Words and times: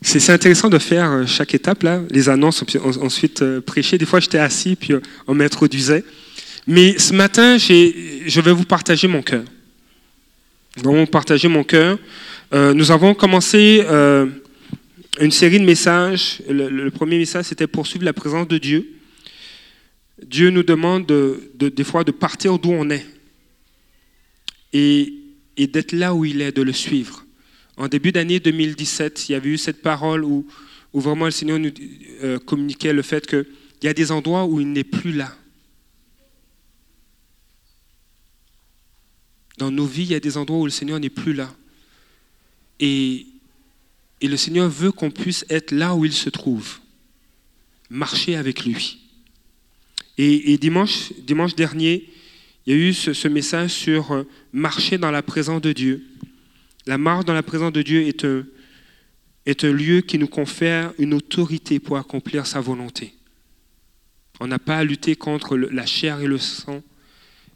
C'est 0.00 0.30
intéressant 0.30 0.68
de 0.68 0.78
faire 0.78 1.10
euh, 1.10 1.26
chaque 1.26 1.54
étape, 1.54 1.82
là, 1.82 2.02
les 2.10 2.28
annonces, 2.28 2.64
ensuite 3.02 3.42
euh, 3.42 3.60
prêcher. 3.60 3.98
Des 3.98 4.06
fois, 4.06 4.20
j'étais 4.20 4.38
assis, 4.38 4.76
puis 4.76 4.92
euh, 4.92 5.00
on 5.26 5.34
m'introduisait. 5.34 6.04
Mais 6.66 6.98
ce 6.98 7.12
matin, 7.14 7.58
je 7.58 8.40
vais 8.40 8.52
vous 8.52 8.64
partager 8.64 9.08
mon 9.08 9.22
cœur. 9.22 9.44
Donc, 10.82 11.10
partager 11.10 11.48
mon 11.48 11.64
cœur. 11.64 11.98
nous 12.52 12.90
avons 12.90 13.14
commencé 13.14 13.82
une 15.18 15.30
série 15.30 15.58
de 15.58 15.64
messages. 15.64 16.42
Le, 16.46 16.90
premier 16.90 17.16
message, 17.16 17.46
c'était 17.46 17.66
poursuivre 17.66 18.04
la 18.04 18.12
présence 18.12 18.46
de 18.46 18.58
Dieu. 18.58 18.86
Dieu 20.22 20.50
nous 20.50 20.62
demande 20.62 21.06
des 21.54 21.84
fois 21.84 22.04
de 22.04 22.12
partir 22.12 22.58
d'où 22.58 22.70
on 22.70 22.90
est 22.90 23.06
et 24.74 25.10
d'être 25.56 25.92
là 25.92 26.14
où 26.14 26.26
il 26.26 26.42
est, 26.42 26.52
de 26.52 26.62
le 26.62 26.74
suivre. 26.74 27.24
En 27.78 27.86
début 27.86 28.10
d'année 28.10 28.40
2017, 28.40 29.28
il 29.28 29.32
y 29.32 29.34
avait 29.36 29.50
eu 29.50 29.56
cette 29.56 29.82
parole 29.82 30.24
où, 30.24 30.44
vraiment 30.92 31.26
le 31.26 31.30
Seigneur 31.30 31.60
nous 31.60 31.70
euh, 32.24 32.40
communiquait 32.40 32.92
le 32.92 33.02
fait 33.02 33.24
qu'il 33.24 33.46
y 33.84 33.88
a 33.88 33.94
des 33.94 34.10
endroits 34.10 34.46
où 34.46 34.60
il 34.60 34.72
n'est 34.72 34.82
plus 34.82 35.12
là. 35.12 35.32
Dans 39.58 39.70
nos 39.70 39.86
vies, 39.86 40.02
il 40.02 40.10
y 40.10 40.14
a 40.16 40.20
des 40.20 40.36
endroits 40.36 40.58
où 40.58 40.64
le 40.64 40.72
Seigneur 40.72 40.98
n'est 40.98 41.08
plus 41.08 41.32
là. 41.32 41.54
Et, 42.80 43.26
le 44.20 44.36
Seigneur 44.36 44.68
veut 44.68 44.90
qu'on 44.90 45.12
puisse 45.12 45.44
être 45.48 45.70
là 45.70 45.94
où 45.94 46.04
il 46.04 46.12
se 46.12 46.28
trouve, 46.30 46.78
marcher 47.90 48.34
avec 48.34 48.64
lui. 48.64 48.98
Et, 50.16 50.58
dimanche, 50.58 51.12
dernier, 51.56 52.08
il 52.66 52.74
y 52.74 52.76
a 52.76 52.88
eu 52.88 52.92
ce, 52.92 53.12
ce 53.12 53.28
message 53.28 53.70
sur 53.70 54.10
euh, 54.10 54.24
marcher 54.52 54.98
dans 54.98 55.12
la 55.12 55.22
présence 55.22 55.62
de 55.62 55.72
Dieu. 55.72 56.04
La 56.88 56.96
marche 56.96 57.26
dans 57.26 57.34
la 57.34 57.42
présence 57.42 57.74
de 57.74 57.82
Dieu 57.82 58.00
est 58.00 58.24
un, 58.24 59.72
lieu 59.72 60.00
qui 60.00 60.16
nous 60.16 60.26
confère 60.26 60.94
une 60.96 61.12
autorité 61.12 61.80
pour 61.80 61.98
accomplir 61.98 62.46
sa 62.46 62.62
volonté. 62.62 63.12
On 64.40 64.46
n'a 64.46 64.58
pas 64.58 64.78
à 64.78 64.84
lutter 64.84 65.14
contre 65.14 65.58
la 65.58 65.84
chair 65.84 66.20
et 66.20 66.26
le 66.26 66.38
sang, 66.38 66.82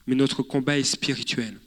mais 0.06 0.14
notre 0.16 0.42
combat 0.42 0.78
est 0.78 0.84
spirituel. 0.84 1.58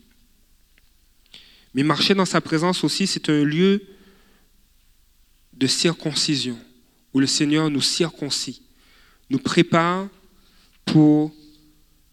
Mais 1.73 1.81
marcher 1.81 2.13
dans 2.13 2.25
sa 2.25 2.39
présence 2.39 2.83
aussi, 2.83 3.07
c'est 3.07 3.31
un 3.31 3.43
lieu 3.43 3.81
de 5.53 5.65
circoncision, 5.65 6.59
où 7.15 7.19
le 7.19 7.25
Seigneur 7.25 7.71
nous 7.71 7.81
circoncis, 7.81 8.61
nous 9.31 9.39
prépare 9.39 10.07
pour, 10.85 11.33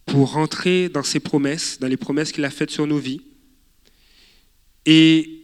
pour 0.07 0.33
rentrer 0.33 0.89
dans 0.89 1.03
ses 1.03 1.21
promesses, 1.21 1.79
dans 1.79 1.89
les 1.89 1.99
promesses 1.99 2.33
qu'il 2.33 2.47
a 2.47 2.51
faites 2.51 2.71
sur 2.71 2.87
nos 2.87 2.99
vies. 2.99 3.21
Et 4.87 5.41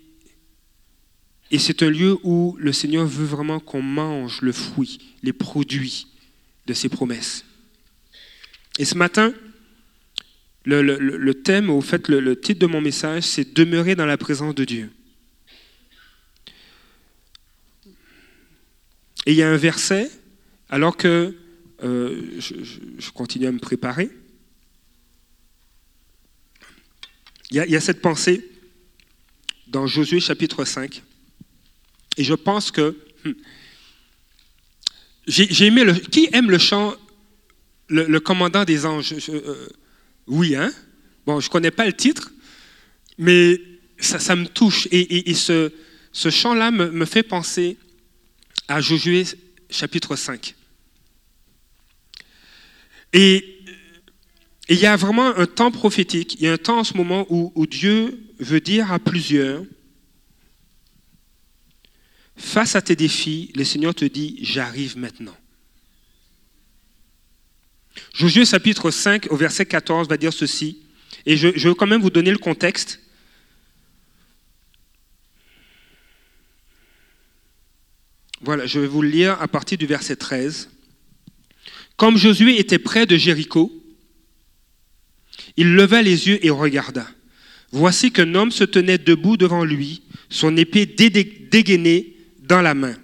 et 1.51 1.59
c'est 1.59 1.83
un 1.83 1.91
lieu 1.91 2.19
où 2.25 2.57
le 2.59 2.73
Seigneur 2.73 3.07
veut 3.07 3.25
vraiment 3.25 3.59
qu'on 3.59 3.83
mange 3.83 4.43
le 4.43 4.53
fruit, 4.53 5.17
les 5.23 5.33
produits 5.33 6.07
de 6.67 6.75
ses 6.75 6.89
promesses. 6.89 7.45
Et 8.79 8.85
ce 8.85 8.95
matin, 8.95 9.33
le, 10.65 11.33
thème, 11.33 11.71
au 11.71 11.81
fait, 11.81 12.09
le, 12.09 12.39
titre 12.39 12.61
de 12.61 12.67
mon 12.67 12.81
message, 12.81 13.25
c'est 13.25 13.55
Demeurer 13.55 13.95
dans 13.95 14.05
la 14.05 14.19
présence 14.19 14.55
de 14.55 14.65
Dieu. 14.65 14.91
Et 19.25 19.33
il 19.33 19.37
y 19.37 19.43
a 19.43 19.51
un 19.51 19.57
verset, 19.57 20.11
alors 20.69 20.97
que 20.97 21.35
euh, 21.83 22.39
je, 22.39 23.11
continue 23.11 23.47
à 23.47 23.53
me 23.53 23.59
préparer, 23.59 24.11
il 27.51 27.57
y, 27.57 27.61
a, 27.61 27.67
il 27.67 27.73
y 27.73 27.77
a 27.77 27.81
cette 27.81 28.03
pensée 28.03 28.47
dans 29.69 29.87
Josué 29.87 30.21
chapitre 30.21 30.67
5. 30.67 31.03
Et 32.19 32.25
je 32.25 32.35
pense 32.35 32.71
que 32.71 32.97
hmm, 33.25 33.33
j'ai 35.27 35.67
aimé 35.67 35.85
le. 35.85 35.95
Qui 35.95 36.29
aime 36.33 36.51
le 36.51 36.59
chant 36.59 36.95
le, 37.89 38.19
commandant 38.19 38.65
des 38.65 38.85
anges? 38.85 39.15
Euh, 39.31 39.69
Oui, 40.27 40.55
hein? 40.55 40.71
Bon, 41.25 41.41
je 41.41 41.47
ne 41.47 41.53
connais 41.53 41.71
pas 41.71 41.87
le 41.87 41.93
titre, 41.93 42.33
mais 43.19 43.61
ça, 43.99 44.19
ça 44.19 44.35
me 44.35 44.47
touche. 44.47 44.89
Et, 44.91 45.33
ce, 45.35 45.73
ce 46.13 46.31
chant-là 46.31 46.71
me, 46.71 47.05
fait 47.05 47.23
penser 47.23 47.77
à 48.67 48.81
Josué 48.81 49.25
chapitre 49.71 50.17
5. 50.17 50.55
Et 53.13 53.63
il 54.69 54.79
y 54.79 54.87
a 54.87 54.97
vraiment 54.97 55.37
un 55.37 55.47
temps 55.47 55.71
prophétique, 55.71 56.35
il 56.41 56.43
y 56.43 56.49
a 56.49 56.53
un 56.55 56.59
temps 56.59 56.79
en 56.79 56.85
ce 56.85 56.97
moment 56.97 57.27
où 57.31 57.67
Dieu 57.67 58.19
veut 58.39 58.61
dire 58.61 58.93
à 58.93 58.99
plusieurs 58.99 59.63
Face 62.39 62.77
à 62.77 62.83
tes 62.83 62.95
défis, 62.95 63.51
le 63.57 63.65
Seigneur 63.65 63.95
te 63.95 64.05
dit, 64.05 64.39
j'arrive 64.43 64.97
maintenant. 64.97 65.37
Josué 68.15 68.45
chapitre 68.45 68.93
5 68.93 69.27
au 69.31 69.37
verset 69.37 69.67
14 69.67 70.09
va 70.09 70.17
dire 70.17 70.33
ceci, 70.33 70.85
et 71.27 71.37
je, 71.37 71.49
veux 71.49 71.75
quand 71.75 71.89
même 71.89 72.01
vous 72.01 72.11
donner 72.11 72.31
le 72.31 72.39
contexte. 72.39 73.01
Voilà, 78.41 78.67
je 78.67 78.79
vais 78.79 78.87
vous 78.87 79.03
le 79.03 79.09
lire 79.09 79.37
à 79.43 79.49
partir 79.49 79.77
du 79.77 79.87
verset 79.87 80.15
13. 80.15 80.71
Comme 81.97 82.17
Josué 82.17 82.61
était 82.61 82.79
près 82.79 83.05
de 83.05 83.17
Jéricho, 83.17 83.73
il 85.57 85.75
leva 85.75 86.03
les 86.03 86.29
yeux 86.29 86.47
et 86.47 86.51
regarda. 86.51 87.05
Voici 87.73 88.13
qu'un 88.13 88.37
homme 88.37 88.53
se 88.53 88.63
tenait 88.63 88.97
debout 88.97 89.37
devant 89.37 89.65
lui, 89.65 90.03
son 90.31 90.57
épée 90.57 90.87
dégainée 90.87 92.15
dans 92.49 92.63
la 92.63 92.75
main. 92.75 92.97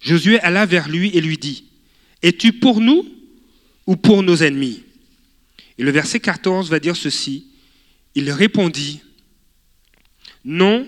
Josué 0.00 0.40
alla 0.40 0.66
vers 0.66 0.88
lui 0.88 1.10
et 1.14 1.20
lui 1.20 1.36
dit, 1.36 1.64
Es-tu 2.22 2.54
pour 2.54 2.80
nous 2.80 3.06
ou 3.86 3.96
pour 3.96 4.22
nos 4.22 4.36
ennemis? 4.36 4.82
Et 5.78 5.82
le 5.82 5.90
verset 5.90 6.20
14 6.20 6.70
va 6.70 6.80
dire 6.80 6.96
ceci, 6.96 7.46
Il 8.14 8.30
répondit, 8.30 9.02
Non, 10.44 10.86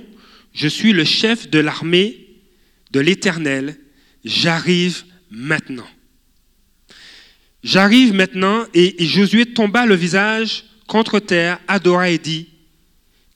je 0.53 0.69
suis 0.69 0.93
le 0.93 1.05
chef 1.05 1.49
de 1.51 1.59
l'armée 1.59 2.27
de 2.91 3.01
l'Éternel, 3.01 3.79
j'arrive 4.25 5.05
maintenant. 5.31 5.89
J'arrive 7.63 8.13
maintenant 8.13 8.67
et, 8.75 9.05
Josué 9.05 9.47
tomba 9.47 9.87
le 9.87 9.95
visage 9.95 10.65
contre 10.89 11.21
terre, 11.21 11.61
adora 11.69 12.11
et 12.11 12.19
dit, 12.19 12.49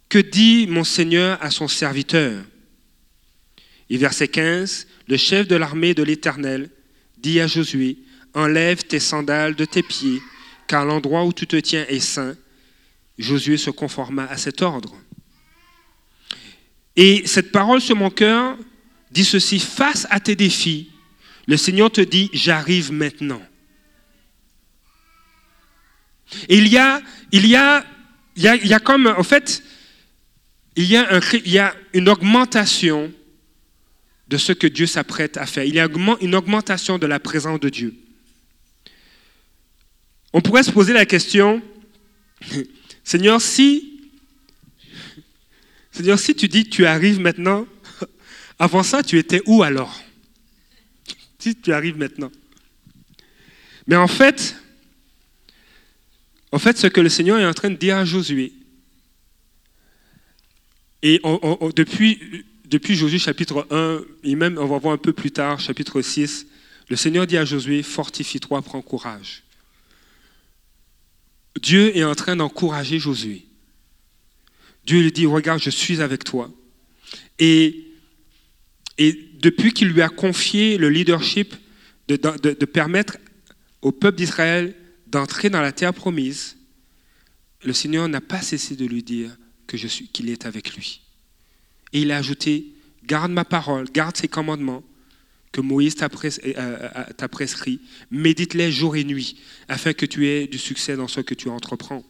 Que 0.09 0.19
dit 0.19 0.67
mon 0.67 0.85
Seigneur 0.85 1.39
à 1.43 1.51
son 1.51 1.69
serviteur? 1.69 2.43
Et 3.89 3.97
verset 3.97 4.29
15, 4.29 4.87
le 5.09 5.17
chef 5.17 5.47
de 5.47 5.57
l'armée 5.57 5.95
de 5.95 6.03
l'Éternel 6.03 6.71
dit 7.19 7.41
à 7.41 7.47
Josué, 7.47 7.99
enlève 8.35 8.85
tes 8.85 9.01
sandales 9.01 9.55
de 9.55 9.65
tes 9.65 9.83
pieds, 9.83 10.21
car 10.67 10.85
l'endroit 10.85 11.25
où 11.25 11.33
tu 11.33 11.47
te 11.47 11.57
tiens 11.57 11.87
est 11.89 12.01
saint. 12.01 12.37
Josué 13.19 13.57
se 13.57 13.71
conforma 13.71 14.27
à 14.27 14.37
cet 14.37 14.63
ordre. 14.63 14.95
Et 16.97 17.27
cette 17.27 17.53
parole 17.53 17.81
sur 17.81 17.97
mon 17.97 18.11
cœur 18.11 18.59
dit 19.11 19.25
ceci, 19.25 19.59
face 19.59 20.07
à 20.11 20.21
tes 20.21 20.35
défis, 20.37 20.91
le 21.47 21.57
Seigneur 21.57 21.91
te 21.91 22.01
dit, 22.01 22.29
j'arrive 22.33 22.93
maintenant. 22.93 23.43
Il 26.49 26.67
y 26.67 26.77
a, 26.77 27.03
comme, 28.81 29.07
en 29.07 29.23
fait, 29.23 29.63
il 30.75 30.85
y 30.87 31.59
a 31.59 31.75
une 31.95 32.09
augmentation 32.09 33.13
de 34.29 34.37
ce 34.37 34.53
que 34.53 34.67
Dieu 34.67 34.87
s'apprête 34.87 35.37
à 35.37 35.47
faire. 35.47 35.65
Il 35.65 35.75
y 35.75 35.81
a 35.81 35.89
une 36.21 36.35
augmentation 36.35 36.99
de 36.99 37.07
la 37.07 37.21
présence 37.21 37.61
de 37.61 37.69
Dieu. 37.69 37.95
On 40.33 40.41
pourrait 40.41 40.65
se 40.65 40.71
poser 40.71 40.93
la 40.93 41.07
question, 41.07 41.63
Seigneur, 43.05 43.41
si, 43.41 44.01
Seigneur, 45.93 46.19
si 46.19 46.35
tu 46.35 46.49
dis 46.49 46.69
tu 46.69 46.87
arrives 46.87 47.21
maintenant, 47.21 47.67
avant 48.59 48.83
ça, 48.83 49.03
tu 49.03 49.19
étais 49.19 49.43
où 49.47 49.63
alors? 49.63 50.03
Si 51.39 51.55
tu 51.55 51.73
arrives 51.73 51.97
maintenant. 51.97 52.33
Mais 53.87 53.97
en 53.97 54.09
fait, 54.09 54.57
en 56.51 56.59
fait, 56.59 56.77
ce 56.77 56.89
que 56.89 57.01
le 57.01 57.09
Seigneur 57.09 57.39
est 57.39 57.47
en 57.47 57.55
train 57.55 57.71
de 57.71 57.77
dire 57.77 57.97
à 57.97 58.05
Josué, 58.05 58.53
et 61.03 61.21
depuis 61.77 62.45
depuis 62.67 62.97
Josué 62.97 63.19
chapitre 63.19 63.67
1, 63.71 64.03
et 64.25 64.35
même 64.35 64.59
on 64.59 64.67
va 64.67 64.79
voir 64.79 64.95
un 64.95 64.99
peu 64.99 65.13
plus 65.13 65.31
tard, 65.31 65.61
chapitre 65.61 66.03
6, 66.03 66.47
le 66.89 66.97
Seigneur 66.97 67.27
dit 67.27 67.37
à 67.37 67.45
Josué, 67.45 67.83
fortifie-toi, 67.83 68.63
prends 68.63 68.83
courage. 68.83 69.43
Dieu 71.61 71.97
est 71.97 72.05
en 72.05 72.15
train 72.15 72.37
d'encourager 72.37 72.99
Josué. 72.99 73.47
Dieu 74.85 75.01
lui 75.01 75.13
dit, 75.13 75.27
regarde, 75.27 75.61
je 75.61 75.71
suis 75.71 76.01
avec 76.01 76.25
toi. 76.25 76.51
Et, 77.39 77.83
depuis 78.99 79.73
qu'il 79.73 79.89
lui 79.89 80.01
a 80.01 80.09
confié 80.09 80.79
le 80.79 80.89
leadership 80.89 81.55
de, 82.09 82.17
de 82.17 82.65
permettre 82.65 83.19
au 83.83 83.93
peuple 83.93 84.17
d'Israël 84.17 84.75
d'entrer 85.07 85.51
dans 85.51 85.61
la 85.61 85.73
terre 85.73 85.93
promise, 85.93 86.57
le 87.63 87.73
Seigneur 87.75 88.09
n'a 88.09 88.23
pas 88.23 88.41
cessé 88.41 88.75
de 88.75 88.87
lui 88.87 89.03
dire 89.03 89.37
qu'il 90.13 90.31
est 90.31 90.47
avec 90.47 90.75
lui. 90.75 91.06
Et 91.97 92.03
il 92.03 92.13
a 92.13 92.19
ajouté, 92.19 92.75
garde 93.07 93.33
ma 93.33 93.47
parole, 93.47 93.87
garde 93.91 94.19
ses 94.19 94.29
commandements 94.29 94.85
que 95.51 95.63
Moïse 95.63 95.95
t'a 95.95 96.11
prescrit, 96.11 97.81
médite-les 98.11 98.71
jour 98.71 98.97
et 98.97 99.05
nuit, 99.05 99.41
afin 99.67 99.95
que 99.95 100.05
tu 100.05 100.27
aies 100.27 100.47
du 100.47 100.59
succès 100.59 100.95
dans 100.95 101.09
ce 101.09 101.23
que 101.23 101.33
tu 101.33 101.49
entreprends. 101.49 102.05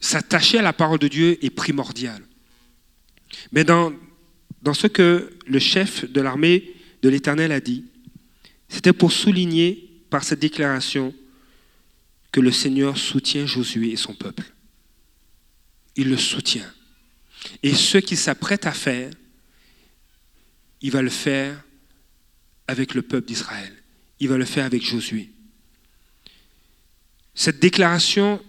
S'attacher 0.00 0.58
à 0.58 0.62
la 0.62 0.72
parole 0.72 0.98
de 0.98 1.06
Dieu 1.06 1.38
est 1.40 1.50
primordial. 1.50 2.20
Mais 3.52 3.62
dans 3.62 3.94
ce 4.74 4.88
que 4.88 5.30
le 5.46 5.58
chef 5.60 6.10
de 6.10 6.20
l'armée 6.20 6.74
de 7.02 7.08
l'Éternel 7.08 7.52
a 7.52 7.60
dit, 7.60 7.84
c'était 8.68 8.92
pour 8.92 9.12
souligner 9.12 9.88
par 10.10 10.24
cette 10.24 10.40
déclaration 10.40 11.14
que 12.32 12.40
le 12.40 12.50
Seigneur 12.50 12.98
soutient 12.98 13.46
Josué 13.46 13.92
et 13.92 13.96
son 13.96 14.14
peuple. 14.14 14.52
Il 15.94 16.10
le 16.10 16.16
soutient. 16.16 16.68
Et 17.62 17.74
ce 17.74 17.98
qu'il 17.98 18.16
s'apprête 18.16 18.66
à 18.66 18.72
faire, 18.72 19.10
il 20.80 20.90
va 20.90 21.02
le 21.02 21.10
faire 21.10 21.62
avec 22.68 22.94
le 22.94 23.02
peuple 23.02 23.26
d'Israël. 23.26 23.72
Il 24.20 24.28
va 24.28 24.36
le 24.36 24.44
faire 24.44 24.64
avec 24.64 24.82
Josué. 24.84 25.30
Cette 27.34 27.60
déclaration 27.60 28.42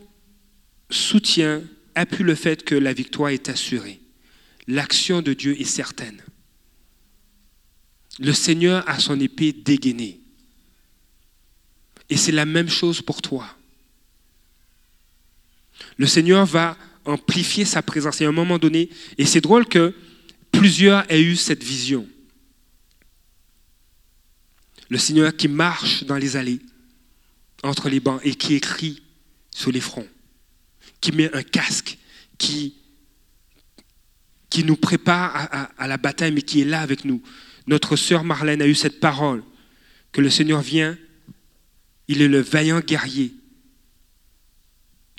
soutient, 0.90 1.62
appuie 1.96 2.24
le 2.24 2.36
fait 2.36 2.64
que 2.64 2.76
la 2.76 2.94
victoire 2.94 3.30
est 3.30 3.50
assurée. 3.50 4.00
L'action 4.68 5.22
de 5.22 5.34
Dieu 5.34 5.60
est 5.60 5.66
certaine. 5.66 6.22
Le 8.20 8.34
Seigneur 8.34 8.88
a 8.90 9.00
son 9.00 9.20
épée 9.20 9.54
dégainée. 9.54 10.22
Et 12.10 12.18
c'est 12.18 12.32
la 12.32 12.46
même 12.46 12.70
chose 12.70 13.02
pour 13.02 13.22
toi. 13.22 13.48
Le 15.98 16.08
Seigneur 16.08 16.46
va 16.46 16.78
amplifier 17.08 17.66
sa 17.66 17.82
présence. 17.82 18.22
Et 18.22 18.26
à 18.26 18.30
un 18.30 18.34
moment 18.34 18.60
donné, 18.60 18.90
et 19.18 19.26
c'est 19.26 19.42
drôle 19.42 19.66
que 19.66 19.96
plusieurs 20.52 21.10
aient 21.12 21.22
eu 21.22 21.36
cette 21.36 21.64
vision. 21.64 22.08
Le 24.90 24.98
Seigneur 24.98 25.36
qui 25.36 25.48
marche 25.48 26.04
dans 26.04 26.18
les 26.18 26.36
allées, 26.36 26.60
entre 27.64 27.90
les 27.90 28.00
bancs, 28.00 28.22
et 28.24 28.36
qui 28.36 28.54
écrit 28.54 29.02
sur 29.54 29.72
les 29.72 29.82
fronts, 29.82 30.08
qui 31.02 31.12
met 31.12 31.34
un 31.36 31.44
casque, 31.44 31.98
qui, 32.38 32.76
qui 34.50 34.64
nous 34.64 34.78
prépare 34.78 35.36
à, 35.36 35.64
à 35.78 35.88
la 35.88 35.98
bataille, 35.98 36.32
mais 36.32 36.42
qui 36.42 36.62
est 36.62 36.66
là 36.66 36.82
avec 36.82 37.04
nous. 37.04 37.22
Notre 37.66 37.96
sœur 37.96 38.24
Marlène 38.24 38.62
a 38.62 38.68
eu 38.68 38.76
cette 38.76 39.00
parole, 39.00 39.44
que 40.12 40.22
le 40.22 40.30
Seigneur 40.30 40.62
vient, 40.62 40.98
il 42.08 42.22
est 42.22 42.28
le 42.28 42.40
vaillant 42.40 42.80
guerrier, 42.80 43.34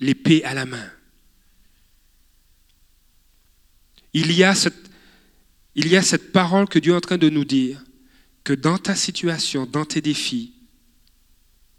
l'épée 0.00 0.43
à 0.44 0.55
la 0.55 0.64
main. 0.64 0.90
Il 4.20 4.32
y, 4.32 4.42
a 4.42 4.52
cette, 6.02 6.32
parole 6.32 6.68
que 6.68 6.80
Dieu 6.80 6.92
est 6.92 6.96
en 6.96 7.00
train 7.00 7.18
de 7.18 7.28
nous 7.28 7.44
dire, 7.44 7.84
que 8.42 8.52
dans 8.52 8.76
ta 8.76 8.96
situation, 8.96 9.64
dans 9.64 9.84
tes 9.84 10.00
défis, 10.00 10.54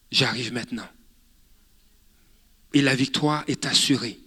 j'arrive 0.09 0.53
maintenant. 0.53 0.87
Et 2.73 2.81
la 2.81 2.95
victoire 2.95 3.43
est 3.47 3.65
assurée. 3.65 4.17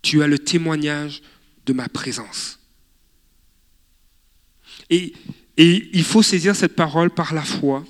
Tu 0.00 0.22
as 0.22 0.26
le 0.26 0.38
témoignage 0.38 1.20
de 1.66 1.74
ma 1.74 1.86
présence. 1.90 2.58
Et 4.88 5.12
il 5.58 6.04
faut 6.04 6.22
saisir 6.22 6.56
cette 6.56 6.76
parole 6.76 7.10
par 7.10 7.34
la 7.34 7.44
foi, 7.44 7.84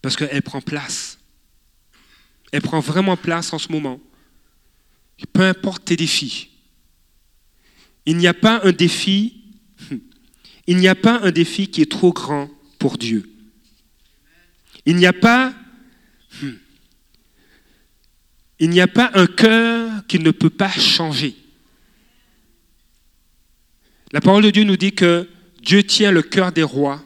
parce 0.00 0.14
qu'elle 0.14 0.42
prend 0.42 0.60
place. 0.60 1.18
Elle 2.52 2.62
prend 2.62 2.78
vraiment 2.78 3.16
place 3.16 3.52
en 3.52 3.58
ce 3.58 3.72
moment. 3.72 3.98
Peu 5.32 5.42
importe 5.42 5.86
tes 5.86 5.96
défis. 5.96 6.53
Il 8.06 8.16
n'y 8.16 8.26
a 8.26 8.34
pas 8.34 8.60
un 8.64 8.72
défi, 8.72 9.44
il 10.66 10.76
n'y 10.76 10.88
a 10.88 10.94
pas 10.94 11.20
un 11.22 11.30
défi 11.30 11.68
qui 11.68 11.82
est 11.82 11.90
trop 11.90 12.12
grand 12.12 12.50
pour 12.78 12.98
Dieu. 12.98 13.30
Il 14.86 14.96
n'y 14.96 15.06
a 15.06 15.12
pas, 15.12 15.54
il 18.58 18.70
n'y 18.70 18.80
a 18.80 18.86
pas 18.86 19.10
un 19.14 19.26
cœur 19.26 20.06
qui 20.06 20.18
ne 20.18 20.30
peut 20.30 20.50
pas 20.50 20.70
changer. 20.70 21.34
La 24.12 24.20
parole 24.20 24.44
de 24.44 24.50
Dieu 24.50 24.64
nous 24.64 24.76
dit 24.76 24.92
que 24.92 25.28
Dieu 25.62 25.82
tient 25.82 26.12
le 26.12 26.22
cœur 26.22 26.52
des 26.52 26.62
rois 26.62 27.02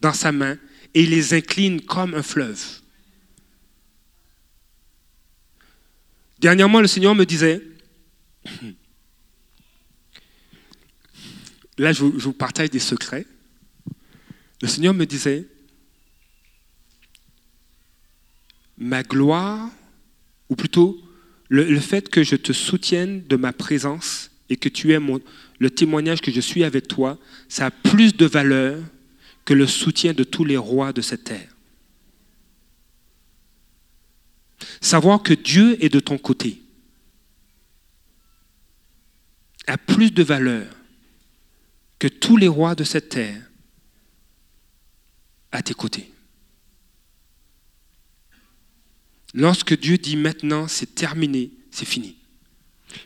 dans 0.00 0.12
sa 0.12 0.32
main 0.32 0.56
et 0.94 1.02
il 1.02 1.10
les 1.10 1.34
incline 1.34 1.80
comme 1.80 2.14
un 2.14 2.22
fleuve. 2.22 2.80
Dernièrement, 6.40 6.80
le 6.80 6.86
Seigneur 6.86 7.14
me 7.14 7.26
disait, 7.26 7.62
là 11.78 11.92
je 11.92 12.04
vous, 12.04 12.32
partage 12.32 12.70
des 12.70 12.78
secrets, 12.78 13.26
le 14.60 14.68
Seigneur 14.68 14.94
me 14.94 15.06
disait, 15.06 15.46
ma 18.76 19.02
gloire, 19.02 19.70
ou 20.48 20.56
plutôt 20.56 21.00
le, 21.48 21.78
fait 21.78 22.08
que 22.08 22.22
je 22.22 22.36
te 22.36 22.52
soutienne 22.52 23.24
de 23.26 23.36
ma 23.36 23.52
présence 23.52 24.30
et 24.48 24.56
que 24.56 24.68
tu 24.68 24.92
aies 24.92 25.00
le 25.58 25.70
témoignage 25.70 26.20
que 26.20 26.30
je 26.30 26.40
suis 26.40 26.64
avec 26.64 26.88
toi, 26.88 27.18
ça 27.48 27.66
a 27.66 27.70
plus 27.70 28.16
de 28.16 28.26
valeur 28.26 28.82
que 29.44 29.54
le 29.54 29.66
soutien 29.66 30.12
de 30.12 30.24
tous 30.24 30.44
les 30.44 30.56
rois 30.56 30.92
de 30.92 31.00
cette 31.00 31.24
terre. 31.24 31.54
Savoir 34.80 35.22
que 35.22 35.34
Dieu 35.34 35.82
est 35.82 35.88
de 35.88 36.00
ton 36.00 36.18
côté 36.18 36.62
a 39.68 39.76
plus 39.76 40.10
de 40.10 40.22
valeur 40.22 40.66
que 41.98 42.08
tous 42.08 42.36
les 42.36 42.48
rois 42.48 42.74
de 42.74 42.84
cette 42.84 43.08
terre 43.08 43.42
à 45.50 45.62
tes 45.62 45.74
côtés. 45.74 46.10
Lorsque 49.34 49.78
Dieu 49.78 49.98
dit 49.98 50.16
maintenant 50.16 50.68
c'est 50.68 50.94
terminé, 50.94 51.50
c'est 51.70 51.84
fini. 51.84 52.16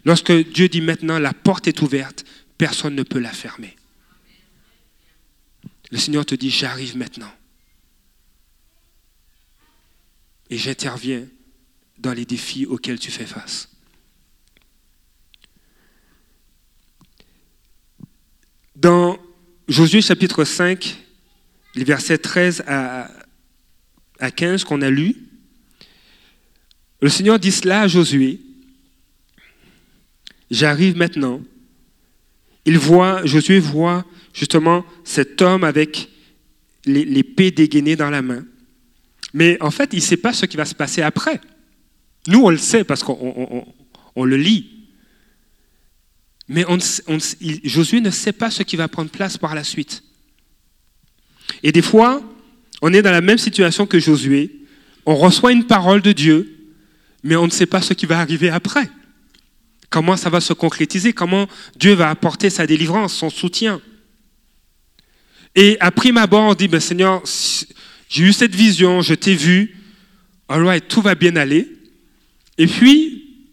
Lorsque 0.04 0.32
Dieu 0.32 0.68
dit 0.68 0.80
maintenant 0.80 1.18
la 1.18 1.32
porte 1.32 1.66
est 1.66 1.82
ouverte, 1.82 2.24
personne 2.58 2.94
ne 2.94 3.02
peut 3.02 3.18
la 3.18 3.32
fermer. 3.32 3.76
Le 5.90 5.98
Seigneur 5.98 6.24
te 6.24 6.34
dit 6.34 6.50
j'arrive 6.50 6.96
maintenant. 6.96 7.32
Et 10.50 10.58
j'interviens 10.58 11.26
dans 11.98 12.12
les 12.12 12.24
défis 12.24 12.66
auxquels 12.66 12.98
tu 12.98 13.10
fais 13.10 13.26
face. 13.26 13.71
Dans 18.82 19.16
Josué 19.68 20.02
chapitre 20.02 20.42
5, 20.42 20.98
les 21.76 21.84
versets 21.84 22.18
13 22.18 22.64
à, 22.66 23.08
15 24.34 24.64
qu'on 24.64 24.82
a 24.82 24.90
lus, 24.90 25.14
le 27.00 27.08
Seigneur 27.08 27.38
dit 27.38 27.52
cela 27.52 27.82
à 27.82 27.86
Josué. 27.86 28.40
J'arrive 30.50 30.96
maintenant. 30.96 31.40
Il 32.64 32.76
voit, 32.76 33.24
Josué 33.24 33.60
voit 33.60 34.04
justement 34.34 34.84
cet 35.04 35.40
homme 35.42 35.62
avec 35.62 36.08
l'épée 36.84 37.52
dégainée 37.52 37.94
dans 37.94 38.10
la 38.10 38.20
main. 38.20 38.44
Mais 39.32 39.62
en 39.62 39.70
fait, 39.70 39.90
il 39.92 39.98
ne 39.98 40.02
sait 40.02 40.16
pas 40.16 40.32
ce 40.32 40.44
qui 40.44 40.56
va 40.56 40.64
se 40.64 40.74
passer 40.74 41.02
après. 41.02 41.40
Nous, 42.26 42.40
on 42.42 42.50
le 42.50 42.58
sait 42.58 42.82
parce 42.82 43.04
qu'on 43.04 43.64
le 44.16 44.36
lit. 44.36 44.71
Mais 46.52 46.66
Josué 47.64 48.02
ne 48.02 48.10
sait 48.10 48.32
pas 48.32 48.50
ce 48.50 48.62
qui 48.62 48.76
va 48.76 48.86
prendre 48.86 49.10
place 49.10 49.38
par 49.38 49.54
la 49.54 49.64
suite. 49.64 50.02
Et 51.62 51.72
des 51.72 51.80
fois, 51.80 52.22
on 52.82 52.92
est 52.92 53.00
dans 53.00 53.10
la 53.10 53.22
même 53.22 53.38
situation 53.38 53.86
que 53.86 53.98
Josué. 53.98 54.50
On 55.06 55.16
reçoit 55.16 55.52
une 55.52 55.64
parole 55.64 56.02
de 56.02 56.12
Dieu, 56.12 56.54
mais 57.22 57.36
on 57.36 57.46
ne 57.46 57.50
sait 57.50 57.64
pas 57.64 57.80
ce 57.80 57.94
qui 57.94 58.04
va 58.04 58.18
arriver 58.18 58.50
après. 58.50 58.90
Comment 59.88 60.14
ça 60.18 60.28
va 60.28 60.42
se 60.42 60.52
concrétiser, 60.52 61.14
comment 61.14 61.48
Dieu 61.76 61.94
va 61.94 62.10
apporter 62.10 62.50
sa 62.50 62.66
délivrance, 62.66 63.14
son 63.14 63.30
soutien? 63.30 63.80
Et 65.54 65.78
à 65.80 65.90
prime 65.90 66.18
abord, 66.18 66.50
on 66.50 66.54
dit, 66.54 66.68
ben, 66.68 66.80
Seigneur, 66.80 67.22
j'ai 68.10 68.24
eu 68.24 68.32
cette 68.34 68.54
vision, 68.54 69.00
je 69.00 69.14
t'ai 69.14 69.34
vu, 69.34 69.74
right, 70.50 70.86
tout 70.86 71.00
va 71.00 71.14
bien 71.14 71.34
aller. 71.36 71.66
Et 72.58 72.66
puis, 72.66 73.46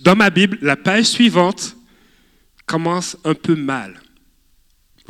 dans 0.00 0.16
ma 0.16 0.30
Bible, 0.30 0.58
la 0.62 0.76
page 0.76 1.04
suivante 1.04 1.76
commence 2.70 3.16
un 3.24 3.34
peu 3.34 3.56
mal. 3.56 4.00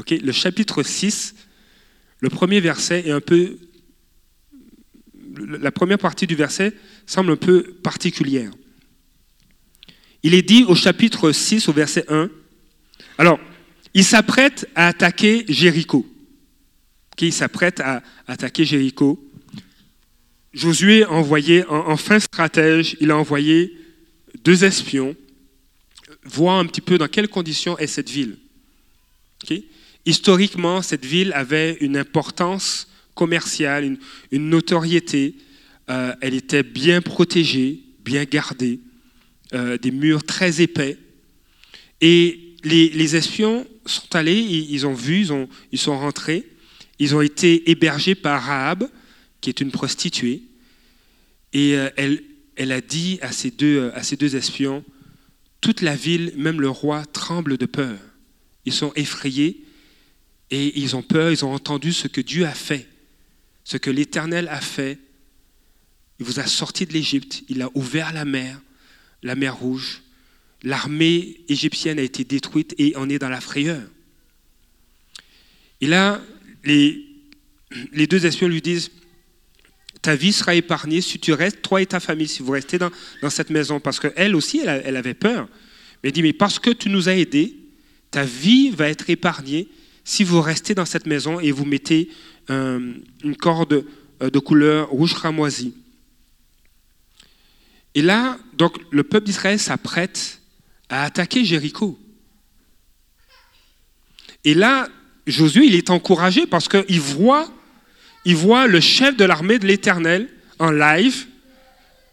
le 0.08 0.32
chapitre 0.32 0.82
6, 0.82 1.34
le 2.20 2.30
premier 2.30 2.58
verset 2.58 3.06
est 3.06 3.10
un 3.10 3.20
peu... 3.20 3.58
La 5.36 5.70
première 5.70 5.98
partie 5.98 6.26
du 6.26 6.34
verset 6.34 6.72
semble 7.04 7.32
un 7.32 7.36
peu 7.36 7.62
particulière. 7.82 8.50
Il 10.22 10.32
est 10.32 10.42
dit 10.42 10.64
au 10.64 10.74
chapitre 10.74 11.32
6, 11.32 11.68
au 11.68 11.72
verset 11.74 12.06
1, 12.08 12.30
alors, 13.18 13.38
il 13.92 14.04
s'apprête 14.04 14.66
à 14.74 14.86
attaquer 14.86 15.44
Jéricho. 15.46 16.06
il 17.20 17.32
s'apprête 17.32 17.80
à 17.80 18.02
attaquer 18.26 18.64
Jéricho. 18.64 19.22
Josué 20.54 21.04
a 21.04 21.10
envoyé, 21.10 21.66
en, 21.66 21.98
fin 21.98 22.18
stratège, 22.18 22.96
il 23.00 23.10
a 23.10 23.18
envoyé 23.18 23.76
deux 24.42 24.64
espions, 24.64 25.14
voir 26.24 26.58
un 26.58 26.66
petit 26.66 26.80
peu 26.80 26.98
dans 26.98 27.08
quelles 27.08 27.28
conditions 27.28 27.78
est 27.78 27.86
cette 27.86 28.10
ville. 28.10 28.36
Historiquement, 30.06 30.82
cette 30.82 31.04
ville 31.04 31.32
avait 31.34 31.76
une 31.80 31.96
importance 31.96 32.88
commerciale, 33.14 33.98
une, 34.30 34.48
notoriété. 34.48 35.34
Euh, 35.88 36.14
elle 36.20 36.34
était 36.34 36.62
bien 36.62 37.02
protégée, 37.02 37.80
bien 38.04 38.24
gardée, 38.24 38.80
euh, 39.54 39.76
des 39.78 39.90
murs 39.90 40.24
très 40.24 40.60
épais. 40.60 40.96
Et 42.00 42.54
les, 42.64 43.16
espions 43.16 43.66
sont 43.86 44.14
allés, 44.14 44.38
ils, 44.38 44.86
ont 44.86 44.94
vu, 44.94 45.20
ils, 45.20 45.32
ont, 45.32 45.48
ils 45.72 45.78
sont 45.78 45.98
rentrés, 45.98 46.46
ils 46.98 47.14
ont 47.14 47.20
été 47.20 47.70
hébergés 47.70 48.14
par 48.14 48.42
Rahab, 48.42 48.88
qui 49.40 49.50
est 49.50 49.60
une 49.60 49.70
prostituée, 49.70 50.42
et 51.52 51.74
euh, 51.74 51.90
elle, 51.96 52.22
elle 52.56 52.72
a 52.72 52.80
dit 52.80 53.18
à 53.22 53.32
ces, 53.32 53.50
deux, 53.50 53.90
à 53.94 54.02
ces 54.02 54.16
deux 54.16 54.36
espions, 54.36 54.84
toute 55.60 55.82
la 55.82 55.94
ville, 55.94 56.32
même 56.36 56.60
le 56.60 56.68
roi, 56.68 57.04
tremble 57.06 57.58
de 57.58 57.66
peur. 57.66 57.98
Ils 58.64 58.72
sont 58.72 58.92
effrayés 58.94 59.64
et 60.50 60.78
ils 60.78 60.96
ont 60.96 61.02
peur, 61.02 61.30
ils 61.30 61.44
ont 61.44 61.52
entendu 61.52 61.92
ce 61.92 62.08
que 62.08 62.20
Dieu 62.20 62.46
a 62.46 62.54
fait, 62.54 62.88
ce 63.64 63.76
que 63.76 63.90
l'Éternel 63.90 64.48
a 64.48 64.60
fait. 64.60 64.98
Il 66.18 66.26
vous 66.26 66.40
a 66.40 66.46
sorti 66.46 66.86
de 66.86 66.92
l'Égypte, 66.92 67.44
il 67.48 67.62
a 67.62 67.70
ouvert 67.74 68.12
la 68.12 68.24
mer, 68.24 68.60
la 69.22 69.34
mer 69.34 69.56
rouge. 69.56 70.02
L'armée 70.62 71.40
égyptienne 71.48 71.98
a 71.98 72.02
été 72.02 72.24
détruite 72.24 72.74
et 72.78 72.92
on 72.96 73.08
est 73.08 73.18
dans 73.18 73.30
la 73.30 73.40
frayeur. 73.40 73.82
Et 75.80 75.86
là, 75.86 76.20
les, 76.64 77.06
deux 78.06 78.26
espions 78.26 78.48
lui 78.48 78.60
disent, 78.60 78.90
ta 80.02 80.14
vie 80.14 80.32
sera 80.32 80.54
épargnée 80.54 81.00
si 81.00 81.18
tu 81.18 81.32
restes, 81.32 81.62
toi 81.62 81.82
et 81.82 81.86
ta 81.86 82.00
famille, 82.00 82.28
si 82.28 82.42
vous 82.42 82.52
restez 82.52 82.78
dans, 82.78 82.90
cette 83.28 83.50
maison. 83.50 83.80
Parce 83.80 84.00
qu'elle 84.00 84.34
aussi, 84.34 84.60
elle, 84.60 84.96
avait 84.96 85.14
peur. 85.14 85.48
Mais 86.02 86.08
elle 86.08 86.12
dit, 86.12 86.22
mais 86.22 86.32
parce 86.32 86.58
que 86.58 86.70
tu 86.70 86.88
nous 86.88 87.08
as 87.08 87.16
aidés, 87.16 87.56
ta 88.10 88.24
vie 88.24 88.70
va 88.70 88.88
être 88.88 89.10
épargnée 89.10 89.68
si 90.04 90.24
vous 90.24 90.40
restez 90.40 90.74
dans 90.74 90.86
cette 90.86 91.06
maison 91.06 91.38
et 91.38 91.52
vous 91.52 91.64
mettez 91.64 92.08
euh, 92.48 92.94
une 93.22 93.36
corde 93.36 93.84
euh, 94.22 94.30
de 94.30 94.38
couleur 94.38 94.88
rouge 94.88 95.14
cramoisi. 95.14 95.74
Et 97.94 98.02
là, 98.02 98.38
donc, 98.54 98.78
le 98.90 99.02
peuple 99.02 99.26
d'Israël 99.26 99.58
s'apprête 99.58 100.40
à 100.88 101.04
attaquer 101.04 101.44
Jéricho. 101.44 101.98
Et 104.44 104.54
là, 104.54 104.88
Josué, 105.26 105.66
il 105.66 105.74
est 105.74 105.90
encouragé 105.90 106.46
parce 106.46 106.68
qu'il 106.68 107.00
voit 107.00 107.52
il 108.24 108.36
voit 108.36 108.66
le 108.66 108.80
chef 108.80 109.16
de 109.16 109.24
l'armée 109.24 109.58
de 109.58 109.66
l'Éternel 109.66 110.28
en 110.58 110.70
live, 110.70 111.26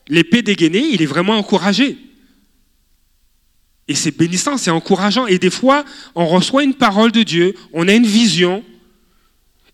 l'épée 0.07 0.41
dégainée, 0.41 0.85
il 0.91 1.01
est 1.01 1.07
vraiment 1.07 1.37
encouragé. 1.37 1.97
Et 3.87 3.95
c'est 3.95 4.15
bénissant, 4.15 4.57
c'est 4.57 4.71
encourageant. 4.71 5.27
Et 5.27 5.39
des 5.39 5.49
fois, 5.49 5.85
on 6.15 6.25
reçoit 6.25 6.63
une 6.63 6.73
parole 6.73 7.11
de 7.11 7.23
Dieu, 7.23 7.55
on 7.73 7.87
a 7.87 7.93
une 7.93 8.05
vision. 8.05 8.63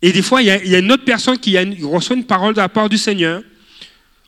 Et 0.01 0.11
des 0.11 0.21
fois, 0.21 0.41
il 0.41 0.47
y 0.47 0.75
a, 0.75 0.79
une 0.79 0.91
autre 0.91 1.05
personne 1.05 1.37
qui 1.37 1.57
reçoit 1.83 2.15
une 2.15 2.25
parole 2.25 2.53
de 2.53 2.59
la 2.59 2.69
part 2.69 2.89
du 2.89 2.97
Seigneur. 2.97 3.41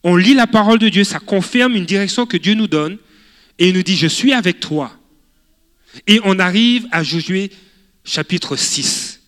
On 0.03 0.15
lit 0.15 0.33
la 0.33 0.47
parole 0.47 0.79
de 0.79 0.89
Dieu, 0.89 1.03
ça 1.03 1.19
confirme 1.19 1.75
une 1.75 1.85
direction 1.85 2.25
que 2.25 2.37
Dieu 2.37 2.53
nous 2.53 2.67
donne. 2.67 2.97
Et 3.57 3.69
il 3.69 3.75
nous 3.75 3.83
dit, 3.83 3.95
je 3.95 4.07
suis 4.07 4.33
avec 4.33 4.59
toi. 4.59 4.95
Et 6.07 6.19
on 6.23 6.39
arrive 6.39 6.87
à 6.91 7.03
Josué 7.03 7.51
chapitre 8.03 8.55
6, 8.55 9.21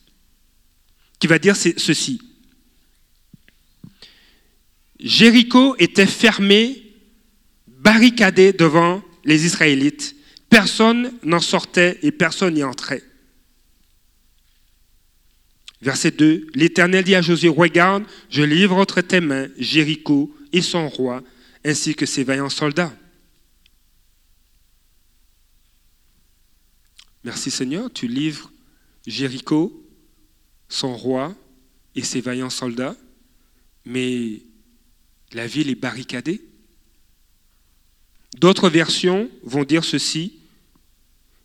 qui 1.20 1.28
va 1.28 1.40
dire 1.40 1.56
ceci. 1.56 2.22
Jéricho 5.00 5.76
était 5.78 6.08
fermé, 6.08 6.84
barricadé 7.68 8.54
devant 8.54 9.04
les 9.24 9.46
Israélites. 9.46 10.16
Personne 10.50 11.14
n'en 11.24 11.40
sortait 11.40 12.00
et 12.02 12.12
personne 12.12 12.56
n'y 12.56 12.64
entrait. 12.64 13.04
Verset 15.82 16.12
2, 16.12 16.48
l'Éternel 16.56 17.04
dit 17.04 17.14
à 17.14 17.22
Josué, 17.22 17.50
regarde, 17.50 18.04
je 18.30 18.42
livre 18.42 18.76
entre 18.76 19.02
tes 19.02 19.22
mains 19.22 19.48
Jéricho 19.58 20.36
et 20.52 20.62
son 20.62 20.90
roi, 20.90 21.22
ainsi 21.64 21.94
que 21.94 22.08
ses 22.08 22.24
vaillants 22.24 22.50
soldats. 22.50 22.96
Merci 27.24 27.52
Seigneur, 27.52 27.92
tu 27.92 28.08
livres 28.08 28.52
Jéricho, 29.06 29.86
son 30.70 30.96
roi 30.96 31.36
et 31.94 32.02
ses 32.02 32.22
vaillants 32.22 32.50
soldats, 32.50 32.96
mais 33.86 34.42
la 35.34 35.48
ville 35.48 35.70
est 35.70 35.76
barricadée. 35.76 36.42
D'autres 38.38 38.70
versions 38.70 39.30
vont 39.44 39.64
dire 39.64 39.84
ceci. 39.84 40.40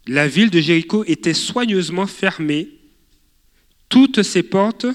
La 0.06 0.28
ville 0.28 0.50
de 0.50 0.60
Jéricho 0.60 1.04
était 1.06 1.34
soigneusement 1.34 2.06
fermée. 2.06 2.68
Toutes 3.88 4.22
ses 4.22 4.42
portes, 4.42 4.86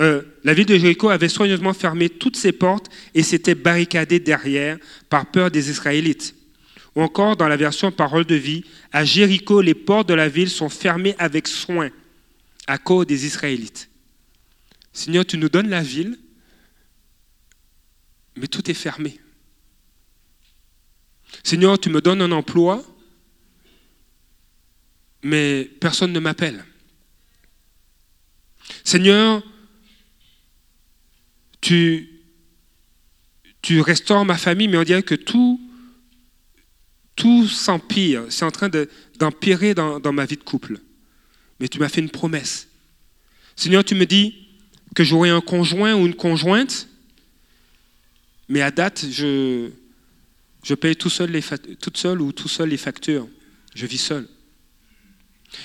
euh, 0.00 0.22
la 0.44 0.54
ville 0.54 0.66
de 0.66 0.76
Jéricho 0.76 1.08
avait 1.08 1.28
soigneusement 1.28 1.74
fermé 1.74 2.08
toutes 2.08 2.36
ses 2.36 2.52
portes 2.52 2.88
et 3.14 3.22
s'était 3.22 3.54
barricadée 3.54 4.18
derrière 4.18 4.78
par 5.08 5.30
peur 5.30 5.50
des 5.50 5.70
Israélites. 5.70 6.34
Ou 6.96 7.02
encore 7.02 7.36
dans 7.36 7.48
la 7.48 7.56
version 7.56 7.92
Parole 7.92 8.24
de 8.24 8.34
vie, 8.34 8.64
à 8.92 9.04
Jéricho, 9.04 9.60
les 9.60 9.74
portes 9.74 10.08
de 10.08 10.14
la 10.14 10.28
ville 10.28 10.50
sont 10.50 10.68
fermées 10.68 11.14
avec 11.18 11.46
soin 11.46 11.90
à 12.66 12.78
cause 12.78 13.06
des 13.06 13.26
Israélites. 13.26 13.88
Seigneur, 14.92 15.24
tu 15.24 15.38
nous 15.38 15.48
donnes 15.48 15.68
la 15.68 15.82
ville, 15.82 16.18
mais 18.36 18.46
tout 18.46 18.70
est 18.70 18.74
fermé. 18.74 19.20
Seigneur, 21.42 21.78
tu 21.78 21.90
me 21.90 22.00
donnes 22.00 22.22
un 22.22 22.32
emploi, 22.32 22.84
mais 25.22 25.70
personne 25.80 26.12
ne 26.12 26.20
m'appelle. 26.20 26.64
Seigneur, 28.84 29.42
tu, 31.60 32.08
tu 33.62 33.80
restaures 33.80 34.24
ma 34.24 34.36
famille, 34.36 34.68
mais 34.68 34.78
on 34.78 34.82
dirait 34.82 35.02
que 35.02 35.14
tout, 35.14 35.60
tout 37.16 37.46
s'empire. 37.48 38.24
C'est 38.30 38.44
en 38.44 38.50
train 38.50 38.70
d'empirer 39.18 39.74
dans, 39.74 40.00
dans 40.00 40.12
ma 40.12 40.24
vie 40.24 40.36
de 40.36 40.42
couple. 40.42 40.80
Mais 41.58 41.68
tu 41.68 41.78
m'as 41.78 41.88
fait 41.88 42.00
une 42.00 42.10
promesse. 42.10 42.68
Seigneur, 43.56 43.84
tu 43.84 43.94
me 43.94 44.06
dis 44.06 44.48
que 44.94 45.04
j'aurai 45.04 45.28
un 45.28 45.40
conjoint 45.40 45.94
ou 45.94 46.06
une 46.06 46.14
conjointe 46.14 46.88
mais 48.50 48.62
à 48.62 48.72
date, 48.72 49.06
je, 49.08 49.70
je 50.64 50.74
paye 50.74 50.96
tout 50.96 51.08
seul 51.08 51.30
les, 51.30 51.42
toute 51.80 51.96
seule 51.96 52.20
ou 52.20 52.32
tout 52.32 52.48
seul 52.48 52.68
les 52.68 52.76
factures. 52.76 53.28
Je 53.76 53.86
vis 53.86 53.98
seul. 53.98 54.28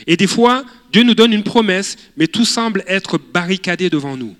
Et 0.05 0.15
des 0.15 0.27
fois, 0.27 0.63
Dieu 0.91 1.01
nous 1.01 1.15
donne 1.15 1.33
une 1.33 1.43
promesse, 1.43 1.97
mais 2.15 2.27
tout 2.27 2.45
semble 2.45 2.83
être 2.85 3.17
barricadé 3.17 3.89
devant 3.89 4.15
nous. 4.15 4.37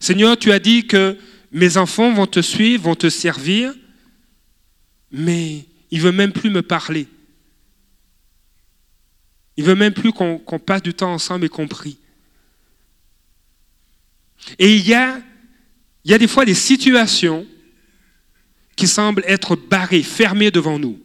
Seigneur, 0.00 0.36
tu 0.36 0.50
as 0.50 0.58
dit 0.58 0.88
que 0.88 1.16
mes 1.52 1.76
enfants 1.76 2.12
vont 2.12 2.26
te 2.26 2.42
suivre, 2.42 2.82
vont 2.82 2.96
te 2.96 3.08
servir, 3.08 3.72
mais 5.12 5.64
il 5.92 5.98
ne 5.98 6.04
veut 6.04 6.12
même 6.12 6.32
plus 6.32 6.50
me 6.50 6.62
parler. 6.62 7.06
Il 9.56 9.62
ne 9.62 9.68
veut 9.68 9.76
même 9.76 9.94
plus 9.94 10.12
qu'on 10.12 10.38
passe 10.38 10.82
du 10.82 10.92
temps 10.92 11.12
ensemble 11.12 11.44
et 11.44 11.48
qu'on 11.48 11.68
prie. 11.68 11.98
Et 14.58 14.74
il 14.74 14.88
y 14.88 14.94
a 14.94 15.22
il 16.04 16.10
y 16.10 16.14
a 16.14 16.18
des 16.18 16.28
fois 16.28 16.44
des 16.44 16.54
situations 16.54 17.46
qui 18.76 18.88
semblent 18.88 19.24
être 19.26 19.56
barrées, 19.56 20.02
fermées 20.02 20.50
devant 20.50 20.78
nous. 20.78 21.00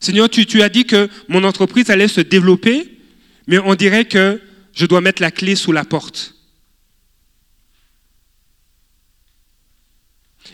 Seigneur, 0.00 0.28
tu, 0.28 0.62
as 0.62 0.68
dit 0.68 0.84
que 0.84 1.08
mon 1.28 1.44
entreprise 1.44 1.90
allait 1.90 2.08
se 2.08 2.20
développer, 2.20 2.98
mais 3.46 3.58
on 3.58 3.74
dirait 3.74 4.04
que 4.04 4.40
je 4.72 4.86
dois 4.86 5.00
mettre 5.00 5.22
la 5.22 5.30
clé 5.30 5.56
sous 5.56 5.72
la 5.72 5.84
porte. 5.84 6.34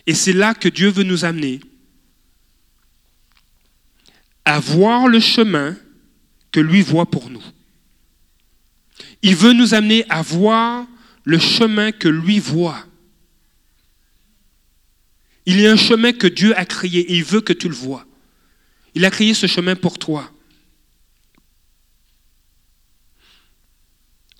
Et 0.06 0.14
c'est 0.14 0.32
là 0.32 0.54
que 0.54 0.68
Dieu 0.68 0.90
veut 0.90 1.02
nous 1.02 1.25
amener 1.25 1.61
à 4.44 4.61
voir 4.61 5.08
le 5.08 5.20
chemin 5.20 5.76
que 6.52 6.61
lui 6.61 6.82
voit 6.82 7.06
pour 7.06 7.30
nous. 7.30 7.42
Il 9.23 9.34
veut 9.34 9.54
nous 9.54 9.75
amener 9.75 10.04
à 10.11 10.23
voir 10.23 10.87
le 11.25 11.38
chemin 11.38 11.90
que 11.90 12.09
lui 12.09 12.38
voit. 12.38 12.87
Il 15.47 15.61
y 15.61 15.66
a 15.66 15.73
un 15.73 15.76
chemin 15.76 16.12
que 16.12 16.26
Dieu 16.26 16.57
a 16.59 16.64
créé 16.64 17.00
et 17.00 17.16
il 17.16 17.25
veut 17.25 17.40
que 17.40 17.52
tu 17.52 17.69
le 17.69 17.75
vois. 17.75 18.07
Il 18.95 19.04
a 19.04 19.11
créé 19.11 19.35
ce 19.35 19.47
chemin 19.47 19.75
pour 19.75 19.99
toi. 19.99 20.31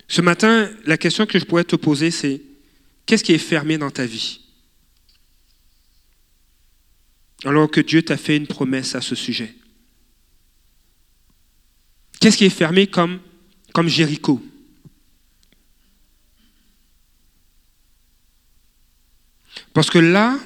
Ce 0.07 0.21
matin, 0.21 0.71
la 0.85 0.97
question 0.97 1.26
que 1.26 1.38
je 1.38 1.45
pourrais 1.45 1.64
te 1.64 1.76
poser, 1.76 2.11
c'est 2.11 2.41
qu'est-ce 3.05 3.25
qui 3.25 3.33
est 3.33 3.38
fermé 3.38 3.79
dans 3.79 3.91
ta 3.91 4.07
vie? 4.07 4.41
Alors 7.45 7.71
que 7.71 7.81
Dieu 7.81 8.03
t'a 8.03 8.17
fait 8.17 8.37
une 8.37 8.47
promesse 8.47 8.95
à 8.95 9.00
ce 9.00 9.14
sujet. 9.14 9.55
Qu'est-ce 12.21 12.38
qui 12.38 12.45
est 12.45 12.50
fermé 12.50 12.87
comme, 12.87 13.21
comme 13.73 13.88
Jéricho? 13.88 14.43
Parce 19.75 19.90
que 19.90 19.99
là, 19.99 20.38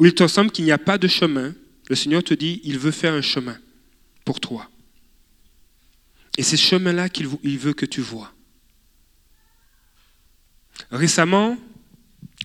où 0.00 0.06
il 0.06 0.14
te 0.14 0.26
semble 0.26 0.50
qu'il 0.50 0.64
n'y 0.64 0.72
a 0.72 0.78
pas 0.78 0.98
de 0.98 1.06
chemin, 1.06 1.54
le 1.88 1.94
Seigneur 1.94 2.24
te 2.24 2.34
dit, 2.34 2.60
il 2.64 2.78
veut 2.78 2.90
faire 2.90 3.14
un 3.14 3.22
chemin 3.22 3.56
pour 4.24 4.40
toi. 4.40 4.68
Et 6.36 6.42
c'est 6.42 6.56
ce 6.56 6.66
chemin-là 6.66 7.08
qu'il 7.08 7.28
veut 7.28 7.74
que 7.74 7.86
tu 7.86 8.00
vois. 8.00 8.32
Récemment, 10.90 11.56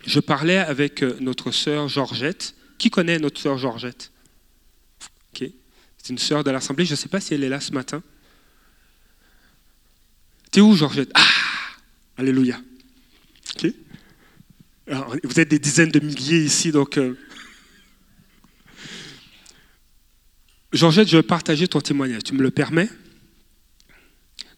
je 0.05 0.19
parlais 0.19 0.57
avec 0.57 1.01
euh, 1.01 1.17
notre 1.19 1.51
sœur 1.51 1.87
Georgette. 1.87 2.55
Qui 2.77 2.91
connaît 2.91 3.17
notre 3.17 3.41
sœur 3.41 3.57
Georgette? 3.57 4.11
C'est 6.01 6.13
une 6.13 6.17
sœur 6.17 6.43
de 6.43 6.51
l'Assemblée. 6.51 6.85
Je 6.85 6.91
ne 6.91 6.95
sais 6.95 7.09
pas 7.09 7.19
si 7.19 7.33
elle 7.33 7.43
est 7.43 7.49
là 7.49 7.59
ce 7.59 7.73
matin. 7.73 8.01
T'es 10.49 10.61
où, 10.61 10.75
Georgette? 10.75 11.11
Ah 11.13 11.27
Alléluia. 12.17 12.61
Vous 15.23 15.39
êtes 15.39 15.49
des 15.49 15.59
dizaines 15.59 15.91
de 15.91 15.99
milliers 15.99 16.43
ici, 16.43 16.71
donc. 16.71 16.97
Euh, 16.97 17.15
Georgette, 20.71 21.07
je 21.07 21.17
vais 21.17 21.23
partager 21.23 21.67
ton 21.67 21.81
témoignage. 21.81 22.23
Tu 22.23 22.33
me 22.33 22.43
le 22.43 22.51
permets? 22.51 22.89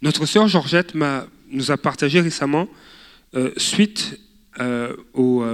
Notre 0.02 0.26
sœur 0.26 0.48
Georgette 0.48 0.94
nous 1.50 1.72
a 1.72 1.78
partagé 1.78 2.20
récemment, 2.22 2.68
euh, 3.36 3.52
suite 3.56 4.20
euh, 4.60 4.96
au, 5.14 5.46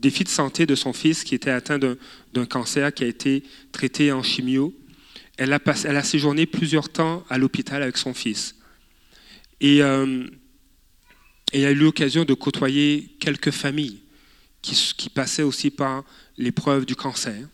défi 0.00 0.24
de 0.24 0.28
santé 0.28 0.66
de 0.66 0.74
son 0.74 0.92
fils 0.92 1.24
qui 1.24 1.34
était 1.34 1.50
atteint 1.50 1.78
d'un 1.78 2.46
cancer 2.46 2.92
qui 2.92 3.04
a 3.04 3.06
été 3.06 3.42
traité 3.72 4.12
en 4.12 4.22
chimio, 4.22 4.74
elle 5.36 5.52
a, 5.52 5.58
passé, 5.58 5.88
elle 5.88 5.96
a 5.96 6.02
séjourné 6.02 6.46
plusieurs 6.46 6.88
temps 6.88 7.24
à 7.28 7.38
l'hôpital 7.38 7.82
avec 7.82 7.96
son 7.96 8.14
fils. 8.14 8.56
Et, 9.60 9.80
euh, 11.54 11.58
elle 11.58 11.64
a 11.66 11.70
eu 11.70 11.74
l'occasion 11.74 12.24
de 12.24 12.34
côtoyer 12.34 13.10
quelques 13.20 13.50
familles 13.50 14.00
qui, 14.62 15.08
passaient 15.10 15.42
aussi 15.42 15.70
par 15.70 16.04
l'épreuve 16.36 16.86
du 16.86 16.96
cancer. 16.96 17.48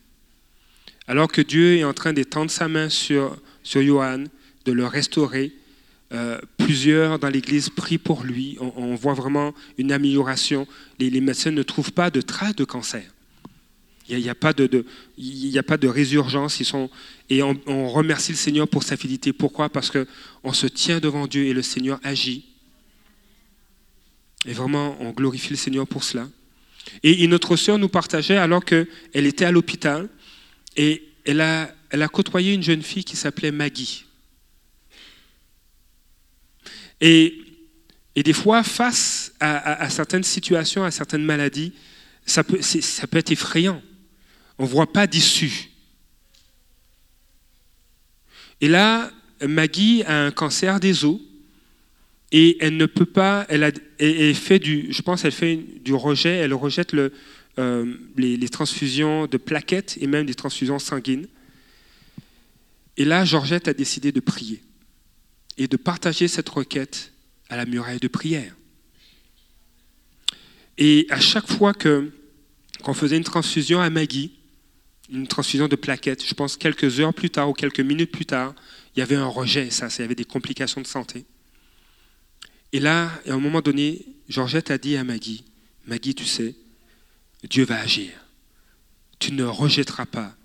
Alors 1.07 1.31
que 1.31 1.41
Dieu 1.41 1.77
est 1.77 1.83
en 1.83 1.93
train 1.93 2.13
d'étendre 2.13 2.49
sa 2.49 2.67
main 2.67 2.89
sur, 2.89 3.37
sur 3.61 3.83
Johan, 3.83 4.23
de 4.65 4.71
le 4.71 4.85
restaurer, 4.85 5.53
euh, 6.13 6.39
plusieurs 6.57 7.19
dans 7.19 7.29
l'Église 7.29 7.69
prient 7.69 7.97
pour 7.97 8.23
lui. 8.23 8.57
On, 8.59 8.95
voit 8.95 9.13
vraiment 9.13 9.53
une 9.77 9.91
amélioration. 9.91 10.67
Les, 10.99 11.21
médecins 11.21 11.51
ne 11.51 11.63
trouvent 11.63 11.91
pas 11.91 12.09
de 12.09 12.21
traces 12.21 12.55
de 12.55 12.63
cancer. 12.63 13.03
Il 14.09 14.19
n'y 14.19 14.29
a, 14.29 14.35
pas 14.35 14.53
de, 14.53 14.85
il 15.17 15.57
a 15.57 15.63
pas 15.63 15.77
de 15.77 15.87
résurgence. 15.87 16.59
Ils 16.59 16.65
sont, 16.65 16.89
et 17.29 17.41
on, 17.41 17.89
remercie 17.89 18.31
le 18.31 18.37
Seigneur 18.37 18.67
pour 18.67 18.83
sa 18.83 18.95
fidélité. 18.95 19.33
Pourquoi? 19.33 19.69
Parce 19.69 19.91
qu'on 19.91 20.53
se 20.53 20.67
tient 20.67 20.99
devant 20.99 21.25
Dieu 21.25 21.45
et 21.45 21.53
le 21.53 21.61
Seigneur 21.61 21.99
agit. 22.03 22.52
Et 24.45 24.53
vraiment, 24.53 24.97
on 24.99 25.11
glorifie 25.11 25.51
le 25.51 25.55
Seigneur 25.55 25.87
pour 25.87 26.03
cela. 26.03 26.27
Et 27.01 27.23
une 27.23 27.33
autre 27.33 27.55
sœur 27.55 27.77
nous 27.77 27.89
partageait 27.89 28.37
alors 28.37 28.65
qu'elle 28.65 28.87
était 29.13 29.45
à 29.45 29.51
l'hôpital 29.51 30.09
et 30.75 31.03
elle 31.25 31.41
a, 31.41 32.07
côtoyé 32.11 32.53
une 32.53 32.63
jeune 32.63 32.81
fille 32.81 33.03
qui 33.03 33.15
s'appelait 33.15 33.51
Maggie. 33.51 34.05
Et, 36.99 37.39
des 38.15 38.33
fois, 38.33 38.63
face 38.63 39.33
à, 39.39 39.81
à, 39.81 39.89
certaines 39.89 40.23
situations, 40.23 40.83
à 40.83 40.91
certaines 40.91 41.23
maladies, 41.23 41.73
ça 42.25 42.43
peut, 42.43 42.61
ça 42.61 43.07
peut 43.07 43.17
être 43.17 43.31
effrayant. 43.31 43.81
On 44.57 44.63
ne 44.63 44.69
voit 44.69 44.91
pas 44.91 45.07
d'issue. 45.07 45.71
Et 48.61 48.67
là, 48.67 49.11
Maggie 49.41 50.03
a 50.03 50.25
un 50.25 50.31
cancer 50.31 50.79
des 50.79 51.05
os 51.05 51.19
et 52.33 52.57
elle 52.59 52.75
ne 52.75 52.85
peut 52.85 53.05
pas, 53.05 53.45
elle, 53.47 53.63
a, 53.63 53.71
fait 54.33 54.59
du, 54.59 54.91
je 54.91 55.01
pense, 55.01 55.23
elle 55.23 55.31
fait 55.31 55.55
du 55.55 55.93
rejet, 55.93 56.35
elle 56.35 56.53
rejette 56.53 56.91
le, 56.91 57.13
euh, 57.57 57.95
les, 58.17 58.35
les, 58.35 58.49
transfusions 58.49 59.27
de 59.27 59.37
plaquettes 59.37 59.97
et 60.01 60.07
même 60.07 60.25
des 60.25 60.33
transfusions 60.33 60.79
sanguines. 60.79 61.27
Et 62.97 63.05
là, 63.05 63.23
Georgette 63.23 63.69
a 63.69 63.73
décidé 63.73 64.11
de 64.11 64.19
prier 64.19 64.61
et 65.57 65.67
de 65.67 65.77
partager 65.77 66.27
cette 66.27 66.49
requête 66.49 67.13
à 67.49 67.55
la 67.55 67.65
muraille 67.65 67.99
de 67.99 68.07
prière. 68.07 68.55
Et 70.77 71.07
à 71.09 71.19
chaque 71.19 71.47
fois 71.47 71.73
que 71.73 72.11
qu'on 72.83 72.93
faisait 72.93 73.17
une 73.17 73.23
transfusion 73.23 73.79
à 73.79 73.89
Maggie, 73.89 74.33
une 75.09 75.27
transfusion 75.27 75.67
de 75.67 75.75
plaquettes. 75.75 76.25
Je 76.25 76.33
pense 76.33 76.57
quelques 76.57 76.99
heures 76.99 77.13
plus 77.13 77.29
tard 77.29 77.49
ou 77.49 77.53
quelques 77.53 77.79
minutes 77.79 78.11
plus 78.11 78.25
tard, 78.25 78.53
il 78.95 78.99
y 78.99 79.01
avait 79.01 79.15
un 79.15 79.25
rejet, 79.25 79.69
ça, 79.69 79.87
il 79.97 80.01
y 80.01 80.03
avait 80.03 80.15
des 80.15 80.25
complications 80.25 80.81
de 80.81 80.87
santé. 80.87 81.25
Et 82.73 82.79
là, 82.79 83.09
à 83.25 83.31
un 83.31 83.39
moment 83.39 83.61
donné, 83.61 84.05
Georgette 84.27 84.69
a 84.71 84.77
dit 84.77 84.97
à 84.97 85.05
Maggie, 85.05 85.45
Maggie, 85.85 86.13
tu 86.13 86.25
sais, 86.25 86.55
Dieu 87.49 87.63
va 87.63 87.79
agir. 87.79 88.11
Tu 89.19 89.31
ne 89.31 89.45
rejetteras 89.45 90.05
pas 90.05 90.35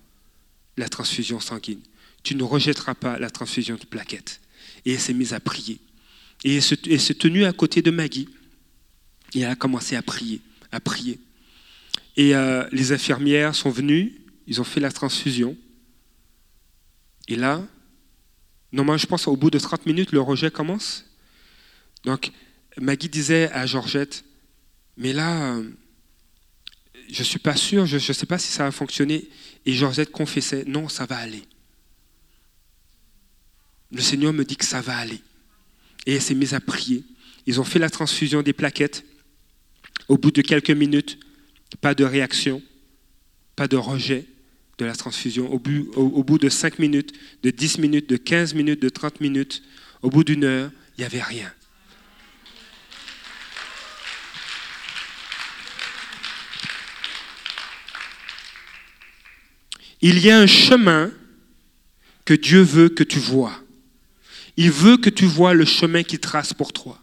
la 0.77 0.87
transfusion 0.87 1.41
sanguine. 1.41 1.81
Tu 2.23 2.35
ne 2.35 2.43
rejetteras 2.43 2.95
pas 2.95 3.19
la 3.19 3.29
transfusion 3.29 3.75
de 3.75 3.85
plaquettes. 3.85 4.39
Et 4.85 4.93
elle 4.93 4.99
s'est 4.99 5.13
mise 5.13 5.33
à 5.33 5.41
prier. 5.41 5.79
Et 6.45 6.55
elle 6.55 6.61
s'est 7.01 7.13
tenue 7.15 7.43
à 7.43 7.51
côté 7.51 7.81
de 7.81 7.91
Maggie. 7.91 8.29
Et 9.33 9.41
elle 9.41 9.49
a 9.49 9.55
commencé 9.55 9.97
à 9.97 10.01
prier, 10.01 10.39
à 10.71 10.79
prier. 10.79 11.19
Et 12.15 12.33
euh, 12.33 12.65
les 12.71 12.93
infirmières 12.93 13.55
sont 13.55 13.69
venues 13.69 14.19
ils 14.49 14.59
ont 14.59 14.65
fait 14.65 14.79
la 14.79 14.91
transfusion. 14.91 15.55
Et 17.27 17.35
là, 17.35 17.61
normalement, 18.71 18.97
je 18.97 19.05
pense 19.05 19.27
au 19.27 19.37
bout 19.37 19.51
de 19.51 19.59
30 19.59 19.85
minutes, 19.85 20.11
le 20.11 20.21
rejet 20.21 20.49
commence. 20.49 21.05
Donc, 22.03 22.31
Maggie 22.79 23.09
disait 23.09 23.51
à 23.51 23.65
Georgette, 23.65 24.23
mais 24.97 25.13
là, 25.13 25.55
euh, 25.55 25.69
je 27.09 27.19
ne 27.19 27.25
suis 27.25 27.39
pas 27.39 27.55
sûr, 27.55 27.85
je 27.85 27.95
ne 27.95 28.13
sais 28.13 28.25
pas 28.25 28.37
si 28.37 28.51
ça 28.51 28.63
va 28.63 28.71
fonctionner. 28.71 29.27
Et 29.65 29.73
Georgette 29.73 30.11
confessait, 30.11 30.63
non, 30.65 30.87
ça 30.87 31.05
va 31.05 31.17
aller. 31.17 31.43
Le 33.91 34.01
Seigneur 34.01 34.33
me 34.33 34.45
dit 34.45 34.55
que 34.55 34.65
ça 34.65 34.81
va 34.81 34.97
aller. 34.97 35.21
Et 36.05 36.15
elle 36.15 36.21
s'est 36.21 36.35
mise 36.35 36.53
à 36.53 36.59
prier. 36.59 37.03
Ils 37.45 37.59
ont 37.59 37.63
fait 37.63 37.79
la 37.79 37.89
transfusion 37.89 38.41
des 38.41 38.53
plaquettes. 38.53 39.03
Au 40.07 40.17
bout 40.17 40.31
de 40.31 40.41
quelques 40.41 40.71
minutes, 40.71 41.19
pas 41.81 41.93
de 41.93 42.03
réaction, 42.03 42.61
pas 43.55 43.67
de 43.67 43.77
rejet 43.77 44.25
de 44.77 44.85
la 44.85 44.95
transfusion. 44.95 45.51
Au 45.51 45.59
bout, 45.59 45.91
au, 45.95 46.23
bout 46.23 46.37
de 46.37 46.49
5 46.49 46.79
minutes, 46.79 47.13
de 47.43 47.49
10 47.49 47.79
minutes, 47.79 48.09
de 48.09 48.17
15 48.17 48.53
minutes, 48.53 48.81
de 48.81 48.89
30 48.89 49.21
minutes, 49.21 49.63
au 50.01 50.09
bout 50.09 50.23
d'une 50.23 50.43
heure, 50.43 50.71
il 50.97 51.01
n'y 51.01 51.05
avait 51.05 51.21
rien. 51.21 51.51
Il 60.01 60.19
y 60.19 60.29
a 60.29 60.39
un 60.39 60.47
chemin 60.47 61.11
que 62.25 62.33
Dieu 62.33 62.61
veut 62.61 62.89
que 62.89 63.03
tu 63.03 63.19
vois. 63.19 63.59
Il 64.57 64.71
veut 64.71 64.97
que 64.97 65.09
tu 65.09 65.25
vois 65.25 65.53
le 65.53 65.65
chemin 65.65 66.03
qu'il 66.03 66.19
trace 66.19 66.53
pour 66.53 66.73
toi. 66.73 67.01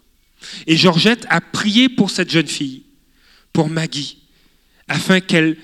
Et 0.66 0.76
Georgette 0.76 1.26
a 1.28 1.40
prié 1.40 1.88
pour 1.88 2.10
cette 2.10 2.30
jeune 2.30 2.46
fille, 2.46 2.84
pour 3.52 3.68
Maggie, 3.68 4.22
afin 4.88 5.20
qu'elle 5.20 5.56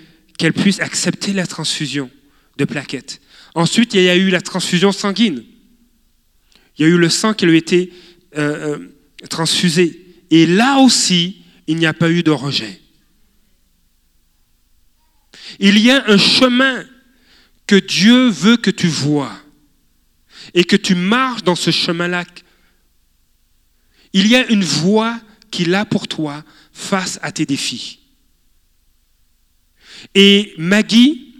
puisse 0.57 0.81
accepter 0.81 1.33
la 1.33 1.47
transfusion 1.47 2.11
de 2.59 2.65
plaquettes. 2.65 3.21
Ensuite, 3.55 3.95
il 3.95 4.03
y 4.03 4.09
a 4.09 4.17
eu 4.17 4.31
la 4.31 4.41
transfusion 4.41 4.93
sanguine. 4.93 5.45
Il 6.77 6.83
y 6.83 6.85
a 6.85 6.89
eu 6.89 6.99
le 6.99 7.09
sang 7.09 7.35
qui 7.35 7.47
lui 7.47 7.59
été 7.59 7.93
euh, 8.37 8.79
euh, 8.79 9.29
transfusé. 9.29 10.17
Et 10.31 10.47
là 10.47 10.79
aussi, 10.79 11.43
il 11.67 11.77
n'y 11.77 11.87
a 11.87 11.93
pas 11.93 12.11
eu 12.11 12.23
de 12.23 12.31
rejet. 12.31 12.81
Il 15.59 15.79
y 15.79 15.91
a 15.91 16.03
un 16.09 16.17
chemin 16.17 16.85
que 17.73 17.77
Dieu 17.79 18.29
veut 18.29 18.59
que 18.59 18.71
tu 18.71 18.87
vois 18.87 19.35
et 20.53 20.63
que 20.63 20.77
tu 20.77 20.95
marches 20.95 21.43
dans 21.43 21.55
ce 21.55 21.71
chemin-là. 21.71 22.27
Il 24.13 24.27
y 24.27 24.37
a 24.37 24.47
une 24.51 24.63
voie 24.63 25.19
qu'il 25.51 25.75
a 25.75 25.87
pour 25.87 26.07
toi 26.07 26.45
face 26.75 27.19
à 27.23 27.33
tes 27.33 27.47
défis. 27.47 28.01
Et 30.15 30.53
Maggie 30.59 31.35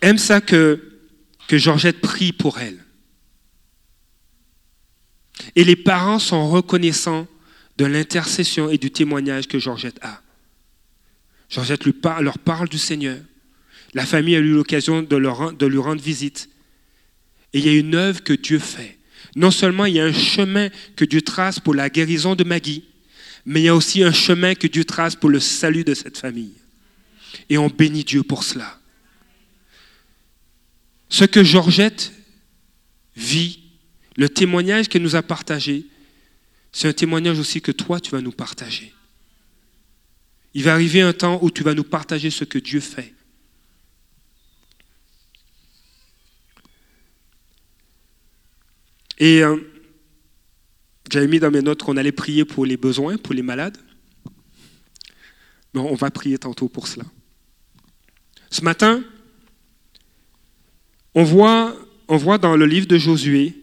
aime 0.00 0.18
ça 0.18 0.40
que, 0.40 1.00
que 1.48 1.58
Georgette 1.58 2.00
prie 2.00 2.32
pour 2.32 2.60
elle. 2.60 2.78
Et 5.56 5.64
les 5.64 5.74
parents 5.74 6.20
sont 6.20 6.48
reconnaissants 6.48 7.26
de 7.78 7.84
l'intercession 7.84 8.70
et 8.70 8.78
du 8.78 8.92
témoignage 8.92 9.48
que 9.48 9.58
Georgette 9.58 9.98
a. 10.02 10.22
Georgette 11.48 11.84
leur 12.20 12.38
parle 12.38 12.68
du 12.68 12.78
Seigneur. 12.78 13.18
La 13.94 14.04
famille 14.04 14.34
a 14.34 14.40
eu 14.40 14.52
l'occasion 14.52 15.02
de, 15.02 15.66
lui 15.66 15.78
rendre 15.78 16.02
visite. 16.02 16.50
Et 17.52 17.60
il 17.60 17.66
y 17.66 17.68
a 17.68 17.78
une 17.78 17.94
œuvre 17.94 18.22
que 18.22 18.32
Dieu 18.32 18.58
fait. 18.58 18.98
Non 19.36 19.52
seulement 19.52 19.86
il 19.86 19.94
y 19.94 20.00
a 20.00 20.04
un 20.04 20.12
chemin 20.12 20.68
que 20.96 21.04
Dieu 21.04 21.22
trace 21.22 21.60
pour 21.60 21.74
la 21.74 21.88
guérison 21.88 22.34
de 22.34 22.44
Maggie, 22.44 22.84
mais 23.46 23.60
il 23.60 23.64
y 23.64 23.68
a 23.68 23.74
aussi 23.74 24.02
un 24.02 24.12
chemin 24.12 24.54
que 24.54 24.66
Dieu 24.66 24.84
trace 24.84 25.14
pour 25.16 25.30
le 25.30 25.40
salut 25.40 25.84
de 25.84 25.94
cette 25.94 26.18
famille. 26.18 26.54
Et 27.48 27.58
on 27.58 27.68
bénit 27.68 28.04
Dieu 28.04 28.22
pour 28.22 28.42
cela. 28.42 28.80
Ce 31.08 31.24
que 31.24 31.44
Georgette 31.44 32.12
vit, 33.16 33.60
le 34.16 34.28
témoignage 34.28 34.88
qu'elle 34.88 35.02
nous 35.02 35.16
a 35.16 35.22
partagé, 35.22 35.86
c'est 36.72 36.88
un 36.88 36.92
témoignage 36.92 37.38
aussi 37.38 37.60
que 37.60 37.70
toi, 37.70 38.00
tu 38.00 38.10
vas 38.10 38.20
nous 38.20 38.32
partager. 38.32 38.92
Il 40.54 40.64
va 40.64 40.72
arriver 40.72 41.02
un 41.02 41.12
temps 41.12 41.38
où 41.42 41.50
tu 41.50 41.62
vas 41.62 41.74
nous 41.74 41.84
partager 41.84 42.30
ce 42.30 42.44
que 42.44 42.58
Dieu 42.58 42.80
fait. 42.80 43.14
Et 49.18 49.42
euh, 49.42 49.56
j'avais 51.10 51.28
mis 51.28 51.38
dans 51.38 51.50
mes 51.50 51.62
notes 51.62 51.82
qu'on 51.82 51.96
allait 51.96 52.12
prier 52.12 52.44
pour 52.44 52.66
les 52.66 52.76
besoins, 52.76 53.16
pour 53.16 53.34
les 53.34 53.42
malades. 53.42 53.78
Mais 55.72 55.80
on 55.80 55.94
va 55.94 56.10
prier 56.10 56.38
tantôt 56.38 56.68
pour 56.68 56.88
cela. 56.88 57.04
Ce 58.50 58.62
matin, 58.62 59.02
on 61.14 61.24
voit, 61.24 61.76
dans 62.38 62.56
le 62.56 62.66
livre 62.66 62.86
de 62.86 62.98
Josué 62.98 63.54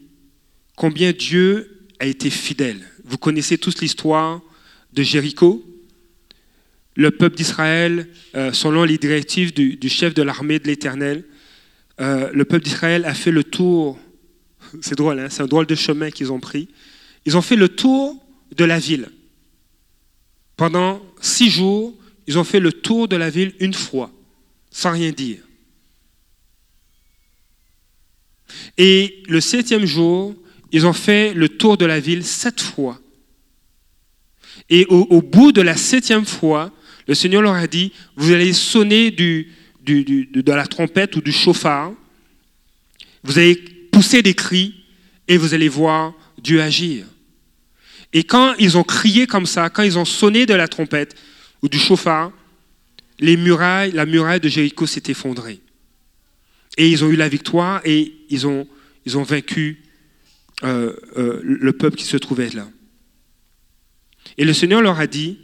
combien 0.75 1.11
Dieu 1.11 1.87
a 1.99 2.05
été 2.05 2.29
fidèle. 2.29 2.81
Vous 3.05 3.17
connaissez 3.17 3.57
tous 3.57 3.81
l'histoire 3.81 4.41
de 4.93 5.03
Jéricho. 5.03 5.63
Le 6.95 7.11
peuple 7.11 7.37
d'Israël, 7.37 8.09
euh, 8.35 8.51
selon 8.51 8.83
les 8.83 8.97
directives 8.97 9.53
du, 9.53 9.89
chef 9.89 10.13
de 10.13 10.23
l'armée 10.23 10.59
de 10.59 10.67
l'Éternel, 10.67 11.23
euh, 11.99 12.29
le 12.33 12.45
peuple 12.45 12.65
d'Israël 12.65 13.05
a 13.05 13.13
fait 13.13 13.31
le 13.31 13.43
tour. 13.43 13.97
C'est 14.81 14.95
drôle, 14.95 15.27
c'est 15.29 15.41
un 15.41 15.47
drôle 15.47 15.65
de 15.65 15.75
chemin 15.75 16.11
qu'ils 16.11 16.31
ont 16.31 16.39
pris. 16.39 16.69
Ils 17.25 17.37
ont 17.37 17.41
fait 17.41 17.55
le 17.55 17.69
tour 17.69 18.23
de 18.55 18.65
la 18.65 18.79
ville. 18.79 19.09
Pendant 20.55 21.01
six 21.21 21.49
jours, 21.49 21.95
ils 22.27 22.37
ont 22.37 22.43
fait 22.43 22.59
le 22.59 22.71
tour 22.71 23.07
de 23.07 23.15
la 23.15 23.29
ville 23.29 23.53
une 23.59 23.73
fois, 23.73 24.11
sans 24.69 24.91
rien 24.91 25.11
dire. 25.11 25.39
Et 28.77 29.23
le 29.27 29.41
septième 29.41 29.85
jour, 29.85 30.35
ils 30.71 30.85
ont 30.85 30.93
fait 30.93 31.33
le 31.33 31.49
tour 31.49 31.77
de 31.77 31.85
la 31.85 31.99
ville 31.99 32.23
sept 32.23 32.61
fois. 32.61 32.99
Et 34.69 34.85
au, 34.87 35.21
bout 35.21 35.51
de 35.51 35.61
la 35.61 35.75
septième 35.75 36.25
fois, 36.25 36.71
le 37.07 37.13
Seigneur 37.13 37.41
leur 37.41 37.55
a 37.55 37.67
dit, 37.67 37.91
vous 38.15 38.31
allez 38.31 38.53
sonner 38.53 39.11
de 39.11 39.45
la 40.45 40.67
trompette 40.67 41.15
ou 41.15 41.21
du 41.21 41.31
chauffard, 41.31 41.91
vous 43.23 43.37
allez 43.37 43.61
pousser 43.91 44.21
des 44.21 44.33
cris 44.33 44.83
et 45.27 45.37
vous 45.37 45.53
allez 45.53 45.69
voir 45.69 46.13
Dieu 46.37 46.61
agir. 46.61 47.05
Et 48.13 48.23
quand 48.23 48.53
ils 48.59 48.77
ont 48.77 48.83
crié 48.83 49.27
comme 49.27 49.45
ça, 49.45 49.69
quand 49.69 49.83
ils 49.83 49.97
ont 49.97 50.05
sonné 50.05 50.45
de 50.45 50.53
la 50.53 50.67
trompette 50.67 51.15
ou 51.61 51.69
du 51.69 51.79
chauffard, 51.79 52.31
les 53.19 53.37
murailles, 53.37 53.91
la 53.91 54.05
muraille 54.05 54.39
de 54.39 54.49
Jéricho 54.49 54.85
s'est 54.85 55.03
effondrée. 55.07 55.61
Et 56.77 56.89
ils 56.89 57.03
ont 57.03 57.09
eu 57.09 57.15
la 57.15 57.29
victoire 57.29 57.81
et 57.85 58.13
ils 58.29 58.47
ont, 58.47 58.67
vaincu 59.05 59.83
euh, 60.63 60.93
euh, 61.17 61.39
le 61.43 61.73
peuple 61.73 61.97
qui 61.97 62.05
se 62.05 62.17
trouvait 62.17 62.49
là. 62.49 62.67
Et 64.37 64.45
le 64.45 64.53
Seigneur 64.53 64.81
leur 64.81 64.99
a 64.99 65.07
dit, 65.07 65.37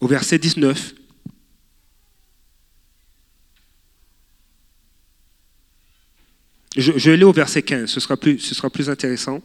au 0.00 0.06
verset 0.06 0.38
19, 0.38 0.94
je, 6.76 6.92
je 6.96 7.10
vais 7.10 7.14
aller 7.14 7.24
au 7.24 7.32
verset 7.32 7.62
15, 7.62 7.90
ce 7.90 8.00
sera 8.00 8.16
plus, 8.16 8.38
ce 8.38 8.54
sera 8.54 8.70
plus 8.70 8.88
intéressant. 8.88 9.42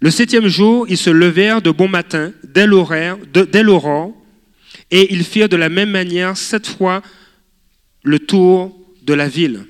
Le 0.00 0.10
septième 0.10 0.48
jour, 0.48 0.86
ils 0.88 0.98
se 0.98 1.10
levèrent 1.10 1.62
de 1.62 1.70
bon 1.70 1.88
matin, 1.88 2.32
dès 2.42 2.66
l'aurore, 2.66 4.12
et 4.90 5.14
ils 5.14 5.24
firent 5.24 5.48
de 5.48 5.56
la 5.56 5.68
même 5.68 5.90
manière 5.90 6.36
sept 6.36 6.66
fois 6.66 7.02
le 8.02 8.18
tour 8.18 8.76
de 9.02 9.14
la 9.14 9.28
ville. 9.28 9.64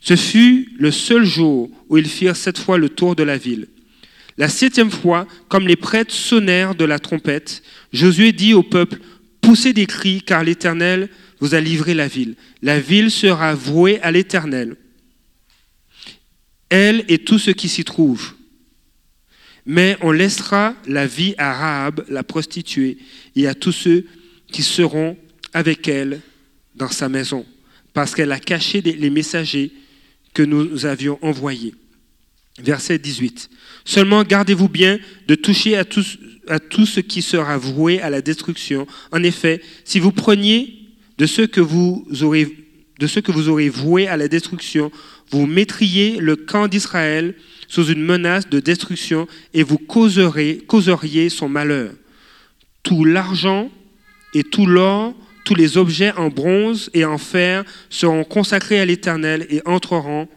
Ce 0.00 0.16
fut 0.16 0.68
le 0.78 0.90
seul 0.90 1.24
jour 1.24 1.70
où 1.88 1.98
ils 1.98 2.08
firent 2.08 2.36
sept 2.36 2.58
fois 2.58 2.78
le 2.78 2.88
tour 2.88 3.14
de 3.14 3.22
la 3.22 3.36
ville. 3.36 3.68
La 4.38 4.48
septième 4.48 4.90
fois, 4.90 5.26
comme 5.48 5.66
les 5.66 5.76
prêtres 5.76 6.12
sonnèrent 6.12 6.74
de 6.74 6.84
la 6.84 6.98
trompette, 6.98 7.62
Josué 7.92 8.32
dit 8.32 8.54
au 8.54 8.62
peuple, 8.62 8.98
Poussez 9.40 9.72
des 9.72 9.86
cris, 9.86 10.22
car 10.22 10.42
l'Éternel 10.42 11.08
vous 11.38 11.54
a 11.54 11.60
livré 11.60 11.94
la 11.94 12.08
ville. 12.08 12.34
La 12.62 12.80
ville 12.80 13.10
sera 13.10 13.54
vouée 13.54 14.00
à 14.02 14.10
l'Éternel, 14.10 14.76
elle 16.70 17.04
et 17.08 17.18
tout 17.18 17.38
ce 17.38 17.50
qui 17.50 17.68
s'y 17.68 17.84
trouve 17.84 18.36
mais 19.66 19.98
on 20.00 20.12
laissera 20.12 20.74
la 20.86 21.06
vie 21.06 21.34
à 21.36 21.52
Rahab, 21.52 22.04
la 22.08 22.22
prostituée, 22.22 22.98
et 23.34 23.48
à 23.48 23.54
tous 23.54 23.72
ceux 23.72 24.06
qui 24.50 24.62
seront 24.62 25.18
avec 25.52 25.88
elle 25.88 26.20
dans 26.76 26.88
sa 26.88 27.08
maison, 27.08 27.44
parce 27.92 28.14
qu'elle 28.14 28.30
a 28.30 28.38
caché 28.38 28.80
les 28.80 29.10
messagers 29.10 29.72
que 30.32 30.44
nous 30.44 30.86
avions 30.86 31.18
envoyés. 31.20 31.74
Verset 32.62 32.98
18. 32.98 33.50
Seulement 33.84 34.22
gardez-vous 34.22 34.68
bien 34.68 34.98
de 35.26 35.34
toucher 35.34 35.76
à 35.76 35.84
tout, 35.84 36.86
ce 36.86 37.00
qui 37.00 37.20
sera 37.20 37.58
voué 37.58 38.00
à 38.00 38.08
la 38.08 38.22
destruction. 38.22 38.86
En 39.10 39.22
effet, 39.22 39.60
si 39.84 39.98
vous 39.98 40.12
preniez 40.12 40.78
de 41.18 41.26
ce 41.26 41.42
que 41.42 41.60
vous 41.60 42.06
aurez, 42.22 42.56
de 42.98 43.06
ce 43.06 43.20
que 43.20 43.32
vous 43.32 43.48
aurez 43.48 43.68
voué 43.68 44.06
à 44.06 44.16
la 44.16 44.28
destruction, 44.28 44.92
vous 45.30 45.46
mettriez 45.46 46.18
le 46.18 46.36
camp 46.36 46.68
d'Israël 46.68 47.34
sous 47.68 47.86
une 47.86 48.02
menace 48.02 48.48
de 48.48 48.60
destruction 48.60 49.26
et 49.54 49.62
vous 49.62 49.78
causeriez 49.78 51.28
son 51.28 51.48
malheur. 51.48 51.92
Tout 52.82 53.04
l'argent 53.04 53.70
et 54.34 54.44
tout 54.44 54.66
l'or, 54.66 55.14
tous 55.44 55.54
les 55.54 55.76
objets 55.76 56.12
en 56.12 56.28
bronze 56.28 56.90
et 56.94 57.04
en 57.04 57.18
fer 57.18 57.64
seront 57.90 58.24
consacrés 58.24 58.80
à 58.80 58.84
l'Éternel 58.84 59.46
et 59.50 59.62
entreront 59.64 60.28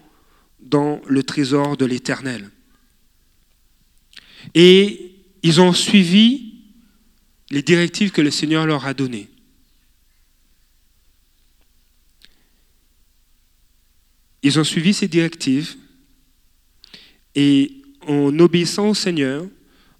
dans 0.61 1.01
le 1.07 1.23
trésor 1.23 1.77
de 1.77 1.85
l'Éternel. 1.85 2.49
Et 4.55 5.15
ils 5.43 5.61
ont 5.61 5.73
suivi 5.73 6.53
les 7.51 7.61
directives 7.61 8.11
que 8.11 8.21
le 8.21 8.31
Seigneur 8.31 8.65
leur 8.65 8.85
a 8.85 8.93
données. 8.93 9.29
Ils 14.41 14.59
ont 14.59 14.63
suivi 14.63 14.93
ces 14.93 15.07
directives 15.07 15.75
et 17.35 17.81
en 18.07 18.37
obéissant 18.39 18.89
au 18.89 18.93
Seigneur, 18.93 19.45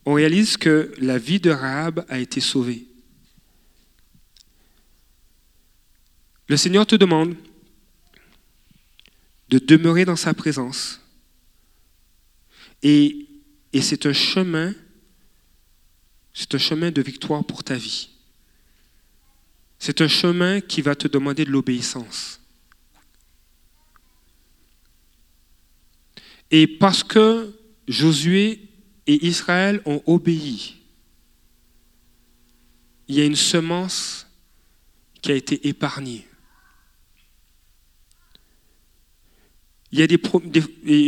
on 0.05 0.13
réalise 0.13 0.57
que 0.57 0.93
la 0.99 1.17
vie 1.17 1.39
de 1.39 1.51
Rahab 1.51 2.05
a 2.09 2.19
été 2.19 2.39
sauvée. 2.39 2.85
Le 6.47 6.57
Seigneur 6.57 6.85
te 6.87 6.95
demande 6.95 7.35
de 9.49 9.59
demeurer 9.59 10.05
dans 10.05 10.15
sa 10.15 10.33
présence. 10.33 11.01
Et, 12.81 13.27
et 13.73 13.81
c'est 13.81 14.05
un 14.05 14.13
chemin, 14.13 14.73
c'est 16.33 16.55
un 16.55 16.59
chemin 16.59 16.91
de 16.91 17.01
victoire 17.01 17.43
pour 17.43 17.63
ta 17.63 17.75
vie. 17.75 18.09
C'est 19.77 20.01
un 20.01 20.07
chemin 20.07 20.61
qui 20.61 20.81
va 20.81 20.95
te 20.95 21.07
demander 21.07 21.45
de 21.45 21.51
l'obéissance. 21.51 22.39
Et 26.51 26.67
parce 26.67 27.03
que 27.03 27.53
Josué 27.87 28.61
et 29.07 29.25
Israël 29.25 29.81
ont 29.85 30.01
obéi, 30.05 30.75
il 33.07 33.15
y 33.15 33.21
a 33.21 33.25
une 33.25 33.35
semence 33.35 34.27
qui 35.21 35.31
a 35.31 35.35
été 35.35 35.67
épargnée. 35.67 36.27
Il 39.91 39.99
y 39.99 40.03
a 40.03 40.07
des, 40.07 40.19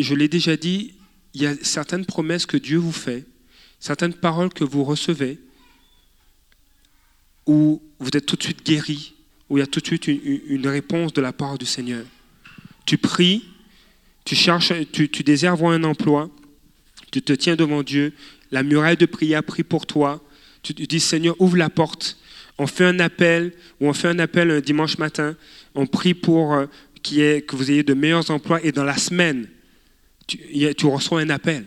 je 0.02 0.16
l'ai 0.16 0.28
déjà 0.28 0.58
dit, 0.58 0.96
il 1.34 1.44
y 1.44 1.46
a 1.46 1.56
certaines 1.64 2.06
promesses 2.06 2.46
que 2.48 2.58
Dieu 2.58 2.80
vous 2.80 2.92
fait, 2.92 3.28
certaines 3.80 4.14
paroles 4.14 4.52
que 4.52 4.64
vous 4.64 4.84
recevez, 4.84 5.40
où 7.46 7.82
vous 8.00 8.10
êtes 8.14 8.26
tout 8.26 8.36
de 8.36 8.44
suite 8.44 8.66
guéri, 8.66 9.14
où 9.50 9.58
il 9.58 9.62
y 9.62 9.64
a 9.64 9.68
tout 9.68 9.80
de 9.80 9.86
suite 9.86 10.08
une 10.08 10.68
réponse 10.68 11.14
de 11.14 11.22
la 11.22 11.34
part 11.34 11.58
du 11.58 11.66
Seigneur. 11.66 12.06
Tu 12.86 12.98
pries, 12.98 13.46
tu 14.26 14.36
cherches, 14.36 14.74
tu, 14.92 15.08
désires 15.24 15.54
avoir 15.54 15.74
un 15.74 15.84
emploi, 15.84 16.30
tu 17.12 17.22
te 17.22 17.34
tiens 17.34 17.56
devant 17.56 17.84
Dieu, 17.84 18.14
la 18.52 18.64
muraille 18.64 18.98
de 18.98 19.06
prière 19.06 19.44
prie 19.44 19.64
pour 19.64 19.86
toi, 19.86 20.22
tu 20.64 20.74
dis 20.74 21.00
Seigneur, 21.00 21.36
ouvre 21.40 21.58
la 21.58 21.70
porte. 21.70 22.18
On 22.58 22.68
fait 22.68 22.86
un 22.86 23.00
appel, 23.00 23.54
ou 23.80 23.88
on 23.88 23.94
fait 23.94 24.10
un 24.10 24.20
appel 24.20 24.52
un 24.52 24.60
dimanche 24.60 24.98
matin, 24.98 25.36
on 25.74 25.88
prie 25.88 26.14
pour 26.14 26.54
euh, 26.54 26.68
que 27.02 27.56
vous 27.56 27.72
ayez 27.72 27.84
de 27.84 27.94
meilleurs 27.94 28.30
emplois, 28.30 28.64
et 28.64 28.72
dans 28.72 28.84
la 28.84 28.98
semaine, 28.98 29.48
tu, 30.28 30.86
reçois 30.86 31.22
un 31.22 31.30
appel 31.30 31.66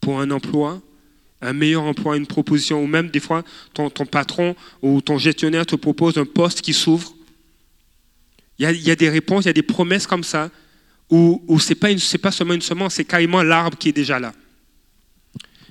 pour 0.00 0.20
un 0.20 0.30
emploi, 0.30 0.82
un 1.40 1.52
meilleur 1.52 1.82
emploi, 1.82 2.16
une 2.16 2.26
proposition, 2.26 2.82
ou 2.82 2.86
même 2.86 3.08
des 3.08 3.20
fois, 3.20 3.44
ton, 3.72 3.90
patron 3.90 4.56
ou 4.82 5.00
ton 5.00 5.18
gestionnaire 5.18 5.66
te 5.66 5.76
propose 5.76 6.18
un 6.18 6.24
poste 6.24 6.60
qui 6.60 6.72
s'ouvre. 6.72 7.14
Il 8.58 8.66
y, 8.66 8.90
a, 8.90 8.96
des 8.96 9.08
réponses, 9.08 9.44
il 9.44 9.48
y 9.48 9.50
a 9.50 9.54
des 9.54 9.62
promesses 9.62 10.06
comme 10.06 10.22
ça 10.22 10.50
où, 11.10 11.42
où 11.46 11.60
ce 11.60 11.70
n'est 11.70 12.18
pas, 12.18 12.30
seulement 12.30 12.54
une 12.54 12.62
semence, 12.62 12.94
c'est 12.94 13.04
carrément 13.04 13.42
l'arbre 13.42 13.76
qui 13.76 13.90
est 13.90 13.92
déjà 13.92 14.18
là. 14.18 14.34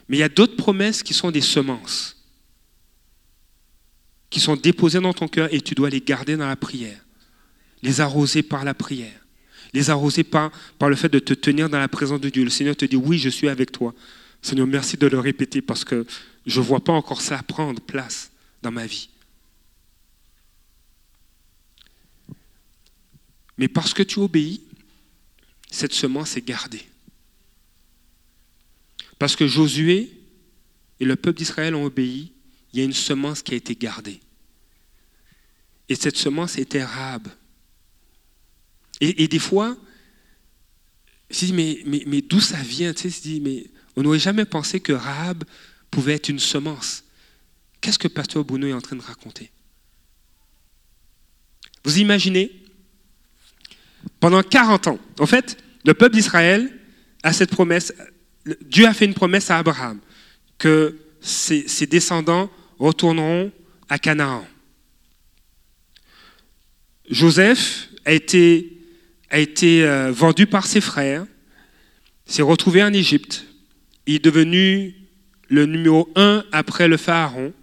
Mais 0.08 0.18
il 0.18 0.20
y 0.20 0.24
a 0.24 0.30
d'autres 0.30 0.56
promesses 0.56 1.02
qui 1.02 1.14
sont 1.14 1.32
des 1.32 1.42
semences, 1.42 2.18
qui 4.30 4.40
sont 4.40 4.56
déposées 4.56 5.00
dans 5.00 5.14
ton 5.14 5.28
cœur 5.28 5.54
et 5.54 5.62
tu 5.62 5.76
dois 5.76 5.90
les 5.90 6.02
garder 6.02 6.38
dans 6.38 6.48
la 6.48 6.56
prière, 6.56 7.00
les 7.82 8.02
arroser 8.02 8.44
par 8.44 8.64
la 8.64 8.74
prière, 8.74 9.26
les 9.74 9.90
arroser 9.90 10.24
par, 10.24 10.52
par 10.78 10.90
le 10.90 10.96
fait 10.96 11.10
de 11.10 11.20
te 11.20 11.34
tenir 11.34 11.70
dans 11.70 11.80
la 11.80 11.88
présence 11.88 12.22
de 12.22 12.30
Dieu. 12.30 12.44
Le 12.44 12.50
Seigneur 12.50 12.76
te 12.76 12.86
dit, 12.86 12.96
oui, 12.96 13.18
je 13.18 13.30
suis 13.30 13.50
avec 13.50 13.72
toi. 13.72 13.94
Seigneur, 14.42 14.68
merci 14.68 14.98
de 14.98 15.08
le 15.08 15.20
répéter 15.20 15.62
parce 15.62 15.84
que 15.84 16.06
je 16.46 16.60
ne 16.60 16.66
vois 16.66 16.84
pas 16.84 16.94
encore 16.94 17.22
ça 17.22 17.42
prendre 17.44 17.82
place 17.82 18.32
dans 18.62 18.72
ma 18.72 18.86
vie. 18.86 19.10
Mais 23.58 23.68
parce 23.68 23.94
que 23.94 24.04
tu 24.04 24.20
obéis, 24.20 24.62
cette 25.74 25.94
semence 25.94 26.38
est 26.38 26.46
gardée. 26.46 26.86
Parce 29.18 29.36
que 29.36 29.48
Josué 29.48 30.12
et 31.00 31.06
le 31.06 31.16
peuple 31.16 31.40
d'Israël 31.40 31.74
ont 31.74 31.86
obéi, 31.86 32.32
il 32.72 32.80
y 32.80 32.82
a 32.84 32.86
une 32.86 32.94
semence 32.94 33.42
qui 33.42 33.54
a 33.54 33.58
été 33.58 33.76
gardée. 33.76 34.20
Et 35.90 35.96
cette 35.96 36.16
semence 36.16 36.60
était 36.60 36.84
Rahab. 36.84 37.28
Et, 39.02 39.28
des 39.28 39.40
fois, 39.40 39.76
je 41.30 41.40
dis, 41.46 41.54
mais, 41.54 41.82
mais, 41.86 42.04
mais 42.06 42.22
d'où 42.22 42.40
ça 42.40 42.62
vient? 42.62 42.94
On 43.96 44.04
n'aurait 44.04 44.20
jamais 44.20 44.46
pensé 44.46 44.80
que 44.80 44.94
Rahab 44.94 45.44
pouvait 45.90 46.14
être 46.14 46.30
une 46.30 46.40
semence. 46.40 47.04
Qu'est-ce 47.82 48.00
que 48.00 48.08
Pasteur 48.08 48.46
Bruno 48.46 48.68
est 48.68 48.74
en 48.74 48.82
train 48.82 48.96
de 48.96 49.02
raconter? 49.02 49.52
Vous 51.84 51.98
imaginez 51.98 52.63
Pendant 54.20 54.42
40 54.42 54.88
ans, 54.88 55.00
en 55.20 55.26
fait, 55.26 55.58
le 55.86 55.94
peuple 55.94 56.16
d'Israël 56.16 56.72
a 57.24 57.34
cette 57.34 57.52
promesse, 57.52 57.94
Dieu 58.66 58.86
a 58.86 58.94
fait 58.94 59.06
une 59.06 59.14
promesse 59.14 59.50
à 59.50 59.58
Abraham, 59.58 60.00
que 60.58 60.98
ses, 61.22 61.88
descendants 61.88 62.50
retourneront 62.80 63.52
à 63.90 64.00
Canaan. 64.00 64.46
Joseph 67.10 67.90
a 68.06 68.14
été, 68.14 68.78
a 69.30 69.40
été 69.40 69.84
euh, 69.84 70.12
vendu 70.12 70.48
par 70.48 70.66
ses 70.66 70.82
frères, 70.82 71.26
s'est 72.26 72.42
retrouvé 72.42 72.84
en 72.84 72.94
Égypte, 72.94 73.46
il 74.06 74.16
est 74.16 74.24
devenu 74.24 74.96
le 75.48 75.66
numéro 75.66 76.10
un 76.16 76.44
après 76.52 76.88
le 76.88 76.98
pharaon. 76.98 77.54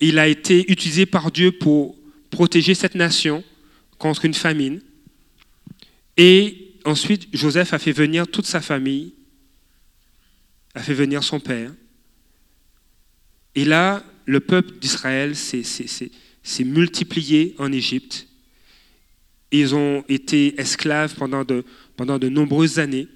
Il 0.00 0.18
a 0.18 0.26
été 0.26 0.70
utilisé 0.70 1.06
par 1.06 1.30
Dieu 1.30 1.52
pour 1.52 1.96
protéger 2.30 2.74
cette 2.74 2.94
nation 2.94 3.44
contre 3.98 4.24
une 4.24 4.34
famine. 4.34 4.80
Et 6.16 6.74
ensuite, 6.84 7.28
Joseph 7.32 7.72
a 7.72 7.78
fait 7.78 7.92
venir 7.92 8.26
toute 8.26 8.46
sa 8.46 8.60
famille, 8.60 9.14
a 10.74 10.82
fait 10.82 10.94
venir 10.94 11.22
son 11.24 11.40
père. 11.40 11.72
Et 13.54 13.64
là, 13.64 14.04
le 14.26 14.40
peuple 14.40 14.78
d'Israël 14.78 15.34
s'est 15.36 16.64
multiplié 16.64 17.54
en 17.58 17.72
Égypte. 17.72 18.26
Ils 19.50 19.74
ont 19.74 20.04
été 20.08 20.60
esclaves 20.60 21.14
pendant 21.14 21.44
de, 21.44 22.28
nombreuses 22.28 22.78
années. 22.78 23.08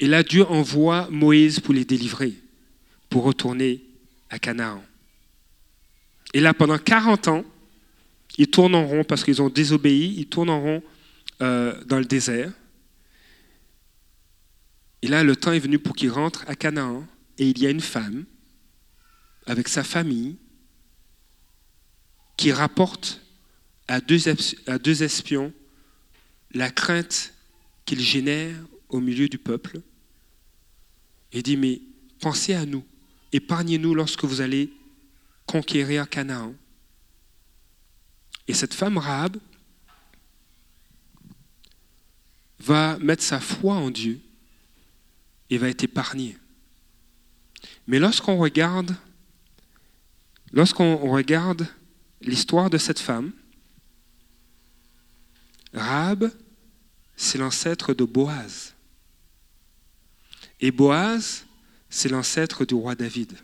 Et 0.00 0.06
là, 0.06 0.22
Dieu 0.22 0.44
envoie 0.44 1.08
Moïse 1.10 1.60
pour 1.60 1.72
les 1.74 1.84
délivrer, 1.84 2.34
pour 3.08 3.24
retourner 3.24 3.82
à 4.28 4.38
Canaan. 4.38 4.82
Et 6.34 6.40
là, 6.40 6.52
pendant 6.52 6.78
40 6.78 7.28
ans, 7.28 7.44
ils 8.38 8.48
tournent 8.48 8.74
en 8.74 8.86
rond 8.86 9.04
parce 9.04 9.24
qu'ils 9.24 9.40
ont 9.40 9.48
désobéi, 9.48 10.14
ils 10.18 10.26
tournent 10.26 10.50
en 10.50 10.60
rond 10.60 10.82
euh, 11.42 11.82
dans 11.84 11.98
le 11.98 12.04
désert. 12.04 12.52
Et 15.02 15.08
là, 15.08 15.22
le 15.22 15.36
temps 15.36 15.52
est 15.52 15.58
venu 15.58 15.78
pour 15.78 15.94
qu'ils 15.94 16.10
rentrent 16.10 16.44
à 16.48 16.54
Canaan. 16.54 17.06
Et 17.38 17.48
il 17.48 17.58
y 17.58 17.66
a 17.66 17.70
une 17.70 17.80
femme 17.80 18.24
avec 19.46 19.68
sa 19.68 19.84
famille 19.84 20.36
qui 22.36 22.52
rapporte 22.52 23.22
à 23.88 24.00
deux, 24.00 24.18
à 24.66 24.78
deux 24.78 25.02
espions 25.02 25.52
la 26.52 26.70
crainte 26.70 27.34
qu'il 27.84 28.00
génère 28.00 28.56
au 28.88 29.00
milieu 29.00 29.28
du 29.28 29.38
peuple. 29.38 29.80
Et 31.32 31.42
dit, 31.42 31.56
mais 31.56 31.80
pensez 32.20 32.54
à 32.54 32.64
nous, 32.64 32.84
épargnez-nous 33.32 33.94
lorsque 33.94 34.24
vous 34.24 34.40
allez 34.40 34.72
conquérir 35.46 36.08
Canaan. 36.08 36.54
Et 38.48 38.54
cette 38.54 38.74
femme 38.74 38.98
Rahab 38.98 39.36
va 42.58 42.98
mettre 42.98 43.22
sa 43.22 43.40
foi 43.40 43.74
en 43.74 43.90
Dieu 43.90 44.20
et 45.50 45.58
va 45.58 45.68
être 45.68 45.84
épargnée. 45.84 46.36
Mais 47.86 47.98
lorsqu'on 47.98 48.36
regarde, 48.36 48.94
lorsqu'on 50.52 50.96
regarde 50.96 51.66
l'histoire 52.20 52.70
de 52.70 52.78
cette 52.78 52.98
femme, 52.98 53.32
Rahab, 55.72 56.30
c'est 57.16 57.38
l'ancêtre 57.38 57.94
de 57.94 58.04
Boaz. 58.04 58.74
Et 60.60 60.70
Boaz, 60.70 61.44
c'est 61.90 62.08
l'ancêtre 62.08 62.64
du 62.64 62.74
roi 62.74 62.94
David. 62.94 63.36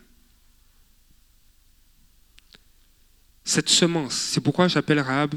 Cette 3.44 3.68
semence, 3.68 4.14
c'est 4.14 4.40
pourquoi 4.40 4.68
j'appelle 4.68 5.01
Rahab, 5.01 5.35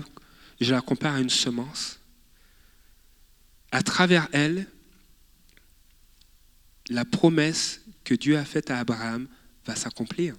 je 0.61 0.73
la 0.73 0.81
compare 0.81 1.15
à 1.15 1.19
une 1.19 1.29
semence. 1.29 1.99
À 3.75 3.83
travers 3.83 4.29
elle, 4.31 4.67
la 6.87 7.03
promesse 7.03 7.81
que 8.05 8.13
Dieu 8.13 8.37
a 8.37 8.45
faite 8.45 8.71
à 8.71 8.79
Abraham 8.79 9.27
va 9.65 9.75
s'accomplir. 9.75 10.37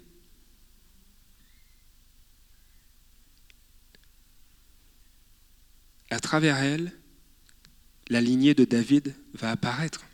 À 6.08 6.18
travers 6.18 6.56
elle, 6.56 6.90
la 8.08 8.22
lignée 8.22 8.54
de 8.54 8.64
David 8.64 9.14
va 9.34 9.50
apparaître. 9.50 10.06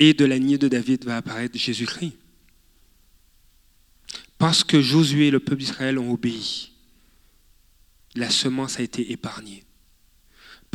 Et 0.00 0.12
de 0.12 0.24
la 0.24 0.38
lignée 0.38 0.58
de 0.58 0.66
David 0.66 1.04
va 1.04 1.18
apparaître 1.18 1.56
Jésus-Christ. 1.56 2.18
Parce 4.38 4.64
que 4.64 4.82
Josué 4.82 5.28
et 5.28 5.30
le 5.30 5.38
peuple 5.38 5.60
d'Israël 5.60 6.00
ont 6.00 6.12
obéi, 6.12 6.72
la 8.16 8.28
semence 8.28 8.80
a 8.80 8.82
été 8.82 9.12
épargnée. 9.12 9.65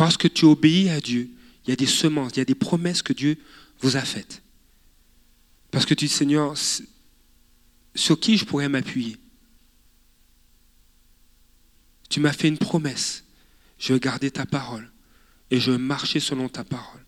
Parce 0.01 0.17
que 0.17 0.27
tu 0.27 0.45
obéis 0.45 0.89
à 0.89 0.99
Dieu, 0.99 1.29
il 1.63 1.69
y 1.69 1.73
a 1.73 1.75
des 1.75 1.85
semences, 1.85 2.31
il 2.33 2.39
y 2.39 2.41
a 2.41 2.45
des 2.45 2.55
promesses 2.55 3.03
que 3.03 3.13
Dieu 3.13 3.37
vous 3.81 3.97
a 3.97 4.01
faites. 4.01 4.41
Parce 5.69 5.85
que 5.85 5.93
tu 5.93 6.05
dis, 6.05 6.11
Seigneur, 6.11 6.55
sur 7.93 8.19
qui 8.19 8.35
je 8.35 8.43
pourrais 8.43 8.67
m'appuyer? 8.67 9.17
Tu 12.09 12.19
m'as 12.19 12.33
fait 12.33 12.47
une 12.47 12.57
promesse. 12.57 13.25
Je 13.77 13.93
vais 13.93 13.99
garder 13.99 14.31
ta 14.31 14.47
parole 14.47 14.91
et 15.51 15.59
je 15.59 15.69
vais 15.69 15.77
marcher 15.77 16.19
selon 16.19 16.49
ta 16.49 16.63
parole. 16.63 17.05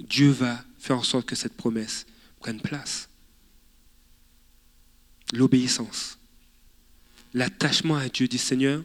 Dieu 0.00 0.30
va 0.30 0.64
faire 0.80 0.98
en 0.98 1.04
sorte 1.04 1.26
que 1.26 1.36
cette 1.36 1.56
promesse 1.56 2.06
prenne 2.40 2.60
place. 2.60 3.08
L'obéissance. 5.32 6.18
L'attachement 7.34 7.98
à 7.98 8.08
Dieu 8.08 8.26
dit 8.26 8.36
Seigneur, 8.36 8.82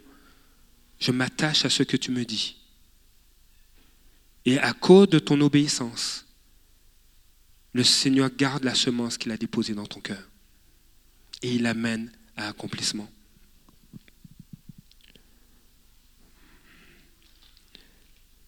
je 0.99 1.11
m'attache 1.11 1.65
à 1.65 1.71
ce 1.71 1.81
que 1.81 1.97
tu 1.97 2.11
me 2.11 2.23
dis. 2.23 2.57
Et 4.45 4.59
à 4.59 4.73
cause 4.73 5.09
de 5.09 5.19
ton 5.19 5.41
obéissance, 5.41 6.25
le 7.73 7.83
Seigneur 7.83 8.29
garde 8.29 8.63
la 8.63 8.75
semence 8.75 9.17
qu'il 9.17 9.31
a 9.31 9.37
déposée 9.37 9.73
dans 9.73 9.85
ton 9.85 9.99
cœur. 9.99 10.29
Et 11.41 11.55
il 11.55 11.63
l'amène 11.63 12.11
à 12.37 12.47
accomplissement. 12.47 13.09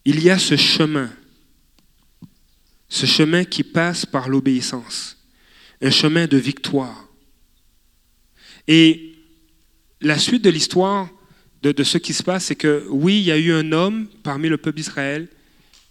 Il 0.06 0.24
y 0.24 0.30
a 0.30 0.40
ce 0.40 0.56
chemin, 0.56 1.12
ce 2.88 3.06
chemin 3.06 3.44
qui 3.44 3.64
passe 3.64 4.06
par 4.06 4.30
l'obéissance, 4.30 5.18
un 5.82 5.90
chemin 5.90 6.28
de 6.28 6.38
victoire. 6.38 7.10
Et 8.68 9.16
la 10.00 10.18
suite 10.18 10.44
de 10.44 10.50
l'histoire 10.50 11.10
de, 11.64 11.72
de, 11.72 11.84
ce 11.84 11.98
qui 11.98 12.14
se 12.14 12.24
passe, 12.24 12.46
c'est 12.46 12.56
que 12.56 12.86
oui, 12.90 13.20
il 13.20 13.24
y 13.24 13.32
a 13.32 13.38
eu 13.38 13.52
un 13.52 13.72
homme 13.74 14.08
parmi 14.24 14.48
le 14.48 14.58
peuple 14.58 14.78
d'Israël 14.78 15.28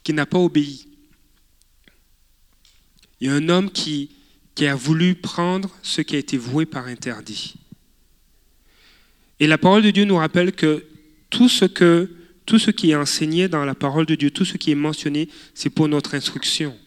qui 0.06 0.12
n'a 0.12 0.24
pas 0.24 0.38
obéi. 0.38 0.86
Il 3.20 3.26
y 3.26 3.28
a 3.28 3.34
un 3.34 3.48
homme 3.48 3.72
qui, 3.72 4.08
a 4.60 4.74
voulu 4.76 5.16
prendre 5.16 5.76
ce 5.82 6.00
qui 6.00 6.14
a 6.14 6.18
été 6.20 6.38
voué 6.38 6.64
par 6.64 6.86
interdit. 6.86 7.54
Et 9.40 9.48
la 9.48 9.58
parole 9.58 9.82
de 9.82 9.90
Dieu 9.90 10.04
nous 10.04 10.14
rappelle 10.14 10.52
que 10.52 10.86
tout 11.28 11.48
ce, 11.48 11.64
que, 11.64 12.08
tout 12.46 12.60
ce 12.60 12.70
qui 12.70 12.92
est 12.92 12.94
enseigné 12.94 13.48
dans 13.48 13.64
la 13.64 13.74
parole 13.74 14.06
de 14.06 14.14
Dieu, 14.14 14.30
tout 14.30 14.44
ce 14.44 14.56
qui 14.56 14.70
est 14.70 14.76
mentionné, 14.76 15.28
c'est 15.54 15.70
pour 15.70 15.88
notre 15.88 16.14
instruction. 16.14 16.78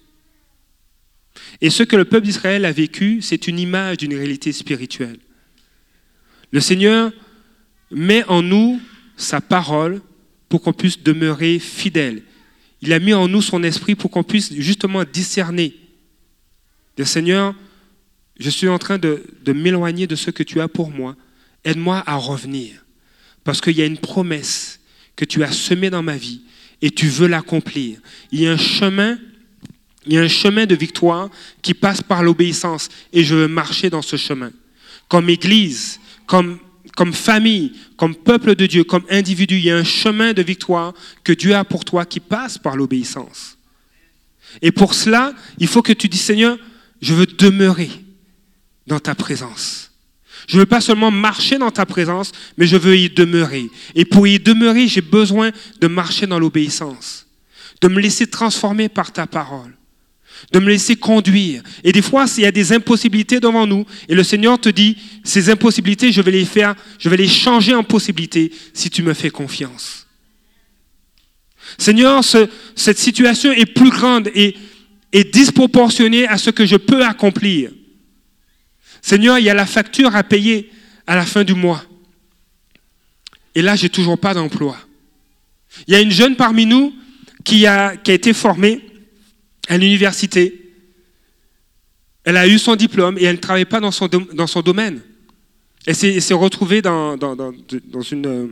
Et 1.59 1.69
ce 1.69 1.83
que 1.83 1.97
le 1.97 2.05
peuple 2.05 2.25
d'Israël 2.25 2.63
a 2.63 2.71
vécu, 2.71 3.21
c'est 3.21 3.49
une 3.49 3.59
image 3.59 3.97
d'une 3.97 4.15
réalité 4.15 4.53
spirituelle. 4.53 5.19
Le 6.51 6.61
Seigneur 6.61 7.11
met 7.91 8.23
en 8.29 8.41
nous 8.41 8.79
sa 9.17 9.41
parole 9.41 10.01
pour 10.47 10.61
qu'on 10.61 10.71
puisse 10.71 11.03
demeurer 11.03 11.59
fidèle. 11.59 12.23
Il 12.81 12.93
a 12.93 12.99
mis 12.99 13.13
en 13.13 13.27
nous 13.27 13.41
son 13.41 13.63
esprit 13.63 13.95
pour 13.95 14.09
qu'on 14.09 14.23
puisse 14.23 14.53
justement 14.53 15.03
discerner. 15.03 15.75
Le 16.97 17.05
Seigneur, 17.05 17.55
je 18.39 18.49
suis 18.49 18.69
en 18.69 18.79
train 18.79 18.97
de, 18.97 19.23
de 19.43 19.53
m'éloigner 19.53 20.07
de 20.07 20.15
ce 20.15 20.31
que 20.31 20.43
tu 20.43 20.61
as 20.61 20.67
pour 20.67 20.89
moi. 20.89 21.15
Aide-moi 21.65 22.03
à 22.05 22.15
revenir. 22.15 22.85
Parce 23.43 23.61
qu'il 23.61 23.77
y 23.77 23.81
a 23.81 23.85
une 23.85 23.97
promesse 23.97 24.79
que 25.15 25.25
tu 25.25 25.43
as 25.43 25.51
semée 25.51 25.89
dans 25.89 26.03
ma 26.03 26.15
vie 26.15 26.41
et 26.81 26.91
tu 26.91 27.07
veux 27.07 27.27
l'accomplir. 27.27 27.99
Il 28.31 28.41
y 28.41 28.47
a 28.47 28.53
un 28.53 28.57
chemin, 28.57 29.17
il 30.05 30.13
y 30.13 30.17
a 30.17 30.21
un 30.21 30.29
chemin 30.29 30.65
de 30.65 30.75
victoire 30.75 31.29
qui 31.61 31.73
passe 31.73 32.01
par 32.01 32.23
l'obéissance 32.23 32.89
et 33.11 33.23
je 33.23 33.35
veux 33.35 33.47
marcher 33.47 33.89
dans 33.89 34.01
ce 34.01 34.15
chemin. 34.15 34.51
Comme 35.09 35.29
Église, 35.29 35.99
comme 36.25 36.59
comme 36.95 37.13
famille, 37.13 37.73
comme 37.97 38.15
peuple 38.15 38.55
de 38.55 38.65
Dieu, 38.65 38.83
comme 38.83 39.03
individu, 39.09 39.57
il 39.57 39.65
y 39.65 39.71
a 39.71 39.77
un 39.77 39.83
chemin 39.83 40.33
de 40.33 40.41
victoire 40.41 40.93
que 41.23 41.33
Dieu 41.33 41.55
a 41.55 41.63
pour 41.63 41.85
toi 41.85 42.05
qui 42.05 42.19
passe 42.19 42.57
par 42.57 42.75
l'obéissance. 42.75 43.57
Et 44.61 44.71
pour 44.71 44.93
cela, 44.93 45.33
il 45.59 45.67
faut 45.67 45.81
que 45.81 45.93
tu 45.93 46.07
dis, 46.07 46.17
Seigneur, 46.17 46.57
je 47.01 47.13
veux 47.13 47.25
demeurer 47.25 47.89
dans 48.87 48.99
ta 48.99 49.15
présence. 49.15 49.91
Je 50.47 50.55
ne 50.55 50.61
veux 50.61 50.65
pas 50.65 50.81
seulement 50.81 51.11
marcher 51.11 51.57
dans 51.57 51.69
ta 51.69 51.85
présence, 51.85 52.31
mais 52.57 52.65
je 52.65 52.75
veux 52.75 52.97
y 52.97 53.09
demeurer. 53.09 53.69
Et 53.93 54.05
pour 54.05 54.25
y 54.25 54.39
demeurer, 54.39 54.87
j'ai 54.87 55.01
besoin 55.01 55.51
de 55.79 55.87
marcher 55.87 56.25
dans 56.25 56.39
l'obéissance, 56.39 57.27
de 57.81 57.87
me 57.87 57.99
laisser 57.99 58.25
transformer 58.25 58.89
par 58.89 59.13
ta 59.13 59.27
parole, 59.27 59.77
de 60.51 60.59
me 60.59 60.67
laisser 60.67 60.95
conduire. 60.95 61.61
Et 61.83 61.91
des 61.91 62.01
fois, 62.01 62.25
il 62.37 62.43
y 62.43 62.45
a 62.45 62.51
des 62.51 62.73
impossibilités 62.73 63.39
devant 63.39 63.67
nous, 63.67 63.85
et 64.07 64.15
le 64.15 64.23
Seigneur 64.23 64.59
te 64.59 64.69
dit, 64.69 64.97
ces 65.23 65.49
impossibilités, 65.49 66.11
je 66.11 66.21
vais 66.21 66.31
les 66.31 66.45
faire, 66.45 66.75
je 66.97 67.09
vais 67.09 67.17
les 67.17 67.27
changer 67.27 67.73
en 67.73 67.83
possibilités 67.83 68.51
si 68.73 68.89
tu 68.89 69.03
me 69.03 69.13
fais 69.13 69.29
confiance. 69.29 70.07
Seigneur, 71.77 72.23
cette 72.75 72.97
situation 72.97 73.51
est 73.51 73.65
plus 73.65 73.91
grande 73.91 74.29
et, 74.33 74.55
et 75.13 75.23
disproportionnée 75.23 76.27
à 76.27 76.37
ce 76.37 76.49
que 76.49 76.65
je 76.65 76.75
peux 76.75 77.05
accomplir. 77.05 77.71
Seigneur, 79.01 79.37
il 79.37 79.45
y 79.45 79.49
a 79.49 79.53
la 79.53 79.65
facture 79.65 80.15
à 80.15 80.23
payer 80.23 80.71
à 81.05 81.15
la 81.15 81.25
fin 81.25 81.43
du 81.43 81.53
mois. 81.53 81.83
Et 83.55 83.61
là, 83.61 83.75
j'ai 83.75 83.89
toujours 83.89 84.17
pas 84.17 84.33
d'emploi. 84.33 84.77
Il 85.87 85.93
y 85.93 85.97
a 85.97 86.01
une 86.01 86.11
jeune 86.11 86.35
parmi 86.35 86.65
nous 86.65 86.93
qui 87.43 87.65
a, 87.65 87.95
qui 87.97 88.11
a 88.11 88.13
été 88.13 88.33
formée 88.33 88.88
à 89.69 89.77
l'université. 89.77 90.73
Elle 92.25 92.35
a 92.35 92.47
eu 92.47 92.59
son 92.59 92.75
diplôme 92.75 93.17
et 93.17 93.23
elle 93.23 93.37
ne 93.37 93.41
travaille 93.41 93.65
pas 93.65 93.79
dans 93.79 93.91
son, 93.91 94.07
dans 94.07 94.47
son 94.47 94.61
domaine. 94.61 95.01
Elle 95.85 95.95
s'est 95.95 96.33
retrouvée 96.33 96.81
dans, 96.81 97.15
dans, 97.15 97.35
dans, 97.35 98.01
une, 98.01 98.25
euh, 98.25 98.47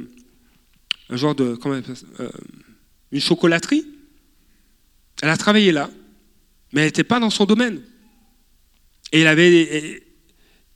un 1.10 1.18
genre 1.18 1.36
de. 1.36 1.56
Comment 1.56 1.76
euh, 1.76 2.30
une 3.12 3.20
chocolaterie. 3.20 3.86
Elle 5.22 5.30
a 5.30 5.38
travaillé 5.38 5.72
là, 5.72 5.90
mais 6.72 6.82
elle 6.82 6.88
n'était 6.88 7.04
pas 7.04 7.20
dans 7.20 7.30
son 7.30 7.46
domaine. 7.46 7.82
Et 9.12 9.22
elle 9.22 9.28
avait. 9.28 10.04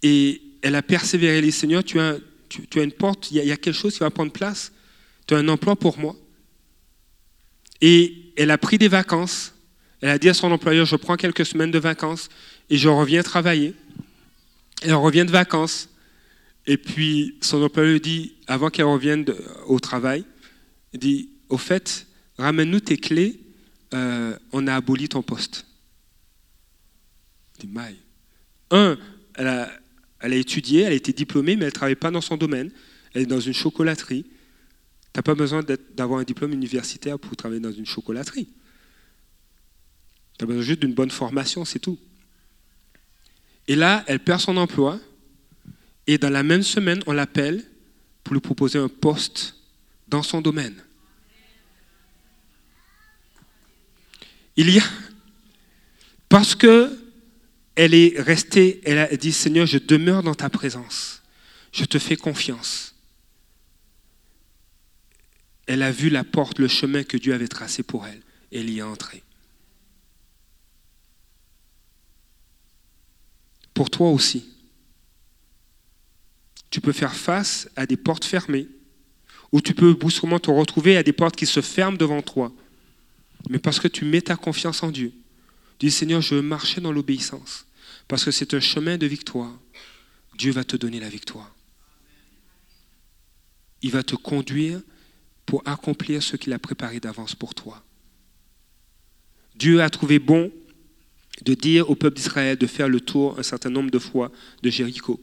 Et 0.03 0.41
elle 0.61 0.75
a 0.75 0.81
persévéré. 0.81 1.37
Elle 1.37 1.45
dit 1.45 1.51
Seigneur, 1.51 1.83
tu 1.83 1.99
as, 1.99 2.17
tu, 2.49 2.79
as 2.79 2.83
une 2.83 2.91
porte, 2.91 3.31
il 3.31 3.37
y, 3.37 3.51
a, 3.51 3.57
quelque 3.57 3.77
chose 3.77 3.93
qui 3.93 3.99
va 3.99 4.09
prendre 4.09 4.31
place. 4.31 4.73
Tu 5.27 5.35
as 5.35 5.37
un 5.37 5.47
emploi 5.47 5.75
pour 5.75 5.97
moi. 5.97 6.15
Et 7.79 8.33
elle 8.35 8.51
a 8.51 8.57
pris 8.57 8.77
des 8.77 8.87
vacances. 8.87 9.53
Elle 10.01 10.09
a 10.09 10.17
dit 10.17 10.29
à 10.29 10.33
son 10.33 10.51
employeur 10.51 10.85
Je 10.85 10.95
prends 10.95 11.15
quelques 11.15 11.45
semaines 11.45 11.71
de 11.71 11.79
vacances 11.79 12.29
et 12.69 12.77
je 12.77 12.89
reviens 12.89 13.23
travailler. 13.23 13.73
Elle 14.81 14.95
revient 14.95 15.25
de 15.25 15.31
vacances. 15.31 15.89
Et 16.67 16.77
puis 16.77 17.37
son 17.41 17.61
employeur 17.63 17.99
dit, 17.99 18.35
avant 18.47 18.69
qu'elle 18.69 18.85
revienne 18.85 19.25
au 19.67 19.79
travail, 19.79 20.25
il 20.93 20.99
dit 20.99 21.29
Au 21.49 21.57
fait, 21.57 22.07
ramène-nous 22.37 22.79
tes 22.79 22.97
clés, 22.97 23.39
euh, 23.93 24.37
on 24.51 24.67
a 24.67 24.75
aboli 24.75 25.07
ton 25.07 25.21
poste. 25.21 25.65
Il 27.57 27.67
dit 27.67 27.73
Maï. 27.73 27.95
Un, 28.71 28.97
elle 29.35 29.47
a, 29.47 29.71
elle 30.19 30.33
a 30.33 30.35
étudié, 30.35 30.81
elle 30.81 30.93
a 30.93 30.95
été 30.95 31.13
diplômée, 31.13 31.55
mais 31.55 31.63
elle 31.63 31.67
ne 31.67 31.71
travaille 31.71 31.95
pas 31.95 32.11
dans 32.11 32.21
son 32.21 32.37
domaine. 32.37 32.71
Elle 33.13 33.23
est 33.23 33.27
dans 33.27 33.39
une 33.39 33.53
chocolaterie. 33.53 34.23
Tu 34.23 34.29
n'as 35.17 35.23
pas 35.23 35.35
besoin 35.35 35.61
d'avoir 35.95 36.19
un 36.19 36.23
diplôme 36.23 36.53
universitaire 36.53 37.19
pour 37.19 37.35
travailler 37.35 37.59
dans 37.59 37.71
une 37.71 37.85
chocolaterie. 37.85 38.47
Tu 40.41 40.45
as 40.45 40.47
besoin 40.47 40.63
juste 40.63 40.79
d'une 40.79 40.95
bonne 40.95 41.11
formation, 41.11 41.65
c'est 41.65 41.77
tout. 41.77 41.99
Et 43.67 43.75
là, 43.75 44.03
elle 44.07 44.19
perd 44.19 44.41
son 44.41 44.57
emploi. 44.57 44.99
Et 46.07 46.17
dans 46.17 46.31
la 46.31 46.41
même 46.41 46.63
semaine, 46.63 47.03
on 47.05 47.11
l'appelle 47.11 47.63
pour 48.23 48.33
lui 48.33 48.41
proposer 48.41 48.79
un 48.79 48.87
poste 48.87 49.55
dans 50.07 50.23
son 50.23 50.41
domaine. 50.41 50.83
Il 54.57 54.71
y 54.71 54.79
a, 54.79 54.83
parce 56.27 56.55
que 56.55 56.91
elle 57.75 57.93
est 57.93 58.19
restée, 58.19 58.81
elle 58.83 58.97
a 58.97 59.15
dit, 59.15 59.33
Seigneur, 59.33 59.67
je 59.67 59.77
demeure 59.77 60.23
dans 60.23 60.33
ta 60.33 60.49
présence. 60.49 61.21
Je 61.71 61.85
te 61.85 61.99
fais 61.99 62.15
confiance. 62.15 62.95
Elle 65.67 65.83
a 65.83 65.91
vu 65.91 66.09
la 66.09 66.23
porte, 66.23 66.57
le 66.57 66.67
chemin 66.67 67.03
que 67.03 67.17
Dieu 67.17 67.35
avait 67.35 67.47
tracé 67.47 67.83
pour 67.83 68.07
elle. 68.07 68.23
Et 68.51 68.61
elle 68.61 68.71
y 68.71 68.79
est 68.79 68.81
entrée. 68.81 69.21
Pour 73.81 73.89
toi 73.89 74.11
aussi, 74.11 74.45
tu 76.69 76.81
peux 76.81 76.91
faire 76.91 77.15
face 77.15 77.67
à 77.75 77.87
des 77.87 77.97
portes 77.97 78.25
fermées, 78.25 78.67
ou 79.51 79.59
tu 79.59 79.73
peux 79.73 79.95
brusquement 79.95 80.37
te 80.37 80.51
retrouver 80.51 80.97
à 80.97 81.01
des 81.01 81.13
portes 81.13 81.35
qui 81.35 81.47
se 81.47 81.61
ferment 81.61 81.97
devant 81.97 82.21
toi. 82.21 82.53
Mais 83.49 83.57
parce 83.57 83.79
que 83.79 83.87
tu 83.87 84.05
mets 84.05 84.21
ta 84.21 84.35
confiance 84.35 84.83
en 84.83 84.91
Dieu, 84.91 85.11
Dis 85.79 85.89
Seigneur, 85.89 86.21
je 86.21 86.35
veux 86.35 86.43
marcher 86.43 86.79
dans 86.79 86.91
l'obéissance. 86.91 87.65
Parce 88.07 88.23
que 88.23 88.29
c'est 88.29 88.53
un 88.53 88.59
chemin 88.59 88.99
de 88.99 89.07
victoire. 89.07 89.51
Dieu 90.37 90.51
va 90.51 90.63
te 90.63 90.77
donner 90.77 90.99
la 90.99 91.09
victoire. 91.09 91.51
Il 93.81 93.89
va 93.89 94.03
te 94.03 94.13
conduire 94.15 94.79
pour 95.47 95.63
accomplir 95.65 96.21
ce 96.21 96.35
qu'il 96.35 96.53
a 96.53 96.59
préparé 96.59 96.99
d'avance 96.99 97.33
pour 97.33 97.55
toi. 97.55 97.83
Dieu 99.55 99.81
a 99.81 99.89
trouvé 99.89 100.19
bon 100.19 100.51
de 101.43 101.53
dire 101.53 101.89
au 101.89 101.95
peuple 101.95 102.17
d'Israël 102.17 102.57
de 102.57 102.67
faire 102.67 102.87
le 102.87 102.99
tour 102.99 103.39
un 103.39 103.43
certain 103.43 103.69
nombre 103.69 103.91
de 103.91 103.99
fois 103.99 104.31
de 104.61 104.69
Jéricho. 104.69 105.19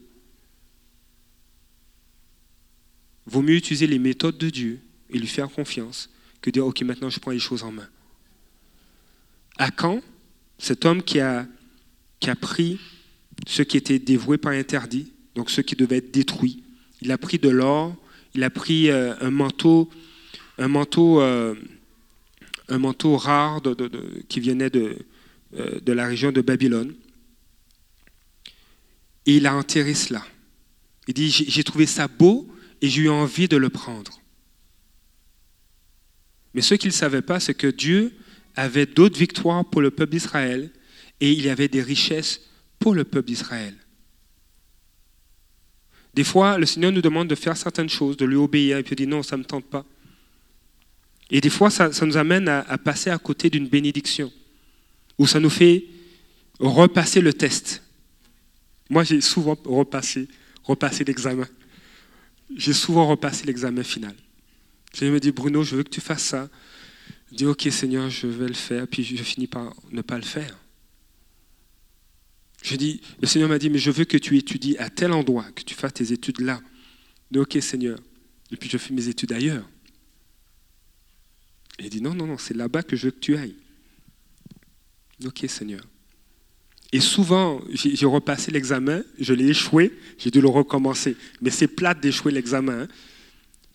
Vaut 3.25 3.41
mieux 3.41 3.55
utiliser 3.55 3.87
les 3.87 3.99
méthodes 3.99 4.37
de 4.37 4.49
Dieu 4.49 4.79
et 5.09 5.19
lui 5.19 5.27
faire 5.27 5.49
confiance 5.49 6.09
que 6.41 6.49
dire, 6.49 6.65
OK, 6.65 6.81
maintenant 6.81 7.09
je 7.09 7.19
prends 7.19 7.31
les 7.31 7.39
choses 7.39 7.63
en 7.63 7.71
main. 7.71 7.87
À 9.57 9.71
quand 9.71 10.01
cet 10.57 10.85
homme 10.85 11.03
qui 11.03 11.19
a, 11.19 11.47
qui 12.19 12.29
pris 12.35 12.79
ce 13.47 13.61
qui 13.61 13.77
était 13.77 13.99
dévoué 13.99 14.37
par 14.37 14.51
interdit, 14.51 15.13
donc 15.35 15.49
ce 15.49 15.61
qui 15.61 15.75
devait 15.75 15.97
être 15.97 16.11
détruit. 16.11 16.63
Il 17.01 17.11
a 17.11 17.17
pris 17.17 17.39
de 17.39 17.49
l'or, 17.49 17.95
il 18.35 18.43
a 18.43 18.49
pris 18.49 18.89
euh, 18.89 19.13
un 19.21 19.31
manteau, 19.31 19.89
un 20.57 20.67
manteau, 20.67 21.21
euh, 21.21 21.55
rare 22.67 23.61
qui 24.27 24.39
venait 24.41 24.69
de, 24.69 24.97
de 25.51 25.91
la 25.91 26.07
région 26.07 26.31
de 26.31 26.41
Babylone. 26.41 26.93
Et 29.25 29.37
il 29.37 29.47
a 29.47 29.55
enterré 29.55 29.93
cela. 29.93 30.25
Il 31.07 31.13
dit, 31.13 31.29
j'ai 31.29 31.63
trouvé 31.63 31.85
ça 31.85 32.07
beau 32.07 32.47
et 32.81 32.89
j'ai 32.89 33.03
eu 33.03 33.09
envie 33.09 33.47
de 33.47 33.57
le 33.57 33.69
prendre. 33.69 34.19
Mais 36.53 36.61
ce 36.61 36.75
qu'il 36.75 36.89
ne 36.89 36.93
savait 36.93 37.21
pas, 37.21 37.39
c'est 37.39 37.53
que 37.53 37.67
Dieu 37.67 38.13
avait 38.55 38.85
d'autres 38.85 39.17
victoires 39.17 39.65
pour 39.65 39.81
le 39.81 39.91
peuple 39.91 40.11
d'Israël 40.11 40.71
et 41.19 41.31
il 41.31 41.45
y 41.45 41.49
avait 41.49 41.67
des 41.67 41.81
richesses 41.81 42.41
pour 42.79 42.93
le 42.93 43.03
peuple 43.03 43.27
d'Israël. 43.27 43.75
Des 46.13 46.23
fois, 46.23 46.57
le 46.57 46.65
Seigneur 46.65 46.91
nous 46.91 47.01
demande 47.01 47.27
de 47.27 47.35
faire 47.35 47.55
certaines 47.55 47.89
choses, 47.89 48.17
de 48.17 48.25
lui 48.25 48.35
obéir, 48.35 48.77
et 48.77 48.83
puis 48.83 48.93
il 48.93 48.97
dit 48.97 49.07
non, 49.07 49.21
ça 49.23 49.37
ne 49.37 49.43
me 49.43 49.47
tente 49.47 49.65
pas. 49.65 49.85
Et 51.29 51.41
des 51.41 51.49
fois, 51.49 51.69
ça, 51.69 51.89
nous 52.01 52.17
amène 52.17 52.47
à, 52.47 52.77
passer 52.77 53.11
à 53.11 53.17
côté 53.19 53.49
d'une 53.49 53.67
bénédiction, 53.67 54.31
ou 55.19 55.27
ça 55.27 55.39
nous 55.39 55.49
fait 55.49 55.85
repasser 56.59 57.21
le 57.21 57.33
test. 57.33 57.83
Moi, 58.89 59.03
j'ai 59.03 59.21
souvent 59.21 59.55
repassé, 59.65 60.27
repassé 60.63 61.03
l'examen. 61.03 61.47
J'ai 62.55 62.73
souvent 62.73 63.05
repassé 63.07 63.45
l'examen 63.45 63.83
final. 63.83 64.15
Je 64.95 65.05
me 65.05 65.19
dis, 65.19 65.31
Bruno, 65.31 65.61
je 65.63 65.75
veux 65.75 65.83
que 65.83 65.89
tu 65.89 66.01
fasses 66.01 66.23
ça. 66.23 66.49
Je 67.31 67.35
dis, 67.37 67.45
ok 67.45 67.67
Seigneur, 67.69 68.09
je 68.09 68.25
vais 68.25 68.47
le 68.47 68.55
faire, 68.55 68.87
puis 68.87 69.03
je 69.03 69.21
finis 69.21 69.45
par 69.45 69.75
ne 69.91 70.01
pas 70.01 70.17
le 70.17 70.23
faire. 70.23 70.57
Je 72.63 72.75
dis, 72.75 73.01
le 73.21 73.27
Seigneur 73.27 73.49
m'a 73.49 73.59
dit, 73.59 73.69
mais 73.69 73.77
je 73.77 73.91
veux 73.91 74.05
que 74.05 74.17
tu 74.17 74.37
étudies 74.37 74.77
à 74.77 74.89
tel 74.89 75.11
endroit, 75.11 75.45
que 75.51 75.61
tu 75.63 75.75
fasses 75.75 75.93
tes 75.93 76.11
études 76.11 76.41
là. 76.41 76.59
Je 77.29 77.37
dis, 77.37 77.39
ok 77.39 77.61
Seigneur, 77.61 77.99
et 78.51 78.57
puis 78.57 78.69
je 78.69 78.77
fais 78.77 78.93
mes 78.93 79.07
études 79.07 79.31
ailleurs. 79.31 79.69
Il 81.77 81.89
dit, 81.89 82.01
non, 82.01 82.15
non, 82.15 82.25
non, 82.25 82.37
c'est 82.37 82.55
là-bas 82.55 82.83
que 82.83 82.95
je 82.95 83.05
veux 83.05 83.11
que 83.11 83.19
tu 83.19 83.37
ailles. 83.37 83.55
Ok 85.25 85.45
Seigneur. 85.47 85.81
Et 86.91 86.99
souvent, 86.99 87.61
j'ai 87.71 88.05
repassé 88.05 88.51
l'examen, 88.51 89.03
je 89.19 89.33
l'ai 89.33 89.49
échoué, 89.49 89.93
j'ai 90.17 90.31
dû 90.31 90.41
le 90.41 90.47
recommencer. 90.47 91.15
Mais 91.39 91.51
c'est 91.51 91.67
plate 91.67 91.99
d'échouer 91.99 92.31
l'examen. 92.31 92.81
Hein. 92.83 92.87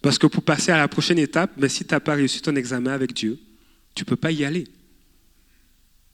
Parce 0.02 0.18
que 0.18 0.26
pour 0.26 0.42
passer 0.42 0.72
à 0.72 0.78
la 0.78 0.88
prochaine 0.88 1.18
étape, 1.18 1.52
ben, 1.56 1.68
si 1.68 1.84
tu 1.84 1.94
n'as 1.94 2.00
pas 2.00 2.14
réussi 2.14 2.42
ton 2.42 2.56
examen 2.56 2.92
avec 2.92 3.12
Dieu, 3.12 3.38
tu 3.94 4.02
ne 4.02 4.06
peux 4.06 4.16
pas 4.16 4.32
y 4.32 4.44
aller. 4.44 4.66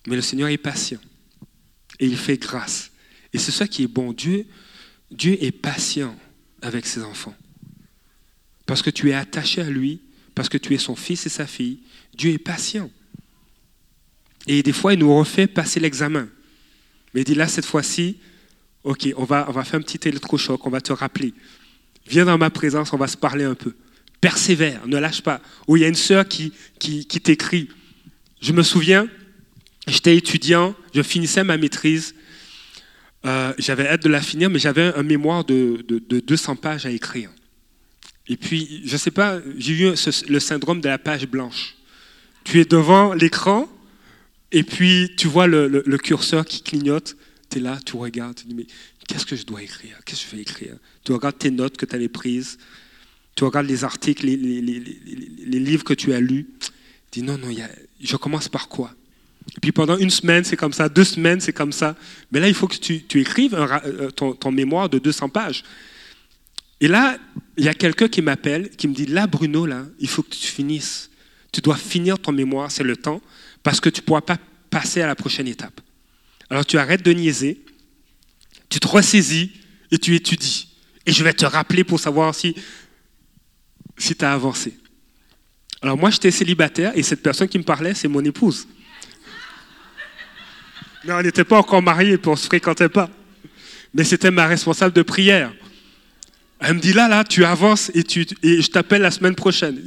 Mais 0.06 0.16
le 0.16 0.22
Seigneur 0.22 0.48
est 0.48 0.58
patient. 0.58 1.00
Et 1.98 2.06
il 2.06 2.16
fait 2.16 2.36
grâce. 2.36 2.90
Et 3.32 3.38
c'est 3.38 3.50
ça 3.50 3.66
qui 3.66 3.82
est 3.84 3.88
bon. 3.88 4.12
Dieu, 4.12 4.46
Dieu 5.10 5.42
est 5.42 5.52
patient 5.52 6.16
avec 6.60 6.86
ses 6.86 7.02
enfants. 7.02 7.34
Parce 8.66 8.82
que 8.82 8.90
tu 8.90 9.10
es 9.10 9.14
attaché 9.14 9.62
à 9.62 9.70
lui, 9.70 10.00
parce 10.34 10.48
que 10.48 10.58
tu 10.58 10.74
es 10.74 10.78
son 10.78 10.96
fils 10.96 11.26
et 11.26 11.30
sa 11.30 11.46
fille. 11.46 11.80
Dieu 12.14 12.32
est 12.32 12.38
patient. 12.38 12.90
Et 14.46 14.62
des 14.62 14.72
fois, 14.72 14.94
il 14.94 14.98
nous 14.98 15.14
refait 15.14 15.46
passer 15.46 15.80
l'examen. 15.80 16.28
Mais 17.14 17.22
il 17.22 17.24
dit 17.24 17.34
là, 17.34 17.48
cette 17.48 17.66
fois-ci, 17.66 18.18
OK, 18.84 19.08
on 19.16 19.24
va, 19.24 19.46
on 19.48 19.52
va 19.52 19.64
faire 19.64 19.78
un 19.78 19.82
petit 19.82 20.08
électrochoc, 20.08 20.66
on 20.66 20.70
va 20.70 20.80
te 20.80 20.92
rappeler. 20.92 21.34
Viens 22.06 22.24
dans 22.24 22.38
ma 22.38 22.50
présence, 22.50 22.92
on 22.92 22.96
va 22.96 23.06
se 23.06 23.16
parler 23.16 23.44
un 23.44 23.54
peu. 23.54 23.74
Persévère, 24.20 24.86
ne 24.86 24.96
lâche 24.98 25.22
pas. 25.22 25.40
Ou 25.68 25.76
il 25.76 25.82
y 25.82 25.84
a 25.84 25.88
une 25.88 25.94
sœur 25.94 26.26
qui, 26.26 26.52
qui, 26.78 27.06
qui 27.06 27.20
t'écrit. 27.20 27.68
Je 28.40 28.52
me 28.52 28.62
souviens, 28.62 29.08
j'étais 29.86 30.16
étudiant, 30.16 30.74
je 30.94 31.02
finissais 31.02 31.44
ma 31.44 31.56
maîtrise. 31.56 32.14
Euh, 33.26 33.52
j'avais 33.58 33.86
hâte 33.86 34.02
de 34.02 34.08
la 34.08 34.22
finir, 34.22 34.48
mais 34.48 34.58
j'avais 34.58 34.94
un 34.94 35.02
mémoire 35.02 35.44
de, 35.44 35.84
de, 35.86 35.98
de 35.98 36.20
200 36.20 36.56
pages 36.56 36.86
à 36.86 36.90
écrire. 36.90 37.30
Et 38.28 38.36
puis, 38.36 38.82
je 38.84 38.92
ne 38.92 38.98
sais 38.98 39.10
pas, 39.10 39.40
j'ai 39.58 39.74
eu 39.74 39.94
le 40.28 40.40
syndrome 40.40 40.80
de 40.80 40.88
la 40.88 40.98
page 40.98 41.26
blanche. 41.26 41.74
Tu 42.44 42.60
es 42.60 42.64
devant 42.64 43.12
l'écran, 43.12 43.68
et 44.52 44.62
puis 44.62 45.12
tu 45.16 45.28
vois 45.28 45.46
le, 45.46 45.98
curseur 45.98 46.44
qui 46.44 46.62
clignote. 46.62 47.16
Tu 47.50 47.58
es 47.58 47.60
là, 47.60 47.78
tu 47.84 47.96
regardes, 47.96 48.36
tu 48.36 48.46
dis, 48.46 48.54
mais 48.54 48.66
qu'est-ce 49.06 49.26
que 49.26 49.36
je 49.36 49.44
dois 49.44 49.62
écrire? 49.62 49.98
Qu'est-ce 50.04 50.24
que 50.24 50.30
je 50.30 50.36
vais 50.36 50.42
écrire? 50.42 50.76
Tu 51.04 51.12
regardes 51.12 51.38
tes 51.38 51.50
notes 51.50 51.76
que 51.76 51.86
tu 51.86 51.94
avais 51.94 52.08
prises, 52.08 52.58
tu 53.34 53.44
regardes 53.44 53.66
les 53.66 53.84
articles, 53.84 54.24
les, 54.26 54.36
livres 55.58 55.84
que 55.84 55.94
tu 55.94 56.12
as 56.12 56.20
lus. 56.20 56.46
Tu 57.10 57.20
dis, 57.20 57.26
non, 57.26 57.38
non, 57.38 57.48
je 58.00 58.16
commence 58.16 58.48
par 58.48 58.68
quoi? 58.68 58.94
Et 59.56 59.60
puis 59.60 59.72
pendant 59.72 59.96
une 59.96 60.10
semaine, 60.10 60.44
c'est 60.44 60.56
comme 60.56 60.72
ça, 60.72 60.88
deux 60.88 61.04
semaines, 61.04 61.40
c'est 61.40 61.52
comme 61.52 61.72
ça. 61.72 61.96
Mais 62.30 62.38
là, 62.38 62.48
il 62.48 62.54
faut 62.54 62.68
que 62.68 62.76
tu, 62.76 63.20
écrives 63.20 63.54
euh, 63.54 64.10
ton, 64.10 64.32
ton 64.34 64.52
mémoire 64.52 64.88
de 64.88 64.98
200 64.98 65.28
pages. 65.30 65.64
Et 66.80 66.88
là, 66.88 67.18
il 67.56 67.64
y 67.64 67.68
a 67.68 67.74
quelqu'un 67.74 68.08
qui 68.08 68.22
m'appelle, 68.22 68.70
qui 68.70 68.88
me 68.88 68.94
dit, 68.94 69.06
là, 69.06 69.26
Bruno, 69.26 69.66
là, 69.66 69.86
il 69.98 70.08
faut 70.08 70.22
que 70.22 70.30
tu 70.30 70.46
finisses. 70.46 71.10
Tu 71.52 71.60
dois 71.60 71.76
finir 71.76 72.18
ton 72.18 72.32
mémoire, 72.32 72.70
c'est 72.70 72.84
le 72.84 72.96
temps, 72.96 73.20
parce 73.62 73.80
que 73.80 73.88
tu 73.88 74.00
ne 74.00 74.06
pourras 74.06 74.20
pas 74.20 74.38
passer 74.70 75.02
à 75.02 75.06
la 75.06 75.14
prochaine 75.14 75.48
étape. 75.48 75.80
Alors 76.48 76.64
tu 76.64 76.78
arrêtes 76.78 77.04
de 77.04 77.12
niaiser, 77.12 77.64
tu 78.68 78.80
te 78.80 78.88
ressaisis 78.88 79.52
et 79.90 79.98
tu 79.98 80.14
étudies. 80.14 80.68
Et 81.06 81.12
je 81.12 81.24
vais 81.24 81.32
te 81.32 81.44
rappeler 81.44 81.84
pour 81.84 81.98
savoir 81.98 82.34
si, 82.34 82.54
si 83.96 84.14
tu 84.14 84.24
as 84.24 84.32
avancé. 84.32 84.74
Alors 85.82 85.96
moi, 85.96 86.10
j'étais 86.10 86.30
célibataire 86.30 86.92
et 86.94 87.02
cette 87.02 87.22
personne 87.22 87.48
qui 87.48 87.58
me 87.58 87.64
parlait, 87.64 87.94
c'est 87.94 88.08
mon 88.08 88.24
épouse. 88.24 88.68
Mais 91.04 91.12
on 91.14 91.22
n'était 91.22 91.44
pas 91.44 91.58
encore 91.58 91.80
mariés, 91.80 92.18
puis 92.18 92.28
on 92.28 92.32
ne 92.32 92.38
se 92.38 92.46
fréquentait 92.46 92.90
pas. 92.90 93.08
Mais 93.94 94.04
c'était 94.04 94.30
ma 94.30 94.46
responsable 94.46 94.94
de 94.94 95.02
prière. 95.02 95.52
Elle 96.60 96.74
me 96.74 96.80
dit 96.80 96.92
là, 96.92 97.08
là, 97.08 97.24
tu 97.24 97.44
avances 97.44 97.90
et, 97.94 98.04
tu, 98.04 98.26
et 98.42 98.60
je 98.60 98.70
t'appelle 98.70 99.00
la 99.00 99.10
semaine 99.10 99.34
prochaine. 99.34 99.80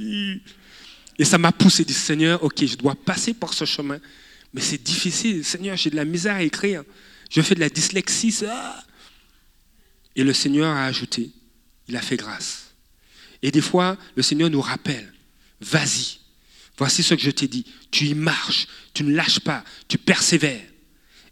Et 1.20 1.26
ça 1.26 1.38
m'a 1.38 1.51
poussé, 1.51 1.86
dit 1.86 1.93
Seigneur, 1.93 2.43
ok, 2.43 2.66
je 2.66 2.76
dois 2.76 2.95
passer 2.95 3.34
par 3.34 3.53
ce 3.53 3.66
chemin, 3.66 3.99
mais 4.53 4.61
c'est 4.61 4.82
difficile. 4.82 5.43
Seigneur, 5.45 5.78
j'ai 5.78 5.89
de 5.89 5.95
la 5.95 6.05
misère 6.05 6.36
à 6.36 6.43
écrire. 6.43 6.84
Je 7.30 7.41
fais 7.41 7.55
de 7.55 7.59
la 7.59 7.70
dyslexie. 7.70 8.32
ça. 8.32 8.84
Et 10.16 10.24
le 10.24 10.34
Seigneur 10.34 10.76
a 10.76 10.86
ajouté, 10.86 11.32
il 11.88 11.97
a 11.97 12.01
fait 12.01 12.18
grâce. 12.18 12.74
Et 13.41 13.51
des 13.51 13.61
fois, 13.61 13.97
le 14.16 14.24
Seigneur 14.24 14.49
nous 14.49 14.61
rappelle, 14.61 15.11
vas-y, 15.59 16.20
voici 16.78 17.03
ce 17.03 17.14
que 17.16 17.22
je 17.22 17.32
t'ai 17.32 17.47
dit. 17.47 17.66
Tu 17.91 18.05
y 18.05 18.14
marches, 18.14 18.68
tu 18.93 19.03
ne 19.03 19.14
lâches 19.14 19.39
pas, 19.39 19.64
tu 19.88 19.97
persévères, 19.97 20.66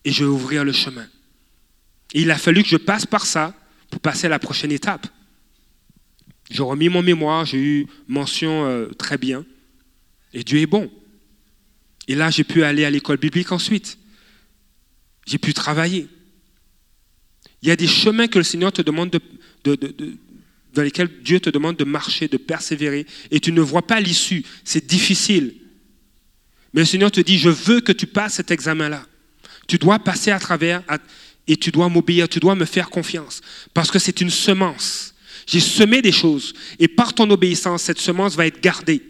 et 0.03 0.11
je 0.11 0.23
vais 0.23 0.29
ouvrir 0.29 0.63
le 0.63 0.73
chemin. 0.73 1.07
Et 2.13 2.21
il 2.21 2.31
a 2.31 2.37
fallu 2.37 2.63
que 2.63 2.69
je 2.69 2.77
passe 2.77 3.05
par 3.05 3.25
ça 3.25 3.53
pour 3.89 4.01
passer 4.01 4.25
à 4.25 4.29
la 4.29 4.39
prochaine 4.39 4.71
étape. 4.71 5.07
J'ai 6.49 6.63
remis 6.63 6.89
mon 6.89 7.01
mémoire, 7.01 7.45
j'ai 7.45 7.59
eu 7.59 7.87
mention 8.07 8.65
euh, 8.65 8.87
très 8.87 9.17
bien. 9.17 9.45
Et 10.33 10.43
Dieu 10.43 10.59
est 10.59 10.65
bon. 10.65 10.91
Et 12.07 12.15
là, 12.15 12.29
j'ai 12.29 12.43
pu 12.43 12.63
aller 12.63 12.85
à 12.85 12.89
l'école 12.89 13.17
biblique 13.17 13.51
ensuite. 13.51 13.97
J'ai 15.25 15.37
pu 15.37 15.53
travailler. 15.53 16.07
Il 17.61 17.69
y 17.69 17.71
a 17.71 17.75
des 17.75 17.87
chemins 17.87 18.27
que 18.27 18.37
le 18.37 18.43
Seigneur 18.43 18.71
te 18.71 18.81
demande 18.81 19.11
de, 19.63 19.77
dans 20.73 20.81
lesquels 20.81 21.09
Dieu 21.23 21.39
te 21.39 21.49
demande 21.49 21.77
de 21.77 21.83
marcher, 21.83 22.27
de 22.27 22.37
persévérer, 22.37 23.05
et 23.29 23.39
tu 23.39 23.51
ne 23.51 23.61
vois 23.61 23.85
pas 23.85 23.99
l'issue. 23.99 24.43
C'est 24.63 24.85
difficile. 24.85 25.55
Mais 26.73 26.81
le 26.81 26.85
Seigneur 26.85 27.11
te 27.11 27.21
dit, 27.21 27.37
je 27.37 27.49
veux 27.49 27.81
que 27.81 27.91
tu 27.91 28.07
passes 28.07 28.35
cet 28.35 28.49
examen-là. 28.51 29.05
Tu 29.67 29.77
dois 29.77 29.99
passer 29.99 30.31
à 30.31 30.39
travers 30.39 30.83
et 31.47 31.57
tu 31.57 31.71
dois 31.71 31.89
m'obéir, 31.89 32.29
tu 32.29 32.39
dois 32.39 32.55
me 32.55 32.65
faire 32.65 32.89
confiance. 32.89 33.41
Parce 33.73 33.91
que 33.91 33.99
c'est 33.99 34.21
une 34.21 34.29
semence. 34.29 35.13
J'ai 35.45 35.59
semé 35.59 36.01
des 36.01 36.11
choses. 36.11 36.53
Et 36.79 36.87
par 36.87 37.13
ton 37.13 37.29
obéissance, 37.29 37.83
cette 37.83 37.99
semence 37.99 38.35
va 38.35 38.47
être 38.47 38.61
gardée. 38.61 39.01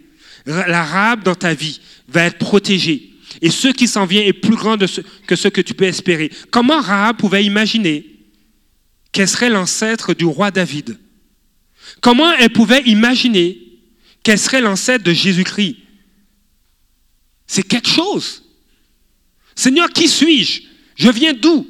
Ra- 0.46 0.66
La 0.68 0.84
rab 0.84 1.22
dans 1.22 1.34
ta 1.34 1.54
vie 1.54 1.80
va 2.08 2.24
être 2.24 2.38
protégée. 2.38 3.10
Et 3.40 3.50
ce 3.50 3.68
qui 3.68 3.88
s'en 3.88 4.04
vient 4.04 4.22
est 4.22 4.32
plus 4.32 4.56
grand 4.56 4.76
que 5.26 5.36
ce 5.36 5.48
que 5.48 5.60
tu 5.60 5.74
peux 5.74 5.84
espérer. 5.84 6.30
Comment 6.50 6.80
Rahab 6.80 7.16
pouvait 7.16 7.44
imaginer 7.44 8.04
qu'elle 9.10 9.28
serait 9.28 9.50
l'ancêtre 9.50 10.14
du 10.14 10.24
roi 10.24 10.50
David? 10.50 10.98
Comment 12.00 12.32
elle 12.32 12.50
pouvait 12.50 12.82
imaginer 12.82 13.58
qu'elle 14.22 14.38
serait 14.38 14.60
l'ancêtre 14.60 15.04
de 15.04 15.12
Jésus-Christ? 15.12 15.76
C'est 17.46 17.62
quelque 17.66 17.88
chose. 17.88 18.42
Seigneur, 19.54 19.90
qui 19.90 20.08
suis-je? 20.08 20.62
Je 20.96 21.10
viens 21.10 21.32
d'où? 21.32 21.66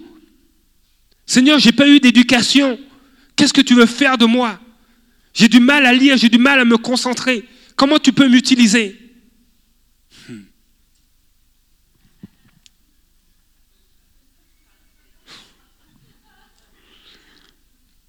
Seigneur, 1.27 1.59
j'ai 1.59 1.73
pas 1.73 1.89
eu 1.89 1.99
d'éducation. 2.01 2.79
Qu'est-ce 3.37 3.53
que 3.53 3.61
tu 3.61 3.75
veux 3.75 3.87
faire 3.87 4.19
de 4.19 4.27
moi? 4.27 4.61
J'ai 5.33 5.49
du 5.49 5.61
mal 5.61 5.87
à 5.87 5.93
lire, 5.93 6.17
j'ai 6.19 6.29
du 6.29 6.39
mal 6.39 6.61
à 6.61 6.65
me 6.65 6.77
concentrer. 6.77 7.45
Comment 7.77 7.99
tu 7.99 8.13
peux 8.13 8.29
m'utiliser 8.29 8.99
Hmm. 10.29 10.43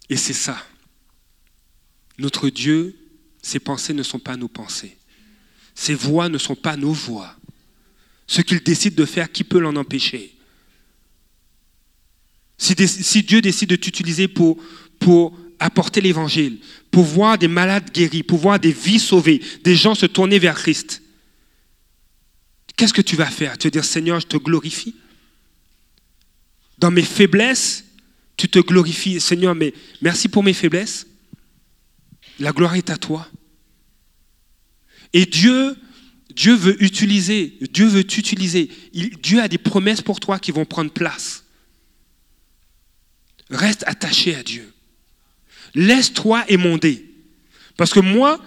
Et 0.10 0.18
c'est 0.18 0.34
ça. 0.34 0.64
Notre 2.18 2.50
Dieu, 2.50 2.96
ses 3.42 3.60
pensées 3.60 3.94
ne 3.94 4.04
sont 4.04 4.20
pas 4.20 4.38
nos 4.38 4.48
pensées. 4.48 4.98
Ses 5.74 5.96
voix 5.96 6.30
ne 6.30 6.38
sont 6.38 6.56
pas 6.56 6.78
nos 6.78 6.94
voix. 6.94 7.36
Ce 8.28 8.42
qu'il 8.42 8.62
décide 8.62 8.96
de 8.96 9.06
faire, 9.06 9.32
qui 9.32 9.44
peut 9.44 9.60
l'en 9.60 9.76
empêcher? 9.76 10.36
Si, 12.58 13.24
Dieu 13.24 13.42
décide 13.42 13.70
de 13.70 13.76
t'utiliser 13.76 14.28
pour 14.28 15.38
apporter 15.64 16.02
l'évangile, 16.02 16.60
pour 16.92 17.06
voir 17.06 17.38
des 17.38 17.48
malades 17.48 17.90
guéris, 17.92 18.24
pour 18.24 18.38
voir 18.40 18.60
des 18.60 18.74
vies 18.74 19.00
sauvées, 19.00 19.42
des 19.64 19.76
gens 19.76 19.96
se 19.96 20.06
tourner 20.06 20.38
vers 20.38 20.56
Christ, 20.56 21.02
qu'est-ce 22.76 22.94
que 22.94 23.02
tu 23.02 23.16
vas 23.16 23.28
faire? 23.28 23.58
Tu 23.58 23.68
vas 23.68 23.72
dire, 23.72 23.86
Seigneur, 23.86 24.20
je 24.20 24.28
te 24.28 24.38
glorifie. 24.38 24.96
Dans 26.80 26.92
mes 26.92 27.04
faiblesses, 27.04 27.86
tu 28.36 28.50
te 28.50 28.60
glorifies. 28.60 29.22
Seigneur, 29.22 29.56
mais 29.56 29.74
merci 30.02 30.28
pour 30.28 30.44
mes 30.44 30.54
faiblesses. 30.54 31.08
La 32.40 32.52
gloire 32.52 32.76
est 32.76 32.90
à 32.90 32.98
toi. 32.98 33.28
Et 35.14 35.26
Dieu, 35.26 35.78
Dieu 36.36 36.56
veut 36.56 36.84
utiliser, 36.84 37.58
Dieu 37.72 37.86
veut 37.86 38.04
t'utiliser. 38.04 38.70
Il- 38.92 39.18
Dieu 39.18 39.40
a 39.40 39.48
des 39.48 39.60
promesses 39.60 40.02
pour 40.02 40.20
toi 40.20 40.40
qui 40.40 40.52
vont 40.52 40.66
prendre 40.66 40.92
place. 40.92 41.46
Reste 43.50 43.84
attaché 43.88 44.36
à 44.36 44.44
Dieu. 44.44 44.73
Laisse-toi 45.76 46.44
émonder. 46.48 47.10
Parce 47.78 47.94
que 47.94 48.00
moi, 48.00 48.40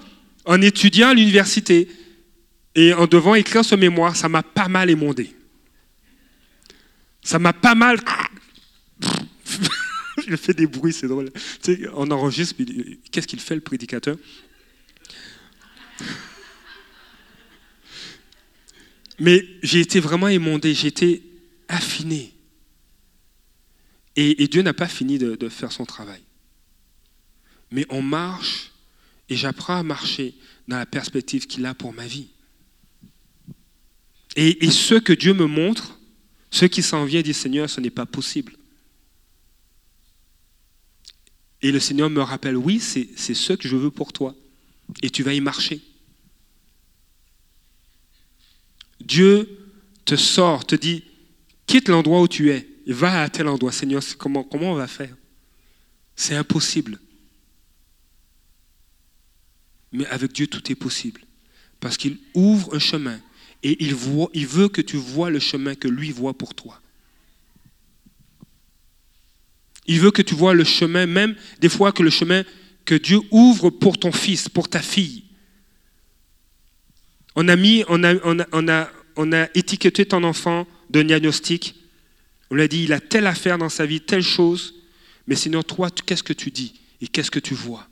en 0.45 0.61
étudiant 0.63 1.09
à 1.09 1.15
l'université 1.15 1.89
et 2.75 2.93
en 2.95 3.07
devant 3.07 3.35
écrire 3.35 3.65
ce 3.65 3.75
mémoire, 3.75 4.15
ça 4.17 4.29
m'a 4.29 4.43
pas 4.43 4.69
mal 4.69 4.91
émondé. 4.91 5.35
Ça 7.23 7.39
m'a 7.39 7.53
pas 7.53 7.75
mal. 7.75 7.99
Je 10.29 10.37
fais 10.37 10.55
des 10.55 10.67
bruits, 10.67 10.93
c'est 10.93 11.09
drôle. 11.09 11.31
Tu 11.63 11.77
sais, 11.77 11.89
on 11.95 12.11
enregistre, 12.11 12.55
qu'est-ce 13.11 13.27
qu'il 13.27 13.41
fait 13.41 13.55
le 13.55 13.61
prédicateur? 13.61 14.17
Mais 19.19 19.47
j'ai 19.63 19.81
été 19.81 19.99
vraiment 19.99 20.29
émondé, 20.29 20.75
j'ai 20.75 20.89
été 20.89 21.23
affiné. 21.69 22.35
Et, 24.15 24.49
Dieu 24.49 24.63
n'a 24.63 24.73
pas 24.73 24.89
fini 24.89 25.19
de 25.19 25.49
faire 25.49 25.73
son 25.73 25.85
travail. 25.85 26.23
Mais 27.71 27.87
on 27.91 28.03
marche 28.03 28.73
et 29.29 29.37
j'apprends 29.37 29.77
à 29.77 29.83
marcher 29.83 30.35
dans 30.69 30.79
la 30.79 30.87
perspective 30.87 31.47
qu'il 31.47 31.67
a 31.67 31.75
pour 31.75 31.93
ma 31.93 32.07
vie. 32.07 32.29
Et, 34.37 34.71
ce 34.71 34.95
que 34.97 35.15
Dieu 35.15 35.33
me 35.33 35.47
montre, 35.47 35.99
ce 36.51 36.67
qui 36.67 36.83
s'en 36.83 37.07
vient, 37.07 37.23
dit 37.23 37.33
Seigneur, 37.33 37.71
ce 37.71 37.81
n'est 37.81 37.91
pas 37.91 38.05
possible. 38.05 38.53
Et 41.63 41.73
le 41.73 41.81
Seigneur 41.81 42.11
me 42.11 42.21
rappelle, 42.21 42.57
oui, 42.57 42.79
c'est 42.79 43.17
ce 43.17 43.55
que 43.55 43.67
je 43.67 43.77
veux 43.77 43.91
pour 43.91 44.13
toi. 44.13 44.35
Et 45.03 45.09
tu 45.09 45.23
vas 45.23 45.33
y 45.33 45.41
marcher. 45.41 45.81
Dieu 49.01 49.59
te 50.05 50.17
sort, 50.17 50.67
te 50.67 50.75
dit, 50.75 51.03
quitte 51.67 51.89
l'endroit 51.89 52.21
où 52.21 52.29
tu 52.29 52.51
es 52.51 52.69
va 52.87 53.23
à 53.23 53.29
tel 53.29 53.49
endroit. 53.49 53.73
Seigneur, 53.73 54.03
comment, 54.19 54.45
comment 54.45 54.73
on 54.73 54.77
va 54.77 54.87
faire? 54.87 55.17
C'est 56.15 56.37
impossible. 56.37 57.01
Mais 59.97 60.07
avec 60.09 60.33
Dieu, 60.33 60.47
tout 60.47 60.71
est 60.71 60.75
possible. 60.75 61.23
Parce 61.81 61.97
qu'il 61.97 62.19
ouvre 62.35 62.75
un 62.75 62.79
chemin 62.79 63.19
et 63.63 63.83
il, 63.83 63.95
veut 63.95 64.69
que 64.69 64.83
tu 64.83 64.99
vois 64.99 65.31
le 65.31 65.39
chemin 65.39 65.75
que 65.75 65.89
lui 65.89 66.11
voit 66.11 66.35
pour 66.35 66.55
toi. 66.55 66.81
Il 69.87 70.01
veut 70.01 70.11
que 70.11 70.21
tu 70.21 70.35
vois 70.35 70.53
le 70.53 70.65
chemin, 70.65 71.07
même 71.07 71.35
des 71.61 71.71
fois 71.71 71.93
que 71.93 72.03
le 72.03 72.11
chemin 72.11 72.45
que 72.85 72.95
Dieu 72.95 73.21
ouvre 73.31 73.71
pour 73.71 73.99
ton 73.99 74.13
fils, 74.13 74.51
pour 74.51 74.69
ta 74.69 74.83
fille. 74.83 75.25
On 77.35 77.49
a, 77.49 77.57
mis, 77.57 77.83
on 77.89 78.05
a, 78.05 78.15
on 78.23 78.39
a, 78.39 78.47
on 78.53 78.69
a, 78.69 78.91
on 79.17 79.33
a 79.33 79.49
étiqueté 79.55 80.05
ton 80.05 80.25
enfant 80.25 80.67
de 80.91 81.03
diagnostic. 81.03 81.75
On 82.51 82.57
lui 82.57 82.63
a 82.63 82.69
dit, 82.69 82.85
il 82.85 82.93
a 82.93 83.01
telle 83.01 83.27
affaire 83.27 83.57
dans 83.57 83.71
sa 83.71 83.87
vie, 83.87 84.03
telle 84.03 84.23
chose. 84.23 84.75
Mais 85.27 85.37
sinon, 85.37 85.63
toi, 85.63 85.91
qu'est-ce 85.91 86.23
que 86.23 86.35
tu 86.35 86.51
dis 86.51 86.75
et 87.01 87.09
qu'est-ce 87.09 87.31
que 87.31 87.41
tu 87.41 87.55
vois? 87.55 87.89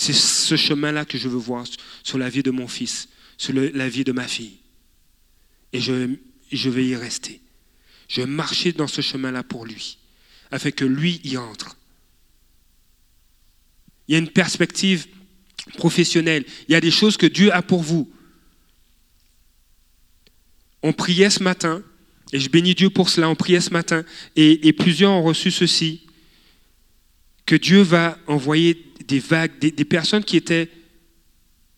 C'est 0.00 0.14
ce 0.14 0.54
chemin-là 0.54 1.04
que 1.04 1.18
je 1.18 1.28
veux 1.28 1.38
voir 1.38 1.64
sur 2.04 2.18
la 2.18 2.28
vie 2.28 2.44
de 2.44 2.52
mon 2.52 2.68
fils, 2.68 3.08
sur 3.36 3.52
la 3.52 3.88
vie 3.88 4.04
de 4.04 4.12
ma 4.12 4.28
fille. 4.28 4.58
Et 5.72 5.80
je, 5.80 6.14
je 6.52 6.70
vais 6.70 6.86
y 6.86 6.94
rester. 6.94 7.40
Je 8.06 8.20
vais 8.20 8.28
marcher 8.28 8.70
dans 8.70 8.86
ce 8.86 9.00
chemin-là 9.00 9.42
pour 9.42 9.66
lui, 9.66 9.98
afin 10.52 10.70
que 10.70 10.84
lui 10.84 11.20
y 11.24 11.36
entre. 11.36 11.76
Il 14.06 14.12
y 14.12 14.14
a 14.14 14.18
une 14.18 14.30
perspective 14.30 15.08
professionnelle. 15.78 16.44
Il 16.68 16.72
y 16.72 16.76
a 16.76 16.80
des 16.80 16.92
choses 16.92 17.16
que 17.16 17.26
Dieu 17.26 17.52
a 17.52 17.60
pour 17.60 17.82
vous. 17.82 18.08
On 20.84 20.92
priait 20.92 21.28
ce 21.28 21.42
matin, 21.42 21.82
et 22.32 22.38
je 22.38 22.48
bénis 22.48 22.76
Dieu 22.76 22.88
pour 22.88 23.08
cela, 23.08 23.28
on 23.28 23.34
priait 23.34 23.60
ce 23.60 23.70
matin, 23.70 24.04
et, 24.36 24.72
plusieurs 24.74 25.10
ont 25.10 25.24
reçu 25.24 25.50
ceci, 25.50 26.06
que 27.46 27.56
Dieu 27.56 27.82
va 27.82 28.16
envoyer 28.28 28.87
des 29.08 29.18
vagues, 29.18 29.58
des, 29.58 29.84
personnes 29.84 30.22
qui 30.22 30.36
étaient, 30.36 30.70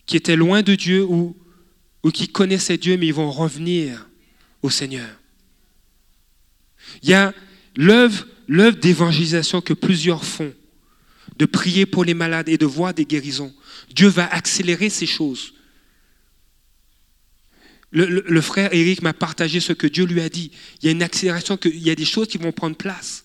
qui 0.04 0.16
étaient 0.16 0.36
loin 0.36 0.62
de 0.62 0.74
Dieu 0.74 1.04
ou, 1.04 1.36
ou 2.02 2.10
qui 2.10 2.28
connaissaient 2.28 2.76
Dieu, 2.76 2.96
mais 2.96 3.06
ils 3.06 3.14
vont 3.14 3.30
revenir 3.30 4.08
au 4.62 4.68
Seigneur. 4.68 5.08
Il 7.02 7.10
y 7.10 7.14
a 7.14 7.32
l'œuvre, 7.76 8.26
d'évangélisation 8.48 9.60
que 9.60 9.72
plusieurs 9.72 10.24
font, 10.24 10.52
de 11.36 11.46
prier 11.46 11.86
pour 11.86 12.04
les 12.04 12.14
malades 12.14 12.48
et 12.48 12.58
de 12.58 12.66
voir 12.66 12.92
des 12.92 13.04
guérisons. 13.04 13.54
Dieu 13.94 14.08
va 14.08 14.26
accélérer 14.26 14.90
ces 14.90 15.06
choses. 15.06 15.54
Le, 17.92 18.40
frère 18.40 18.72
Eric 18.72 19.02
m'a 19.02 19.12
partagé 19.12 19.58
ce 19.60 19.72
que 19.72 19.86
Dieu 19.86 20.04
lui 20.04 20.20
a 20.20 20.28
dit. 20.28 20.50
Il 20.80 20.86
y 20.86 20.88
a 20.88 20.92
une 20.92 21.02
accélération, 21.02 21.58
il 21.64 21.82
y 21.82 21.90
a 21.90 21.94
des 21.94 22.04
choses 22.04 22.28
qui 22.28 22.38
vont 22.38 22.52
prendre 22.52 22.76
place. 22.76 23.24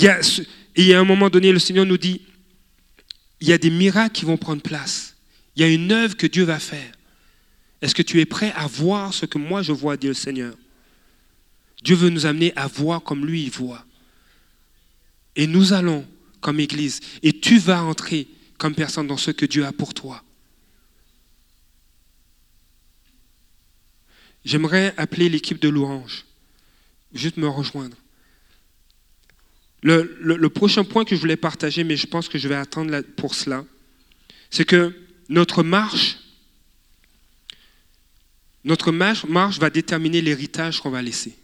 Il 0.00 0.04
y 0.04 0.08
a, 0.08 0.20
et 0.76 0.94
à 0.94 1.00
un 1.00 1.04
moment 1.04 1.28
donné, 1.28 1.52
le 1.52 1.58
Seigneur 1.58 1.84
nous 1.84 1.98
dit, 1.98 2.22
il 3.40 3.48
y 3.48 3.52
a 3.52 3.58
des 3.58 3.68
miracles 3.68 4.14
qui 4.14 4.24
vont 4.24 4.38
prendre 4.38 4.62
place. 4.62 5.14
Il 5.54 5.60
y 5.60 5.64
a 5.64 5.68
une 5.68 5.92
œuvre 5.92 6.16
que 6.16 6.26
Dieu 6.26 6.44
va 6.44 6.58
faire. 6.58 6.92
Est-ce 7.82 7.94
que 7.94 8.00
tu 8.00 8.18
es 8.18 8.24
prêt 8.24 8.50
à 8.56 8.66
voir 8.66 9.12
ce 9.12 9.26
que 9.26 9.36
moi 9.36 9.62
je 9.62 9.72
vois, 9.72 9.98
dit 9.98 10.06
le 10.06 10.14
Seigneur? 10.14 10.54
Dieu 11.82 11.96
veut 11.96 12.08
nous 12.08 12.24
amener 12.24 12.54
à 12.56 12.66
voir 12.66 13.02
comme 13.02 13.26
lui 13.26 13.42
il 13.42 13.50
voit. 13.50 13.84
Et 15.36 15.46
nous 15.46 15.74
allons 15.74 16.06
comme 16.40 16.60
Église. 16.60 17.00
Et 17.22 17.38
tu 17.38 17.58
vas 17.58 17.82
entrer 17.82 18.26
comme 18.56 18.74
personne 18.74 19.06
dans 19.06 19.18
ce 19.18 19.30
que 19.30 19.44
Dieu 19.44 19.66
a 19.66 19.72
pour 19.72 19.92
toi. 19.92 20.24
J'aimerais 24.46 24.94
appeler 24.96 25.28
l'équipe 25.28 25.60
de 25.60 25.68
louange. 25.68 26.24
Juste 27.12 27.36
me 27.36 27.48
rejoindre. 27.48 27.96
Le, 29.82 30.48
prochain 30.48 30.84
point 30.84 31.04
que 31.04 31.16
je 31.16 31.20
voulais 31.20 31.36
partager, 31.36 31.84
mais 31.84 31.96
je 31.96 32.06
pense 32.06 32.28
que 32.28 32.38
je 32.38 32.48
vais 32.48 32.54
attendre 32.54 33.00
pour 33.16 33.34
cela, 33.34 33.64
c'est 34.50 34.64
que 34.64 34.94
notre 35.28 35.62
marche 35.62 36.18
va 38.64 39.70
déterminer 39.70 40.20
l'héritage 40.20 40.80
qu'on 40.80 40.90
va 40.90 41.00
laisser. 41.00 41.34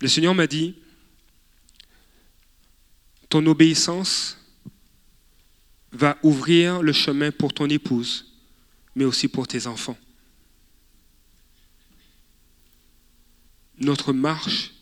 Le 0.00 0.08
Seigneur 0.08 0.34
m'a 0.34 0.46
dit, 0.46 0.74
ton 3.30 3.46
obéissance 3.46 4.38
va 5.92 6.18
ouvrir 6.22 6.82
le 6.82 6.92
chemin 6.92 7.30
pour 7.30 7.54
ton 7.54 7.68
épouse, 7.70 8.34
mais 8.94 9.04
aussi 9.04 9.28
pour 9.28 9.46
tes 9.46 9.66
enfants. 9.66 9.96
Notre 13.78 14.12
marche 14.12 14.72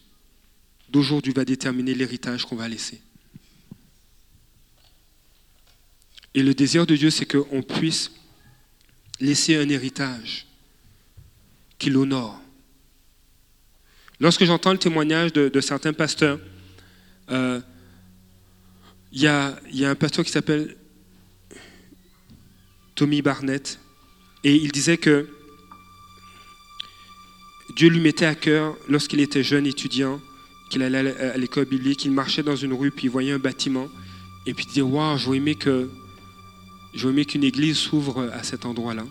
d'aujourd'hui 0.89 1.33
va 1.33 1.45
déterminer 1.45 1.95
l'héritage 1.95 2.45
qu'on 2.45 2.57
va 2.57 2.69
laisser. 2.69 3.01
Et 6.35 6.43
le 6.43 6.55
désir 6.55 6.87
de 6.87 6.97
Dieu, 6.97 7.11
c'est 7.11 7.27
qu'on 7.27 7.63
puisse 7.63 8.11
laisser 9.21 9.57
un 9.57 9.69
héritage 9.69 10.47
qui 11.79 11.91
l'honore. 11.91 12.41
Lorsque 14.21 14.45
j'entends 14.45 14.73
le 14.73 14.79
témoignage 14.79 15.33
de, 15.33 15.61
certains 15.61 15.93
pasteurs, 15.93 16.39
euh, 17.31 17.61
il 19.11 19.21
y, 19.21 19.27
a, 19.27 19.59
un 19.83 19.95
pasteur 19.95 20.25
qui 20.25 20.31
s'appelle 20.31 20.77
Tommy 22.95 23.21
Barnett, 23.21 23.79
et 24.45 24.55
il 24.55 24.73
disait 24.73 24.97
que 24.97 25.29
Dieu 27.75 27.89
lui 27.89 28.01
mettait 28.01 28.27
à 28.27 28.35
cœur, 28.35 28.77
lorsqu'il 28.89 29.21
était 29.21 29.43
jeune 29.43 29.67
étudiant, 29.67 30.21
qu'il 30.69 30.83
allait 30.83 31.17
à 31.19 31.37
l'école 31.37 31.67
biblique, 31.67 32.01
qu'il 32.01 32.13
marchait 32.13 32.43
dans 32.43 32.57
une 32.57 32.73
rue, 32.73 32.91
puis 32.91 33.07
il 33.07 33.11
voyait 33.11 33.33
un 33.33 33.39
bâtiment, 33.39 33.89
et 34.47 34.55
puis 34.55 34.65
il 34.65 34.69
disait 34.69 34.83
Waouh, 34.83 35.19
j'aurais 35.19 35.39
aimé 35.39 35.55
que 35.55 35.89
qu'une 37.27 37.45
église 37.45 37.79
s'ouvre 37.79 38.31
à 38.33 38.43
cet 38.43 38.67
endroit-là. 38.67 39.05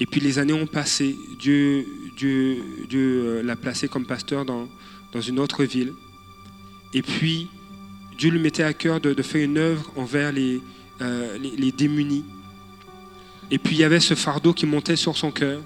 Et 0.00 0.06
puis 0.06 0.20
les 0.20 0.38
années 0.38 0.52
ont 0.52 0.66
passé. 0.66 1.16
Dieu, 1.38 1.86
Dieu, 2.16 2.62
Dieu 2.88 3.24
euh, 3.26 3.42
l'a 3.42 3.56
placé 3.56 3.88
comme 3.88 4.06
pasteur 4.06 4.44
dans, 4.44 4.68
une 5.20 5.38
autre 5.38 5.64
ville. 5.64 5.92
Et 6.92 7.02
puis 7.02 7.48
Dieu 8.18 8.30
lui 8.30 8.40
mettait 8.40 8.64
à 8.64 8.72
cœur 8.72 9.00
de, 9.00 9.22
faire 9.22 9.44
une 9.44 9.58
œuvre 9.58 9.92
envers 9.96 10.32
euh, 11.00 11.38
les, 11.38 11.50
les, 11.56 11.72
démunis. 11.72 12.24
Et 13.52 13.58
puis 13.58 13.76
il 13.76 13.78
y 13.78 13.84
avait 13.84 14.00
ce 14.00 14.14
fardeau 14.14 14.52
qui 14.52 14.66
montait 14.66 14.96
sur 14.96 15.16
son 15.16 15.30
cœur. 15.30 15.60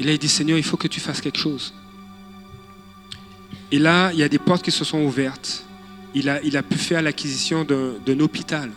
Et 0.00 0.02
là 0.02 0.12
il 0.12 0.18
dit 0.18 0.28
Seigneur, 0.28 0.58
il 0.58 0.64
faut 0.64 0.76
que 0.76 0.88
tu 0.88 0.98
fasses 0.98 1.20
quelque 1.20 1.38
chose. 1.38 1.72
Et 3.70 3.78
là, 3.78 4.10
il 4.12 4.18
y 4.18 4.24
a 4.24 4.28
des 4.28 4.40
portes 4.40 4.64
qui 4.64 4.72
se 4.72 4.84
sont 4.84 5.00
ouvertes. 5.00 5.64
Il 6.12 6.28
a, 6.28 6.62
pu 6.64 6.76
faire 6.76 7.02
l'acquisition 7.02 7.64
d'un 7.64 8.18
hôpital 8.18 8.70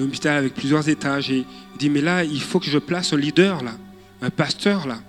un 0.00 0.04
hôpital 0.04 0.36
avec 0.36 0.54
plusieurs 0.54 0.88
étages. 0.88 1.30
Et 1.30 1.38
il 1.38 1.78
dit, 1.78 1.90
mais 1.90 2.00
là, 2.00 2.24
il 2.24 2.40
faut 2.40 2.60
que 2.60 2.70
je 2.70 2.78
place 2.78 3.12
un 3.12 3.16
leader, 3.16 3.62
là, 3.62 3.72
un 4.22 4.30
pasteur, 4.30 4.86
là. 4.86 5.00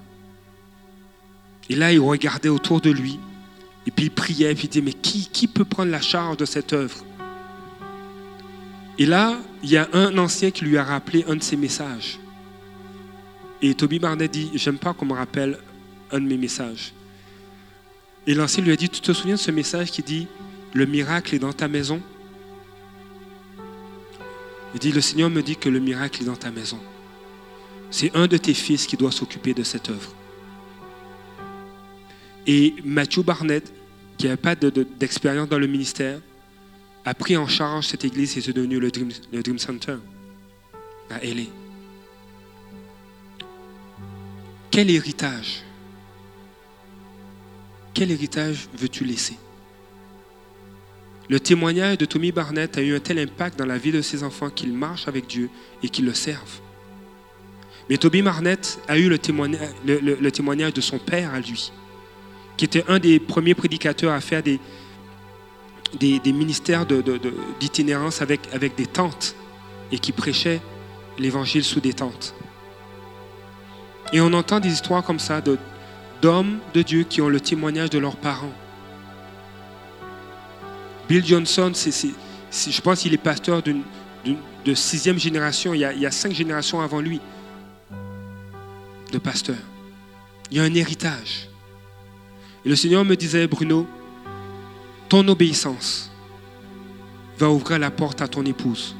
Et 1.70 1.76
là, 1.76 1.93
il 1.93 1.99
regardait 1.99 2.49
autour 2.49 2.82
de 2.82 2.89
lui. 2.89 3.20
Et 3.86 3.91
puis 3.91 4.05
il 4.05 4.12
priait, 4.12 4.51
et 4.51 4.55
puis 4.55 4.66
il 4.66 4.70
dit, 4.70 4.82
mais 4.82 4.93
qui, 4.93 5.30
qui 5.32 5.47
peut 5.47 5.66
prendre 5.66 5.91
la 5.91 6.01
charge 6.01 6.38
de 6.38 6.45
cette 6.45 6.74
œuvre? 6.74 7.05
Et 8.97 9.05
là, 9.05 9.38
il 9.64 9.70
y 9.70 9.78
a 9.78 9.88
un 9.93 10.18
ancien 10.18 10.51
qui 10.51 10.66
lui 10.66 10.78
a 10.78 10.84
rappelé 10.84 11.24
un 11.28 11.36
de 11.36 11.43
ses 11.43 11.55
messages. 11.55 12.20
Et 13.62 13.74
Toby 13.74 13.99
Barnet 13.99 14.28
dit, 14.28 14.51
j'aime 14.55 14.78
pas 14.78 14.93
qu'on 14.93 15.05
me 15.05 15.14
rappelle 15.14 15.57
un 16.12 16.20
de 16.20 16.26
mes 16.26 16.38
messages. 16.38 16.93
Et 18.26 18.34
l'ancien 18.34 18.64
lui 18.64 18.72
a 18.72 18.76
dit, 18.76 18.89
tu 18.89 19.01
te 19.01 19.12
souviens 19.12 19.36
de 19.36 19.39
ce 19.39 19.51
message 19.51 19.91
qui 19.91 20.01
dit, 20.01 20.28
le 20.74 20.86
miracle 20.86 21.36
est 21.36 21.39
dans 21.39 21.53
ta 21.53 21.68
maison? 21.68 22.01
Il 24.74 24.80
dit, 24.80 24.91
le 24.91 25.01
Seigneur 25.01 25.30
me 25.30 25.41
dit 25.41 25.57
que 25.57 25.68
le 25.68 25.80
miracle 25.80 26.22
est 26.22 26.26
dans 26.26 26.36
ta 26.36 26.51
maison. 26.51 26.80
C'est 27.91 28.16
un 28.16 28.28
de 28.28 28.38
tes 28.38 28.53
fils 28.53 28.86
qui 28.86 28.95
doit 28.95 29.12
s'occuper 29.12 29.53
de 29.53 29.64
cette 29.64 29.89
œuvre. 29.89 30.14
Et 32.45 32.76
Matthew 32.86 33.24
Barnett, 33.24 33.74
qui 34.18 34.28
n'a 34.28 34.38
pas 34.38 34.55
d'expérience 34.55 35.49
dans 35.49 35.60
le 35.60 35.68
ministère, 35.68 36.20
a 37.05 37.14
pris 37.14 37.36
en 37.36 37.47
charge 37.47 37.88
cette 37.88 38.05
église 38.05 38.38
et 38.38 38.41
c'est 38.41 38.53
devenu 38.53 38.80
le 38.80 38.91
Dream, 38.91 39.10
le 39.32 39.41
Dream 39.41 39.57
Center 39.57 39.95
à 41.10 41.20
LA. 41.24 41.59
Quel 44.80 44.92
héritage? 44.92 45.64
Quel 47.94 48.12
héritage 48.12 48.70
veux-tu 48.78 49.04
laisser? 49.04 49.36
Le 51.28 51.38
témoignage 51.38 51.98
de 51.98 52.06
Tommy 52.06 52.32
Barnett 52.32 52.78
a 52.78 52.82
eu 52.82 52.96
un 52.96 53.02
tel 53.02 53.20
impact 53.20 53.60
dans 53.60 53.66
la 53.66 53.78
vie 53.78 53.92
de 53.92 54.02
ses 54.02 54.24
enfants 54.24 54.50
qu'ils 54.50 54.72
marchent 54.72 55.10
avec 55.10 55.28
Dieu 55.28 55.50
et 55.84 55.90
qu'ils 55.90 56.06
le 56.06 56.14
servent. 56.14 56.62
Mais 57.90 57.98
Tommy 57.98 58.22
Barnett 58.22 58.80
a 58.88 58.98
eu 58.98 59.10
le 59.10 59.20
témoignage, 59.20 60.74
de 60.74 60.80
son 60.80 60.98
père 60.98 61.34
à 61.34 61.42
lui, 61.42 61.74
qui 62.56 62.64
était 62.64 62.86
un 62.88 63.00
des 63.00 63.20
premiers 63.20 63.56
prédicateurs 63.56 64.14
à 64.14 64.22
faire 64.22 64.42
des, 64.42 64.62
ministères 66.32 66.86
d'itinérance 67.60 68.22
avec 68.22 68.76
des 68.78 68.88
tentes 68.88 69.36
et 69.92 70.00
qui 70.00 70.14
prêchait 70.14 70.62
l'évangile 71.18 71.66
sous 71.66 71.82
des 71.82 71.92
tentes. 71.92 72.34
Et 74.12 74.22
on 74.22 74.34
entend 74.34 74.60
des 74.60 74.70
histoires 74.70 75.03
comme 75.03 75.20
ça 75.20 75.41
d'hommes 76.22 76.60
de 76.74 76.82
Dieu 76.82 77.03
qui 77.03 77.22
ont 77.22 77.30
le 77.30 77.39
témoignage 77.39 77.89
de 77.89 77.99
leurs 77.99 78.18
parents 78.18 78.53
Bill 81.10 81.26
Johnson, 81.26 81.72
je 81.74 82.82
pense 82.82 82.99
qu'il 82.99 83.14
est 83.16 83.18
pasteur 83.18 83.64
de 83.64 84.74
sixième 84.76 85.18
génération. 85.18 85.74
Il 85.74 85.80
y, 85.80 86.05
a, 86.05 86.12
cinq 86.12 86.34
générations 86.34 86.82
avant 86.82 87.01
lui. 87.01 87.20
de 89.12 89.18
pasteur. 89.18 89.57
Il 90.51 90.57
y 90.57 90.60
a 90.60 90.64
un 90.64 90.74
héritage. 90.76 91.49
Et 92.64 92.70
le 92.70 92.76
Seigneur 92.76 93.03
me 93.03 93.16
disait, 93.16 93.47
Bruno, 93.47 93.88
ton 95.07 95.28
obéissance 95.28 96.12
va 97.39 97.49
ouvrir 97.49 97.80
la 97.80 97.89
porte 97.89 98.22
à 98.22 98.28
ton 98.28 98.45
épouse 98.45 98.95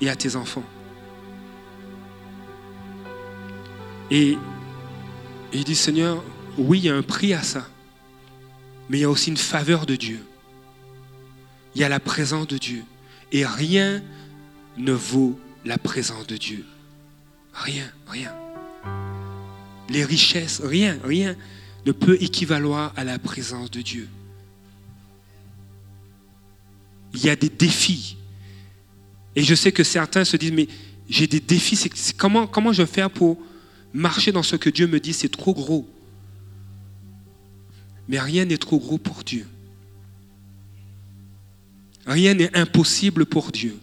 et 0.00 0.10
à 0.10 0.16
tes 0.16 0.34
enfants. 0.34 0.64
Et, 4.10 4.38
il 5.52 5.64
dit, 5.64 5.74
Seigneur, 5.74 6.22
oui, 6.56 6.78
il 6.78 6.84
y 6.86 6.88
a 6.88 6.94
un 6.94 7.02
prix 7.02 7.34
à 7.34 7.42
ça, 7.42 7.66
mais 8.88 8.98
il 8.98 9.00
y 9.02 9.04
a 9.04 9.10
aussi 9.10 9.30
une 9.30 9.36
faveur 9.36 9.86
de 9.86 9.96
Dieu. 9.96 10.20
Il 11.74 11.80
y 11.80 11.84
a 11.84 11.88
la 11.88 12.00
présence 12.00 12.46
de 12.46 12.58
Dieu. 12.58 12.82
Et 13.32 13.44
rien 13.44 14.02
ne 14.76 14.92
vaut 14.92 15.38
la 15.64 15.78
présence 15.78 16.26
de 16.26 16.36
Dieu. 16.36 16.64
Rien, 17.52 17.90
rien. 18.06 18.34
Les 19.90 20.04
richesses, 20.04 20.60
rien, 20.62 20.98
rien 21.04 21.36
ne 21.86 21.92
peut 21.92 22.16
équivaloir 22.20 22.92
à 22.96 23.04
la 23.04 23.18
présence 23.18 23.70
de 23.70 23.82
Dieu. 23.82 24.08
Il 27.14 27.24
y 27.24 27.30
a 27.30 27.36
des 27.36 27.48
défis. 27.48 28.16
Et 29.36 29.42
je 29.42 29.54
sais 29.54 29.72
que 29.72 29.84
certains 29.84 30.24
se 30.24 30.36
disent, 30.36 30.52
mais 30.52 30.68
j'ai 31.08 31.26
des 31.26 31.40
défis, 31.40 31.78
comment, 32.16 32.46
comment 32.46 32.72
je 32.72 32.82
vais 32.82 32.88
faire 32.88 33.10
pour 33.10 33.38
marcher 33.92 34.32
dans 34.32 34.42
ce 34.42 34.56
que 34.56 34.70
Dieu 34.70 34.86
me 34.86 35.00
dit, 35.00 35.12
c'est 35.12 35.28
trop 35.28 35.54
gros. 35.54 35.88
Mais 38.08 38.18
rien 38.20 38.44
n'est 38.44 38.58
trop 38.58 38.78
gros 38.78 38.98
pour 38.98 39.24
Dieu. 39.24 39.46
Rien 42.06 42.34
n'est 42.34 42.56
impossible 42.56 43.26
pour 43.26 43.52
Dieu. 43.52 43.78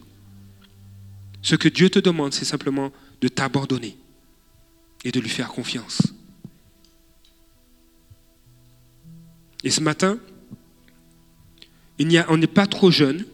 Ce 1.42 1.56
que 1.56 1.70
Dieu 1.70 1.90
te 1.90 2.00
demande, 2.00 2.34
c'est 2.34 2.46
simplement 2.46 2.92
de 3.22 3.28
t'abandonner 3.28 3.98
et 5.04 5.12
de 5.12 5.20
lui 5.20 5.30
faire 5.30 5.50
confiance. 5.50 6.02
Et 9.64 9.70
ce 9.70 9.82
matin, 9.82 10.18
on 12.00 12.38
n'est 12.38 12.48
pas 12.48 12.68
trop 12.68 12.90
jeune 12.90 13.26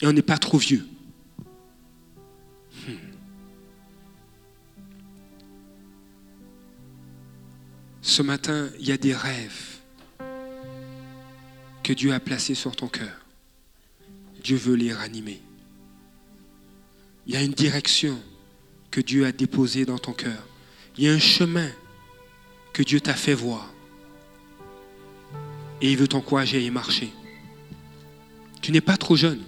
et 0.00 0.06
on 0.06 0.12
n'est 0.12 0.22
pas 0.22 0.38
trop 0.38 0.58
vieux. 0.58 0.86
Ce 8.16 8.22
matin, 8.22 8.70
il 8.80 8.88
y 8.88 8.92
a 8.92 8.96
des 8.96 9.14
rêves 9.14 9.76
que 11.82 11.92
Dieu 11.92 12.14
a 12.14 12.18
placés 12.18 12.54
sur 12.54 12.74
ton 12.74 12.88
cœur. 12.88 13.14
Dieu 14.42 14.56
veut 14.56 14.74
les 14.74 14.90
ranimer. 14.94 15.38
Il 17.26 17.34
y 17.34 17.36
a 17.36 17.42
une 17.42 17.52
direction 17.52 18.18
que 18.90 19.02
Dieu 19.02 19.26
a 19.26 19.32
déposée 19.32 19.84
dans 19.84 19.98
ton 19.98 20.14
cœur. 20.14 20.42
Il 20.96 21.04
y 21.04 21.10
a 21.10 21.12
un 21.12 21.18
chemin 21.18 21.68
que 22.72 22.82
Dieu 22.82 23.02
t'a 23.02 23.12
fait 23.12 23.34
voir. 23.34 23.70
Et 25.82 25.92
il 25.92 25.98
veut 25.98 26.08
t'encourager 26.08 26.56
à 26.56 26.60
y 26.60 26.70
marcher. 26.70 27.12
Tu 28.62 28.72
n'es 28.72 28.80
pas 28.80 28.96
trop 28.96 29.16
jeune. 29.16 29.42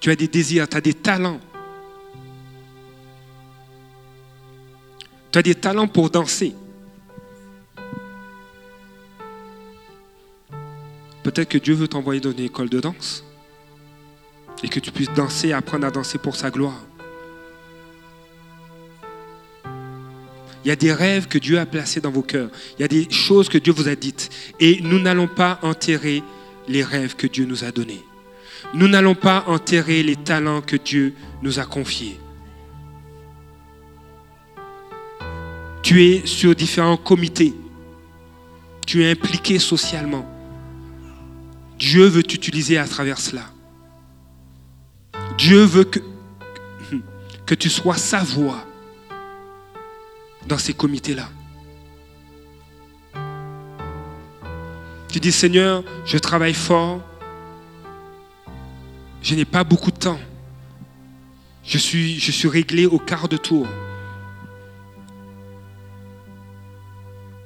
Tu 0.00 0.10
as 0.10 0.16
des 0.16 0.26
désirs, 0.26 0.68
tu 0.68 0.76
as 0.76 0.80
des 0.80 0.94
talents. 0.94 1.40
Tu 5.32 5.38
as 5.38 5.42
des 5.42 5.54
talents 5.54 5.88
pour 5.88 6.10
danser. 6.10 6.54
Peut-être 11.22 11.48
que 11.48 11.58
Dieu 11.58 11.74
veut 11.74 11.88
t'envoyer 11.88 12.20
dans 12.20 12.30
une 12.30 12.40
école 12.40 12.68
de 12.68 12.80
danse 12.80 13.24
et 14.62 14.68
que 14.68 14.80
tu 14.80 14.90
puisses 14.92 15.12
danser, 15.12 15.52
apprendre 15.52 15.86
à 15.86 15.90
danser 15.90 16.18
pour 16.18 16.36
sa 16.36 16.50
gloire. 16.50 16.80
Il 20.64 20.68
y 20.68 20.72
a 20.72 20.76
des 20.76 20.92
rêves 20.92 21.28
que 21.28 21.38
Dieu 21.38 21.60
a 21.60 21.66
placés 21.66 22.00
dans 22.00 22.10
vos 22.10 22.22
cœurs. 22.22 22.50
Il 22.76 22.82
y 22.82 22.84
a 22.84 22.88
des 22.88 23.08
choses 23.08 23.48
que 23.48 23.58
Dieu 23.58 23.72
vous 23.72 23.88
a 23.88 23.94
dites. 23.94 24.30
Et 24.58 24.80
nous 24.82 24.98
n'allons 24.98 25.28
pas 25.28 25.60
enterrer 25.62 26.24
les 26.66 26.82
rêves 26.82 27.14
que 27.14 27.28
Dieu 27.28 27.44
nous 27.44 27.62
a 27.62 27.70
donnés. 27.70 28.02
Nous 28.74 28.88
n'allons 28.88 29.14
pas 29.14 29.44
enterrer 29.46 30.02
les 30.02 30.16
talents 30.16 30.62
que 30.62 30.74
Dieu 30.74 31.14
nous 31.42 31.60
a 31.60 31.64
confiés. 31.64 32.18
Tu 35.86 36.02
es 36.02 36.26
sur 36.26 36.52
différents 36.52 36.96
comités. 36.96 37.54
Tu 38.88 39.04
es 39.04 39.10
impliqué 39.12 39.60
socialement. 39.60 40.28
Dieu 41.78 42.06
veut 42.06 42.24
t'utiliser 42.24 42.76
à 42.76 42.88
travers 42.88 43.18
cela. 43.18 43.44
Dieu 45.38 45.62
veut 45.62 45.84
que, 45.84 47.54
tu 47.54 47.70
sois 47.70 47.96
sa 47.96 48.24
voix 48.24 48.66
dans 50.48 50.58
ces 50.58 50.74
comités-là. 50.74 51.28
Tu 55.06 55.20
dis, 55.20 55.30
Seigneur, 55.30 55.84
je 56.04 56.18
travaille 56.18 56.54
fort, 56.54 57.00
je 59.22 59.36
n'ai 59.36 59.44
pas 59.44 59.62
beaucoup 59.62 59.92
de 59.92 59.98
temps, 59.98 60.18
je 61.62 61.78
suis 61.78 62.48
réglé 62.48 62.86
au 62.86 62.98
quart 62.98 63.28
de 63.28 63.36
tour. 63.36 63.68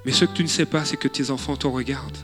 Mais 0.05 0.13
ce 0.13 0.25
que 0.25 0.33
tu 0.33 0.43
ne 0.43 0.49
sais 0.49 0.67
pas, 0.67 0.85
c'est 0.85 0.97
que 0.97 1.09
tes 1.09 1.31
enfants 1.31 1.57
te 1.57 1.67
regardent. 1.67 2.17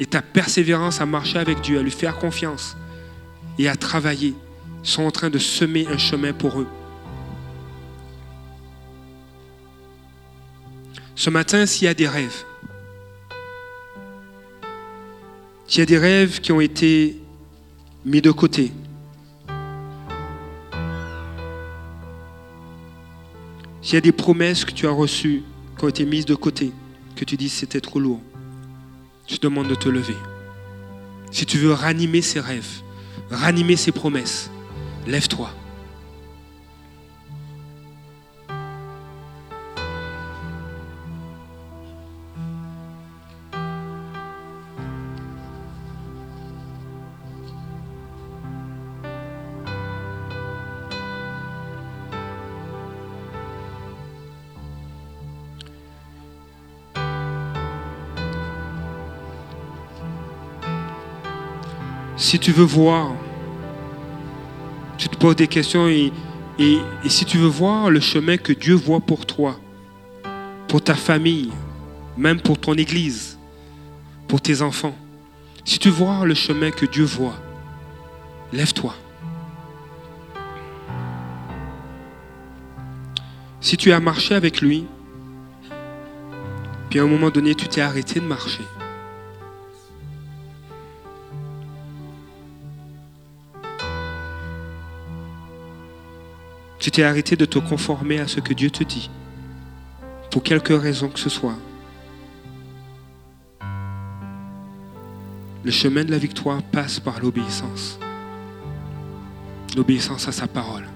Et 0.00 0.06
ta 0.06 0.22
persévérance 0.22 1.00
à 1.00 1.06
marcher 1.06 1.38
avec 1.38 1.60
Dieu, 1.60 1.78
à 1.78 1.82
lui 1.82 1.90
faire 1.90 2.18
confiance 2.18 2.76
et 3.58 3.68
à 3.68 3.76
travailler, 3.76 4.34
sont 4.82 5.02
en 5.02 5.10
train 5.10 5.30
de 5.30 5.38
semer 5.38 5.86
un 5.88 5.98
chemin 5.98 6.32
pour 6.32 6.60
eux. 6.60 6.68
Ce 11.16 11.30
matin, 11.30 11.66
s'il 11.66 11.86
y 11.86 11.88
a 11.88 11.94
des 11.94 12.06
rêves, 12.06 12.44
s'il 15.66 15.80
y 15.80 15.82
a 15.82 15.86
des 15.86 15.98
rêves 15.98 16.40
qui 16.40 16.52
ont 16.52 16.60
été 16.60 17.20
mis 18.04 18.22
de 18.22 18.30
côté, 18.30 18.72
s'il 23.88 23.94
y 23.94 23.96
a 23.96 24.02
des 24.02 24.12
promesses 24.12 24.66
que 24.66 24.70
tu 24.70 24.86
as 24.86 24.90
reçues 24.90 25.42
qui 25.78 25.84
ont 25.86 25.88
été 25.88 26.04
mises 26.04 26.26
de 26.26 26.34
côté, 26.34 26.72
que 27.16 27.24
tu 27.24 27.38
dis 27.38 27.48
c'était 27.48 27.80
trop 27.80 27.98
lourd, 27.98 28.20
je 29.26 29.36
te 29.36 29.40
demande 29.40 29.66
de 29.66 29.74
te 29.74 29.88
lever. 29.88 30.16
Si 31.30 31.46
tu 31.46 31.56
veux 31.56 31.72
ranimer 31.72 32.20
ces 32.20 32.38
rêves, 32.38 32.82
ranimer 33.30 33.76
ces 33.76 33.90
promesses, 33.90 34.50
lève-toi. 35.06 35.50
Si 62.28 62.38
tu 62.38 62.52
veux 62.52 62.64
voir, 62.64 63.14
tu 64.98 65.08
te 65.08 65.16
poses 65.16 65.36
des 65.36 65.46
questions 65.46 65.88
et, 65.88 66.12
si 67.06 67.24
tu 67.24 67.38
veux 67.38 67.48
voir 67.48 67.90
le 67.90 68.00
chemin 68.00 68.36
que 68.36 68.52
Dieu 68.52 68.74
voit 68.74 69.00
pour 69.00 69.24
toi, 69.24 69.58
pour 70.68 70.82
ta 70.82 70.94
famille, 70.94 71.50
même 72.18 72.38
pour 72.38 72.58
ton 72.58 72.74
église, 72.74 73.38
pour 74.26 74.42
tes 74.42 74.60
enfants, 74.60 74.94
si 75.64 75.78
tu 75.78 75.88
vois 75.88 76.26
le 76.26 76.34
chemin 76.34 76.70
que 76.70 76.84
Dieu 76.84 77.04
voit, 77.04 77.38
lève-toi. 78.52 78.94
Si 83.62 83.78
tu 83.78 83.90
as 83.90 84.00
marché 84.00 84.34
avec 84.34 84.60
lui, 84.60 84.84
puis 86.90 87.00
à 87.00 87.04
un 87.04 87.06
moment 87.06 87.30
donné, 87.30 87.54
tu 87.54 87.68
t'es 87.68 87.80
arrêté 87.80 88.20
de 88.20 88.26
marcher, 88.26 88.64
Tu 96.88 96.92
t'es 96.92 97.02
arrêté 97.02 97.36
de 97.36 97.44
te 97.44 97.58
conformer 97.58 98.18
à 98.18 98.26
ce 98.26 98.40
que 98.40 98.54
Dieu 98.54 98.70
te 98.70 98.82
dit, 98.82 99.10
pour 100.30 100.42
quelque 100.42 100.72
raison 100.72 101.10
que 101.10 101.18
ce 101.18 101.28
soit. 101.28 101.58
Le 105.64 105.70
chemin 105.70 106.02
de 106.06 106.10
la 106.10 106.16
victoire 106.16 106.62
passe 106.62 106.98
par 106.98 107.20
l'obéissance. 107.20 107.98
L'obéissance 109.76 110.28
à 110.28 110.32
sa 110.32 110.46
parole. 110.46 110.86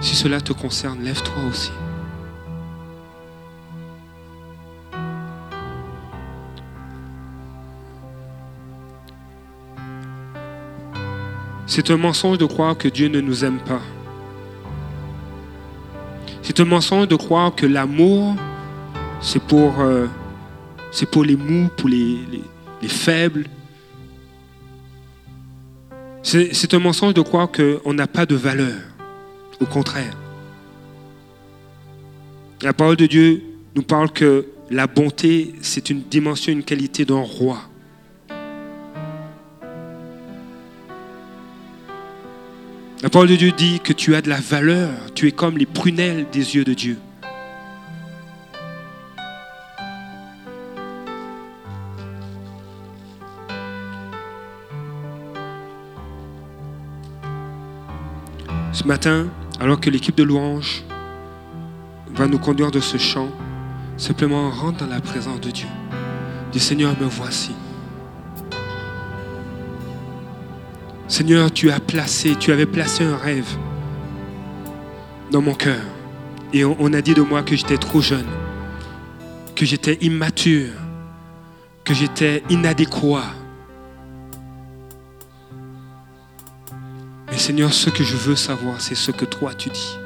Si 0.00 0.16
cela 0.16 0.40
te 0.40 0.52
concerne, 0.52 1.04
lève-toi 1.04 1.44
aussi. 1.48 1.70
C'est 11.68 11.92
un 11.92 11.96
mensonge 11.96 12.38
de 12.38 12.46
croire 12.46 12.76
que 12.76 12.88
Dieu 12.88 13.06
ne 13.06 13.20
nous 13.20 13.44
aime 13.44 13.60
pas. 13.60 13.80
C'est 16.44 16.60
un 16.60 16.66
mensonge 16.66 17.08
de 17.08 17.16
croire 17.16 17.54
que 17.54 17.64
l'amour, 17.66 18.36
c'est 19.20 19.42
pour, 19.42 19.80
euh, 19.80 20.06
les 21.24 21.36
mous, 21.36 21.68
pour 21.76 21.88
les, 21.88 22.18
les- 22.30 22.44
les 22.82 22.88
faibles. 22.88 23.46
C'est 26.22 26.74
un 26.74 26.78
mensonge 26.78 27.14
de 27.14 27.22
croire 27.22 27.48
qu'on 27.50 27.94
n'a 27.94 28.06
pas 28.06 28.26
de 28.26 28.34
valeur. 28.34 28.76
Au 29.60 29.66
contraire. 29.66 30.14
La 32.62 32.72
parole 32.72 32.96
de 32.96 33.06
Dieu 33.06 33.42
nous 33.74 33.82
parle 33.82 34.10
que 34.10 34.46
la 34.70 34.86
bonté, 34.86 35.54
c'est 35.62 35.88
une 35.90 36.02
dimension, 36.02 36.52
une 36.52 36.62
qualité 36.62 37.04
d'un 37.04 37.20
roi. 37.22 37.58
La 43.04 43.10
parole 43.10 43.28
de 43.28 43.36
Dieu 43.36 43.52
dit 43.52 43.80
que 43.80 43.92
tu 43.92 44.14
as 44.14 44.22
de 44.22 44.30
la 44.30 44.40
valeur, 44.40 44.88
tu 45.14 45.28
es 45.28 45.30
comme 45.30 45.58
les 45.58 45.66
prunelles 45.66 46.24
des 46.32 46.56
yeux 46.56 46.64
de 46.64 46.72
Dieu. 46.72 46.96
Ce 58.72 58.84
matin, 58.84 59.26
alors 59.60 59.78
que 59.80 59.90
l'équipe 59.90 60.16
de 60.16 60.22
louange 60.22 60.82
va 62.14 62.26
nous 62.26 62.38
conduire 62.38 62.70
de 62.70 62.80
ce 62.80 62.96
chant, 62.96 63.28
simplement 63.98 64.48
rentre 64.48 64.78
dans 64.78 64.90
la 64.90 65.02
présence 65.02 65.42
de 65.42 65.50
Dieu. 65.50 65.68
Dis 66.52 66.60
Seigneur, 66.60 66.98
me 66.98 67.04
voici. 67.04 67.50
Seigneur, 71.16 71.52
tu 71.52 71.70
as 71.70 71.78
placé, 71.78 72.34
tu 72.34 72.50
avais 72.50 72.66
placé 72.66 73.04
un 73.04 73.16
rêve 73.16 73.46
dans 75.30 75.40
mon 75.40 75.54
cœur. 75.54 75.80
Et 76.52 76.64
on, 76.64 76.76
on 76.80 76.92
a 76.92 77.00
dit 77.02 77.14
de 77.14 77.22
moi 77.22 77.44
que 77.44 77.54
j'étais 77.54 77.78
trop 77.78 78.00
jeune, 78.00 78.26
que 79.54 79.64
j'étais 79.64 79.96
immature, 80.00 80.72
que 81.84 81.94
j'étais 81.94 82.42
inadéquat. 82.50 83.32
Mais 87.30 87.38
Seigneur, 87.38 87.72
ce 87.72 87.90
que 87.90 88.02
je 88.02 88.16
veux 88.16 88.34
savoir, 88.34 88.80
c'est 88.80 88.96
ce 88.96 89.12
que 89.12 89.24
toi 89.24 89.54
tu 89.54 89.70
dis. 89.70 89.96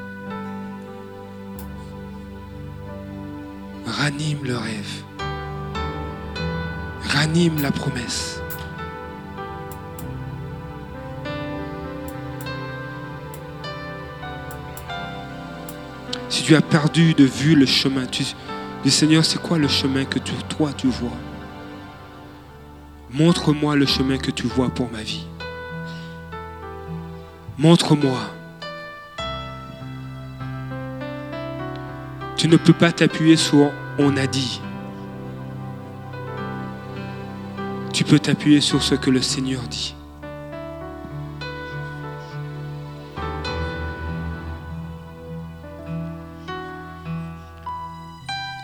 Ranime 3.87 4.43
le 4.43 4.57
rêve. 4.57 5.03
Ranime 7.01 7.63
la 7.63 7.71
promesse. 7.71 8.39
Tu 16.49 16.55
as 16.55 16.61
perdu 16.63 17.13
de 17.13 17.25
vue 17.25 17.53
le 17.53 17.67
chemin, 17.67 18.07
tu 18.07 18.23
Seigneur, 18.89 19.23
c'est 19.23 19.39
quoi 19.39 19.59
le 19.59 19.67
chemin 19.67 20.03
que 20.03 20.17
tu- 20.17 20.33
toi 20.57 20.71
tu 20.75 20.87
vois? 20.87 21.15
Montre-moi 23.11 23.75
le 23.75 23.85
chemin 23.85 24.17
que 24.17 24.31
tu 24.31 24.47
vois 24.47 24.69
pour 24.69 24.89
ma 24.91 25.03
vie. 25.03 25.27
Montre-moi. 27.59 28.19
Tu 32.35 32.47
ne 32.47 32.57
peux 32.57 32.73
pas 32.73 32.91
t'appuyer 32.91 33.35
sur 33.35 33.69
on 33.99 34.17
a 34.17 34.25
dit. 34.25 34.59
Tu 37.93 38.03
peux 38.03 38.17
t'appuyer 38.17 38.59
sur 38.59 38.81
ce 38.81 38.95
que 38.95 39.11
le 39.11 39.21
Seigneur 39.21 39.61
dit. 39.69 39.93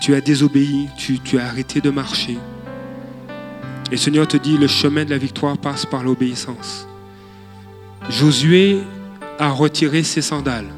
Tu 0.06 0.14
as 0.14 0.22
désobéi, 0.22 0.88
tu, 0.95 1.39
as 1.39 1.47
arrêté 1.47 1.82
de 1.82 1.89
marcher. 1.89 2.38
Et 3.88 3.93
le 3.93 3.97
Seigneur 3.97 4.28
te 4.28 4.38
dit, 4.38 4.56
le 4.56 4.68
chemin 4.68 5.03
de 5.03 5.10
la 5.10 5.18
victoire 5.18 5.58
passe 5.58 5.88
par 5.88 6.03
l'obéissance. 6.03 6.88
Josué 8.08 8.84
a 9.39 9.49
retiré 9.49 10.03
ses 10.03 10.22
sandales. 10.22 10.72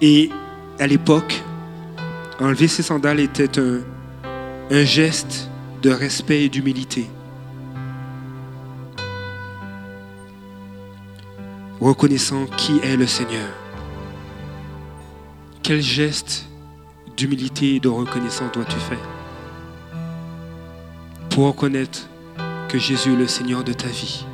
Et 0.00 0.30
à 0.78 0.86
l'époque, 0.86 1.42
enlever 2.40 2.66
ses 2.66 2.82
sandales 2.82 3.20
était 3.20 3.60
un 3.60 4.84
geste 4.86 5.50
de 5.82 5.90
respect 5.90 6.44
et 6.44 6.48
d'humilité. 6.48 7.06
Reconnaissant 11.82 12.46
qui 12.56 12.78
est 12.82 12.96
le 12.96 13.06
Seigneur. 13.06 13.59
Quel 15.70 15.82
geste 15.82 16.46
d'humilité 17.16 17.76
et 17.76 17.78
de 17.78 17.86
reconnaissance 17.86 18.50
dois-tu 18.50 18.74
faire 18.74 18.98
pour 21.28 21.46
reconnaître 21.46 22.08
que 22.68 22.76
Jésus 22.76 23.12
est 23.12 23.16
le 23.16 23.28
Seigneur 23.28 23.62
de 23.62 23.72
ta 23.72 23.86
vie? 23.86 24.26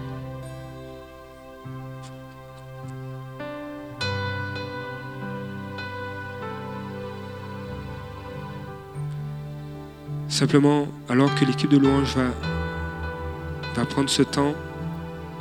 Simplement, 10.28 10.88
alors 11.10 11.34
que 11.34 11.44
l'équipe 11.44 11.68
de 11.68 11.76
louange 11.76 12.16
va, 12.16 13.84
prendre 13.84 14.08
ce 14.08 14.22
temps 14.22 14.54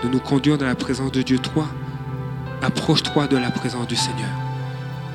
de 0.03 0.09
nous 0.09 0.19
conduire 0.19 0.57
dans 0.57 0.65
la 0.65 0.75
présence 0.75 1.13
de 1.13 1.21
Dieu, 1.21 1.39
toi, 1.39 1.65
approche-toi 2.61 3.27
de 3.27 3.37
la 3.37 3.49
présence 3.49 3.87
du 3.87 3.95
Seigneur. 3.95 4.44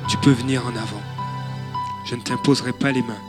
Tu 0.09 0.17
peux 0.17 0.31
venir 0.31 0.65
en 0.65 0.75
avant. 0.75 1.01
Je 2.05 2.15
ne 2.15 2.21
t'imposerai 2.21 2.73
pas 2.73 2.91
les 2.91 3.01
mains. 3.01 3.21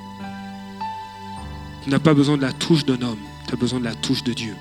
Tu 1.84 1.90
n'as 1.90 1.98
pas 1.98 2.14
besoin 2.14 2.36
de 2.36 2.42
la 2.42 2.52
touche 2.52 2.84
d'un 2.84 3.00
homme, 3.02 3.18
tu 3.46 3.54
as 3.54 3.56
besoin 3.56 3.80
de 3.80 3.84
la 3.84 3.94
touche 3.94 4.22
de 4.22 4.32
Dieu. 4.32 4.54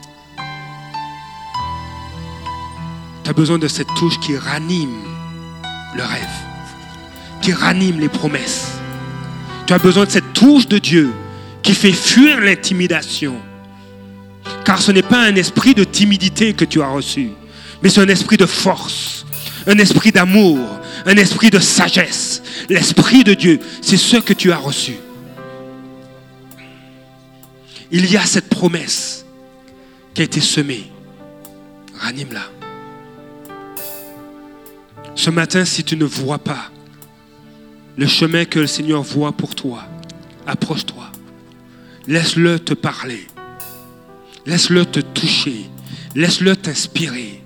Tu 3.23 3.29
as 3.29 3.33
besoin 3.33 3.59
de 3.59 3.67
cette 3.67 3.93
touche 3.95 4.19
qui 4.19 4.35
ranime 4.35 5.03
le 5.95 6.03
rêve, 6.03 6.27
qui 7.41 7.53
ranime 7.53 7.99
les 7.99 8.09
promesses. 8.09 8.79
Tu 9.67 9.73
as 9.73 9.77
besoin 9.77 10.05
de 10.05 10.09
cette 10.09 10.33
touche 10.33 10.67
de 10.67 10.79
Dieu 10.79 11.13
qui 11.61 11.75
fait 11.75 11.91
fuir 11.91 12.39
l'intimidation. 12.39 13.35
Car 14.65 14.81
ce 14.81 14.91
n'est 14.91 15.03
pas 15.03 15.21
un 15.21 15.35
esprit 15.35 15.75
de 15.75 15.83
timidité 15.83 16.53
que 16.53 16.65
tu 16.65 16.81
as 16.81 16.87
reçu, 16.87 17.29
mais 17.83 17.89
c'est 17.89 18.01
un 18.01 18.07
esprit 18.07 18.37
de 18.37 18.47
force, 18.47 19.25
un 19.67 19.77
esprit 19.77 20.11
d'amour, 20.11 20.59
un 21.05 21.15
esprit 21.17 21.49
de 21.49 21.59
sagesse. 21.59 22.41
L'esprit 22.69 23.23
de 23.23 23.33
Dieu, 23.33 23.59
c'est 23.81 23.97
ce 23.97 24.17
que 24.17 24.33
tu 24.33 24.51
as 24.51 24.57
reçu. 24.57 24.93
Il 27.91 28.09
y 28.09 28.17
a 28.17 28.25
cette 28.25 28.49
promesse 28.49 29.25
qui 30.13 30.21
a 30.21 30.25
été 30.25 30.39
semée. 30.39 30.89
Ranime-la. 31.99 32.43
Ce 35.15 35.29
matin, 35.29 35.65
si 35.65 35.83
tu 35.83 35.97
ne 35.97 36.05
vois 36.05 36.39
pas 36.39 36.71
le 37.97 38.07
chemin 38.07 38.45
que 38.45 38.59
le 38.59 38.67
Seigneur 38.67 39.03
voit 39.03 39.33
pour 39.33 39.55
toi, 39.55 39.83
approche-toi. 40.47 41.11
Laisse-le 42.07 42.59
te 42.59 42.73
parler. 42.73 43.27
Laisse-le 44.45 44.85
te 44.85 45.01
toucher. 45.01 45.69
Laisse-le 46.15 46.55
t'inspirer. 46.55 47.40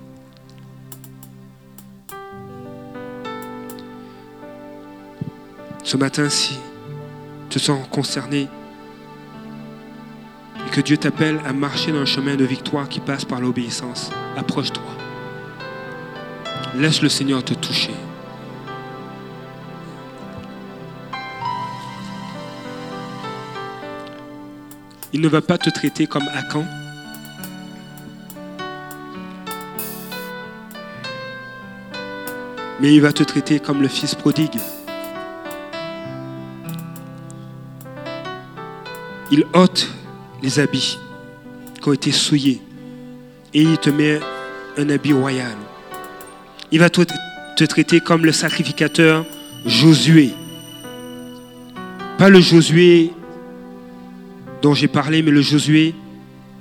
Ce 5.86 5.96
matin, 5.96 6.28
si 6.28 6.58
tu 7.48 7.60
te 7.60 7.64
sens 7.64 7.78
concerné 7.92 8.48
et 10.66 10.70
que 10.72 10.80
Dieu 10.80 10.96
t'appelle 10.96 11.38
à 11.46 11.52
marcher 11.52 11.92
dans 11.92 12.00
un 12.00 12.04
chemin 12.04 12.34
de 12.34 12.44
victoire 12.44 12.88
qui 12.88 12.98
passe 12.98 13.24
par 13.24 13.40
l'obéissance, 13.40 14.10
approche-toi. 14.36 14.82
Laisse 16.74 17.02
le 17.02 17.08
Seigneur 17.08 17.44
te 17.44 17.54
toucher. 17.54 17.92
Il 25.12 25.20
ne 25.20 25.28
va 25.28 25.40
pas 25.40 25.56
te 25.56 25.70
traiter 25.70 26.08
comme 26.08 26.26
Akan. 26.34 26.64
Mais 32.80 32.92
il 32.92 33.00
va 33.00 33.12
te 33.12 33.22
traiter 33.22 33.60
comme 33.60 33.82
le 33.82 33.88
fils 33.88 34.16
prodigue. 34.16 34.58
Il 39.30 39.44
ôte 39.54 39.88
les 40.42 40.58
habits 40.60 40.98
qui 41.80 41.88
ont 41.88 41.92
été 41.92 42.12
souillés 42.12 42.60
et 43.54 43.62
il 43.62 43.78
te 43.78 43.90
met 43.90 44.20
un 44.76 44.88
habit 44.88 45.12
royal. 45.12 45.56
Il 46.70 46.78
va 46.78 46.90
te, 46.90 47.02
te 47.56 47.64
traiter 47.64 48.00
comme 48.00 48.24
le 48.24 48.32
sacrificateur 48.32 49.24
Josué. 49.64 50.30
Pas 52.18 52.28
le 52.28 52.40
Josué 52.40 53.12
dont 54.62 54.74
j'ai 54.74 54.88
parlé, 54.88 55.22
mais 55.22 55.30
le 55.30 55.42
Josué 55.42 55.94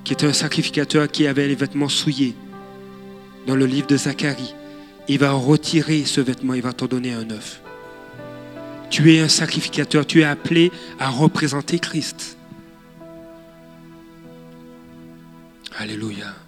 qui 0.03 0.13
était 0.13 0.28
un 0.28 0.34
sacrificateur 0.34 1.09
qui 1.09 1.28
avait 1.28 1.47
les 1.47 1.55
vêtements 1.55 1.89
souillés 1.89 2.36
dans 3.47 3.55
le 3.55 3.66
livre 3.66 3.88
de 3.88 3.97
Zacharie. 3.97 4.53
il 5.07 5.20
va 5.20 5.32
retirer 5.32 6.03
ce 6.05 6.22
vêtement, 6.22 6.53
il 6.53 6.61
va 6.61 6.74
t'en 6.74 6.88
donner 6.88 7.13
un 7.13 7.26
neuf. 7.26 7.61
Tu 8.89 9.13
es 9.13 9.20
un 9.20 9.28
sacrificateur, 9.28 10.05
tu 10.05 10.22
es 10.22 10.24
appelé 10.24 10.72
à 10.99 11.09
représenter 11.09 11.80
Christ. 11.80 12.38
Alléluia. 15.78 16.45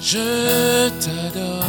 Je 0.00 0.88
t'adore, 1.00 1.64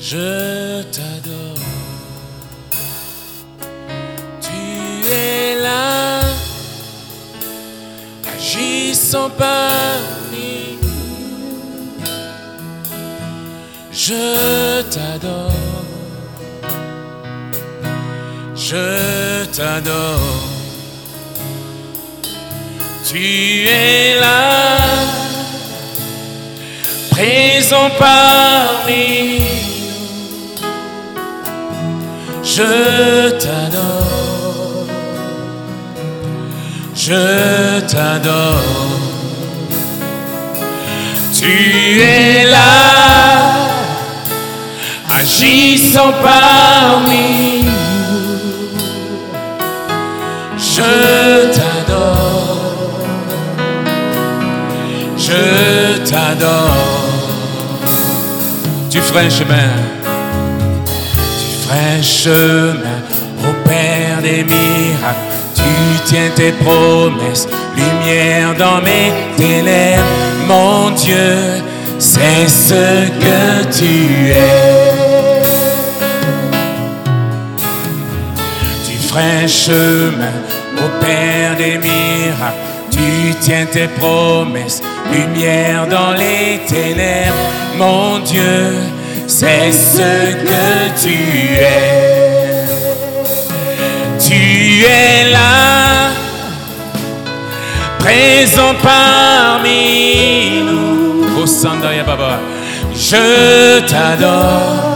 je 0.00 0.82
t'adore. 0.94 1.62
Tu 4.40 5.08
es 5.08 5.62
là, 5.62 6.20
agissant 8.34 9.30
parmi 9.30 10.78
nous. 10.82 12.04
Je 13.92 14.82
t'adore. 14.90 15.52
Je 18.54 19.05
t'adore. 19.56 20.20
Tu 23.08 23.66
es 23.66 24.20
là, 24.20 24.76
présent 27.10 27.88
parmi 27.98 29.40
nous. 29.40 30.60
Je 32.44 33.30
t'adore. 33.42 34.86
Je 36.94 37.80
t'adore. 37.92 38.90
Tu 41.32 42.00
es 42.02 42.44
là, 42.44 42.72
agissant 45.18 46.12
parmi 46.22 47.62
nous. 47.64 47.75
Je 50.76 50.82
t'adore, 51.54 53.00
je 55.16 55.98
t'adore. 56.04 56.76
Tu 58.90 59.00
ferais 59.00 59.30
chemin, 59.30 59.72
tu 61.38 61.66
ferais 61.66 62.02
chemin 62.02 63.00
au 63.48 63.54
Père 63.66 64.20
des 64.20 64.44
miracles. 64.44 65.16
Tu 65.54 65.62
tiens 66.04 66.28
tes 66.34 66.52
promesses, 66.52 67.48
lumière 67.74 68.54
dans 68.58 68.82
mes 68.82 69.14
ténèbres. 69.38 70.04
Mon 70.46 70.90
Dieu, 70.90 71.62
c'est 71.98 72.46
ce 72.46 73.08
que 73.18 73.78
tu 73.78 74.30
es. 74.30 75.42
Tu 78.84 78.98
ferais 79.08 79.48
chemin 79.48 80.45
Père 81.00 81.56
des 81.56 81.78
miracles. 81.78 82.56
Tu 82.90 83.34
tiens 83.40 83.66
tes 83.66 83.88
promesses, 83.88 84.82
lumière 85.12 85.86
dans 85.86 86.12
les 86.12 86.60
ténèbres. 86.66 87.34
Mon 87.76 88.18
Dieu, 88.20 88.72
c'est 89.26 89.70
ce 89.72 90.32
que 90.50 91.02
tu 91.02 91.18
es. 91.58 92.66
Tu 94.18 94.84
es 94.84 95.30
là, 95.30 96.10
présent 97.98 98.74
parmi 98.82 100.62
nous. 100.64 100.86
Je 102.94 103.80
t'adore. 103.80 104.95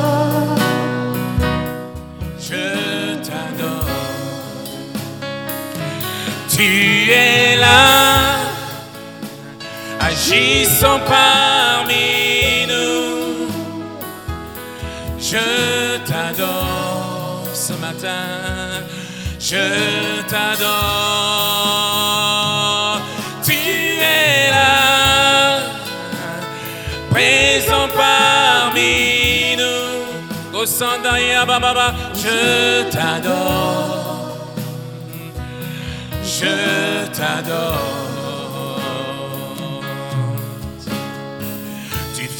Agissant 10.30 11.00
parmi 11.06 12.66
nous. 12.68 13.48
Je 15.18 15.98
t'adore 16.06 17.44
ce 17.52 17.72
matin, 17.74 18.86
je 19.38 20.22
t'adore. 20.28 20.70
Tu 23.42 23.52
es 23.52 24.50
là, 24.50 25.60
présent 27.10 27.88
parmi 27.96 29.56
nous. 29.56 30.58
Au 30.58 30.66
Sandaya 30.66 31.44
Baba, 31.44 31.94
je 32.14 32.88
t'adore. 32.90 34.36
Je 36.22 37.06
t'adore. 37.12 37.99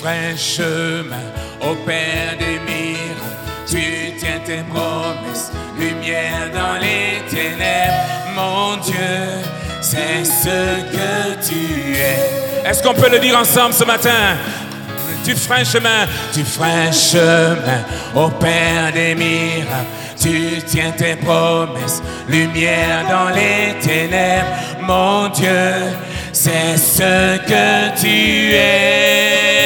Un 0.02 0.34
chemin 0.34 1.16
au 1.60 1.74
Père 1.84 2.36
des 2.38 2.58
miracles. 2.60 3.20
Tu 3.68 4.14
tiens 4.18 4.40
tes 4.44 4.62
promesses, 4.62 5.52
lumière 5.78 6.50
dans 6.54 6.80
les 6.80 7.20
ténèbres. 7.28 7.92
Mon 8.34 8.76
Dieu, 8.78 8.94
c'est 9.82 10.24
ce 10.24 10.80
que 10.90 11.48
tu 11.48 11.96
es. 11.96 12.68
Est-ce 12.68 12.82
qu'on 12.82 12.94
peut 12.94 13.10
le 13.10 13.18
dire 13.18 13.36
ensemble 13.38 13.74
ce 13.74 13.84
matin? 13.84 14.36
Tu 15.22 15.36
ferais 15.36 15.60
un 15.60 15.64
chemin, 15.64 16.06
tu 16.32 16.44
ferais 16.44 16.88
un 16.88 16.92
chemin 16.92 17.84
au 18.14 18.30
Père 18.30 18.92
des 18.94 19.14
miracles. 19.14 19.86
Tu 20.18 20.62
tiens 20.66 20.92
tes 20.92 21.16
promesses, 21.16 22.02
lumière 22.26 23.04
dans 23.08 23.28
les 23.34 23.78
ténèbres. 23.80 24.46
Mon 24.80 25.28
Dieu, 25.28 25.92
c'est 26.32 26.76
ce 26.76 27.38
que 27.38 28.00
tu 28.00 28.54
es. 28.54 29.60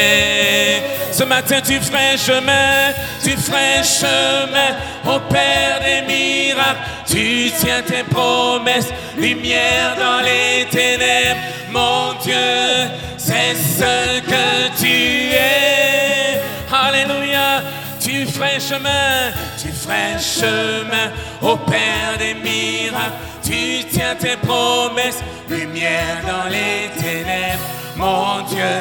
Ce 1.12 1.25
matin, 1.25 1.61
tu 1.65 1.81
ferais 1.81 2.17
chemin, 2.17 2.93
tu 3.23 3.31
ferais 3.31 3.83
chemin 3.85 4.75
au 5.05 5.21
Père 5.21 5.81
des 5.81 6.03
miracles. 6.03 6.81
Tu 7.07 7.53
tiens 7.59 7.83
tes 7.83 8.03
promesses, 8.03 8.89
lumière 9.17 9.97
dans 9.99 10.21
les 10.25 10.65
ténèbres. 10.67 11.41
Mon 11.71 12.15
Dieu, 12.23 12.89
c'est 13.17 13.55
ce 13.55 14.21
que 14.21 14.71
tu 14.81 15.35
es. 15.35 16.41
Alléluia. 16.73 17.62
Tu 18.01 18.27
ferais 18.27 18.61
chemin, 18.61 19.33
tu 19.57 19.69
ferais 19.69 20.19
chemin 20.19 21.11
au 21.41 21.57
Père 21.57 22.19
des 22.19 22.35
miracles. 22.35 23.24
Tu 23.45 23.84
tiens 23.90 24.16
tes 24.16 24.36
promesses, 24.36 25.22
lumière 25.49 26.22
dans 26.26 26.49
les 26.49 26.90
ténèbres. 27.01 27.62
Mon 27.97 28.40
Dieu, 28.49 28.74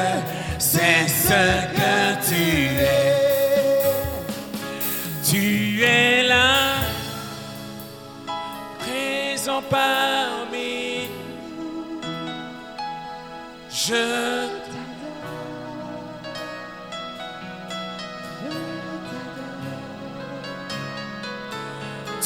c'est 0.58 1.06
ce 1.06 1.42
que 1.78 2.28
tu 2.28 2.78
es. 2.80 3.24
Tu 5.28 5.82
es 5.82 6.22
là, 6.22 6.76
présent 8.80 9.62
parmi. 9.70 11.08
Je 13.70 14.64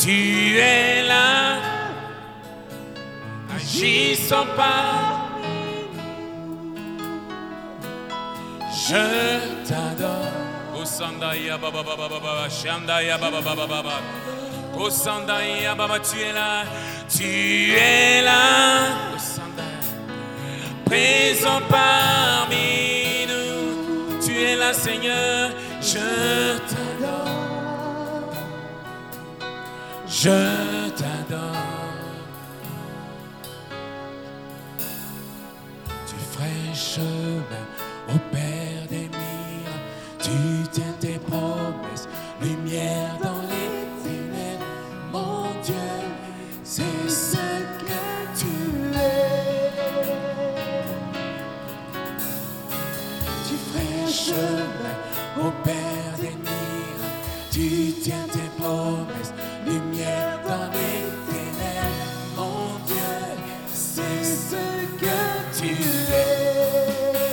Tu 0.00 0.58
es 0.58 1.02
là, 1.02 1.56
agissant 3.68 4.46
pas. 4.56 5.28
Je 8.88 9.68
t'adore. 9.68 10.48
Sandaya 10.88 11.58
baba 11.58 11.82
baba 11.82 12.08
baba 12.08 12.48
Shandaya 12.48 13.18
baba 13.20 13.42
baba 13.42 13.66
baba 13.66 14.00
Oh 14.74 14.88
baba 15.76 15.98
tu 16.00 16.18
es 16.18 16.32
là 16.32 16.64
Tu 17.08 17.72
es 17.76 18.22
là 18.22 19.12
Oh 19.14 19.18
Sandaya 19.18 19.66
Présent 20.86 21.60
parmi 21.68 23.26
nous 23.28 24.18
Tu 24.24 24.32
es 24.40 24.56
là 24.56 24.72
Seigneur 24.72 25.50
Je 25.82 26.56
t'adore 26.70 28.32
Je 30.06 30.88
t'adore 30.96 31.67
chemin 38.08 38.47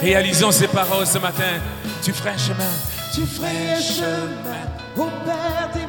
Réalisons 0.06 0.52
ces 0.52 0.68
paroles 0.68 1.08
ce 1.08 1.18
matin. 1.18 1.60
Tu 2.04 2.14
ferais 2.14 2.30
un 2.30 2.38
chemin. 2.38 2.70
Tu 3.12 3.26
ferais 3.26 3.74
un 3.76 3.82
chemin. 3.82 4.66
Au 4.96 5.06
Père 5.26 5.72
des 5.74 5.85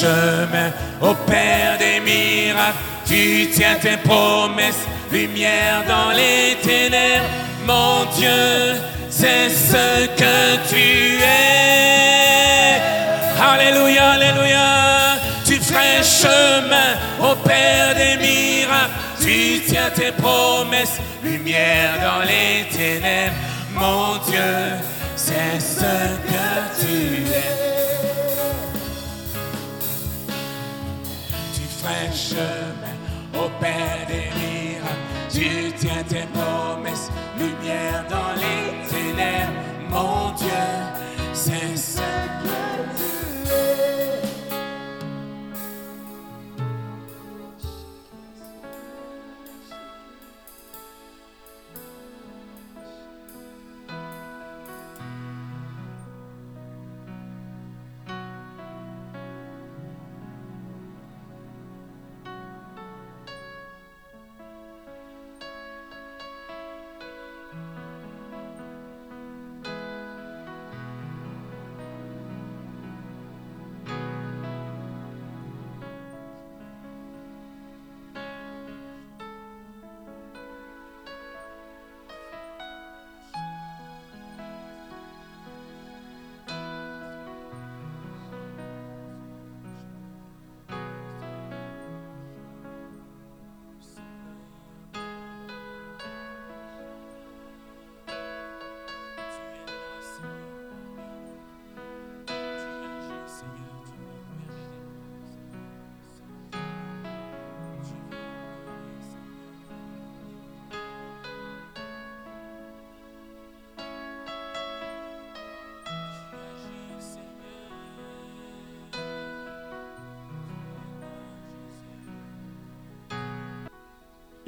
chemin 0.00 0.70
au 1.00 1.14
Père 1.14 1.76
des 1.78 2.00
miracles. 2.00 2.78
Tu 3.06 3.48
tiens 3.54 3.76
tes 3.80 3.96
promesses, 3.98 4.84
lumière 5.12 5.82
dans 5.88 6.10
les 6.10 6.56
ténèbres. 6.62 7.26
Mon 7.66 8.04
Dieu, 8.16 8.76
c'est 9.10 9.48
ce 9.50 10.06
que 10.06 10.68
tu 10.68 11.18
es. 11.22 12.80
Alléluia, 13.40 14.12
Alléluia. 14.12 15.18
Tu 15.44 15.56
ferais 15.56 16.02
chemin 16.02 16.90
au 17.20 17.34
Père 17.36 17.94
des 17.94 18.16
miracles. 18.16 18.96
Tu 19.20 19.60
tiens 19.68 19.90
tes 19.94 20.12
promesses, 20.12 20.98
lumière 21.22 21.94
dans 22.02 22.22
les 22.24 22.64
ténèbres. 22.70 23.34
Mon 23.74 24.16
Dieu, 24.30 24.54
c'est 25.16 25.60
ce 25.60 25.92
que 26.30 26.79
tu 26.79 26.79
es. 26.79 26.79
Chemin 32.12 32.96
au 33.34 33.48
Père 33.60 34.06
des 34.08 34.30
miracles. 34.38 34.96
Tu 35.30 35.72
tiens 35.78 36.02
tes 36.08 36.26
promesses, 36.34 37.10
lumière 37.38 38.04
dans 38.08 38.34
les 38.34 38.88
ténèbres. 38.88 39.52
Mon 39.88 40.32
Dieu, 40.32 40.48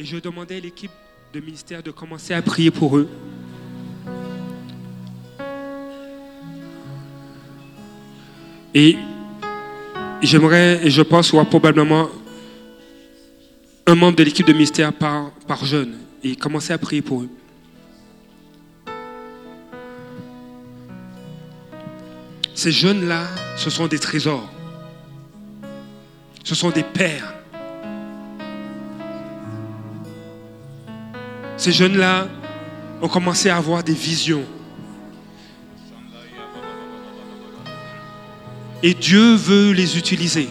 Et 0.03 0.05
je 0.05 0.17
demandais 0.17 0.57
à 0.57 0.59
l'équipe 0.59 0.91
de 1.33 1.39
ministère 1.39 1.81
de 1.81 1.93
commencer 1.93 2.35
à 2.35 2.43
prier 2.43 2.73
pour 2.73 2.99
eux. 2.99 3.09
Et 8.75 8.97
j'aimerais, 10.21 10.85
et 10.85 10.91
je 10.91 11.03
pense, 11.03 11.31
voir 11.31 11.49
probablement 11.49 12.09
un 13.87 13.95
membre 13.95 14.17
de 14.17 14.25
l'équipe 14.25 14.45
de 14.45 14.53
ministère 14.53 14.93
par, 14.93 15.31
par 15.47 15.65
jeune 15.65 15.97
et 16.25 16.35
commencer 16.35 16.73
à 16.73 16.79
prier 16.79 17.01
pour 17.01 17.23
eux. 17.23 17.31
Ces 22.57 22.73
jeunes-là, 22.73 23.29
ce 23.57 23.71
sont 23.71 23.87
des 23.87 24.01
trésors. 24.01 24.51
Ce 26.43 26.57
sont 26.57 26.71
des 26.71 26.83
pères. 26.83 27.32
Ces 31.63 31.71
jeunes-là 31.71 32.27
ont 33.01 33.07
commencé 33.07 33.49
à 33.49 33.57
avoir 33.57 33.85
des 33.85 33.95
visions. 33.95 34.45
Et 38.83 38.95
Dieu 38.95 39.37
veut 39.37 39.71
les 39.71 39.97
utiliser. 39.97 40.49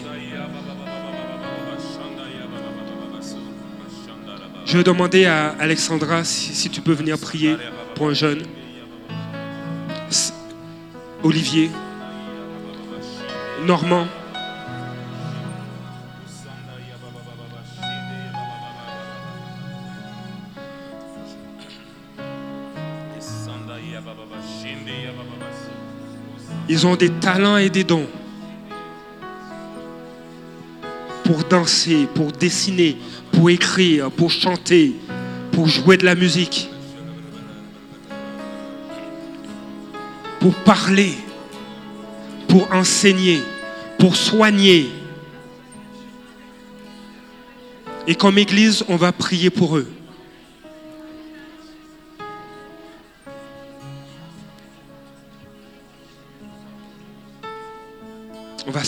Je 4.64 4.78
vais 4.78 4.84
demander 4.84 5.26
à 5.26 5.48
Alexandra 5.60 6.24
si, 6.24 6.70
tu 6.70 6.80
peux 6.80 6.94
venir 6.94 7.18
prier 7.18 7.58
pour 7.94 8.08
un 8.08 8.14
jeune. 8.14 8.44
Olivier. 11.22 11.70
Normand. 13.66 14.06
Ils 26.72 26.86
ont 26.86 26.96
des 26.96 27.10
talents 27.10 27.58
et 27.58 27.68
des 27.68 27.84
dons 27.84 28.06
pour 31.22 31.44
danser, 31.44 32.08
pour 32.14 32.32
dessiner, 32.32 32.96
pour 33.30 33.50
écrire, 33.50 34.10
pour 34.10 34.30
chanter, 34.30 34.94
pour 35.50 35.68
jouer 35.68 35.98
de 35.98 36.06
la 36.06 36.14
musique, 36.14 36.70
pour 40.40 40.54
parler, 40.64 41.12
pour 42.48 42.72
enseigner, 42.72 43.42
pour 43.98 44.16
soigner. 44.16 44.88
Et 48.06 48.14
comme 48.14 48.38
Église, 48.38 48.82
on 48.88 48.96
va 48.96 49.12
prier 49.12 49.50
pour 49.50 49.76
eux. 49.76 49.92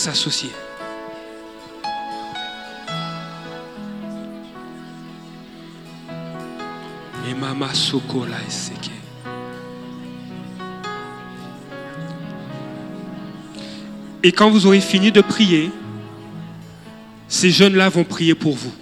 S'associer. 0.05 0.51
Et 7.27 7.33
Mama 7.33 7.73
Sokola. 7.73 8.37
Et 14.21 14.31
quand 14.31 14.51
vous 14.51 14.67
aurez 14.67 14.79
fini 14.79 15.11
de 15.11 15.21
prier, 15.21 15.71
ces 17.27 17.49
jeunes-là 17.49 17.89
vont 17.89 18.03
prier 18.03 18.35
pour 18.35 18.55
vous. 18.55 18.73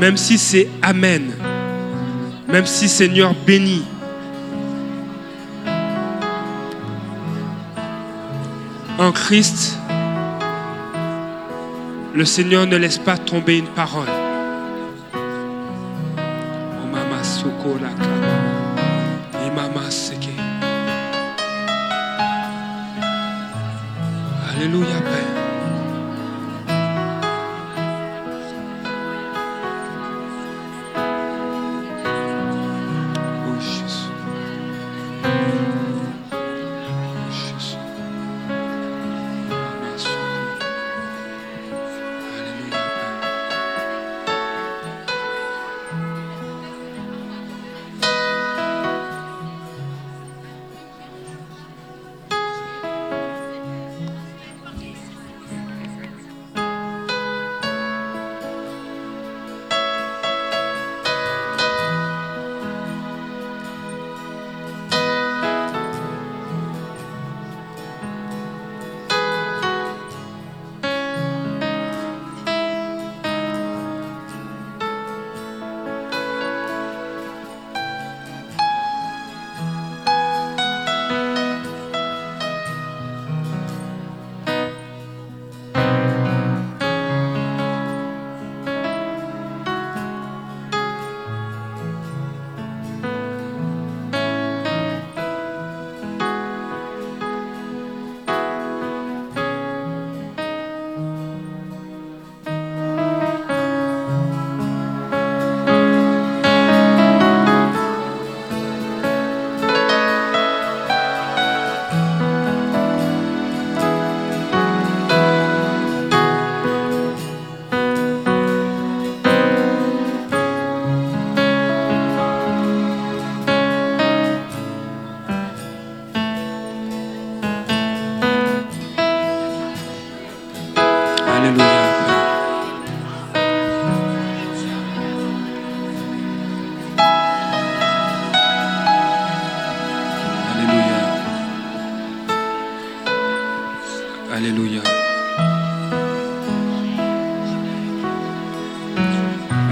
Même 0.00 0.16
si 0.16 0.38
c'est 0.38 0.68
Amen. 0.82 1.32
Même 2.48 2.66
si 2.66 2.88
Seigneur 2.88 3.32
bénit. 3.46 3.84
En 9.08 9.12
Christ, 9.12 9.78
le 12.14 12.26
Seigneur 12.26 12.66
ne 12.66 12.76
laisse 12.76 12.98
pas 12.98 13.16
tomber 13.16 13.56
une 13.56 13.68
parole. 13.68 14.06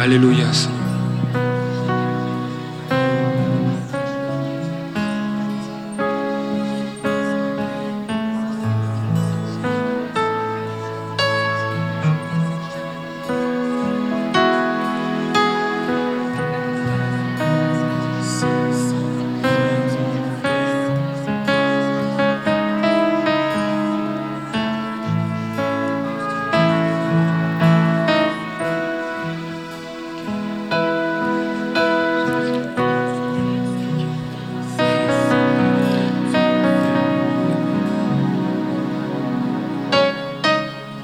Alléluia, 0.07 0.53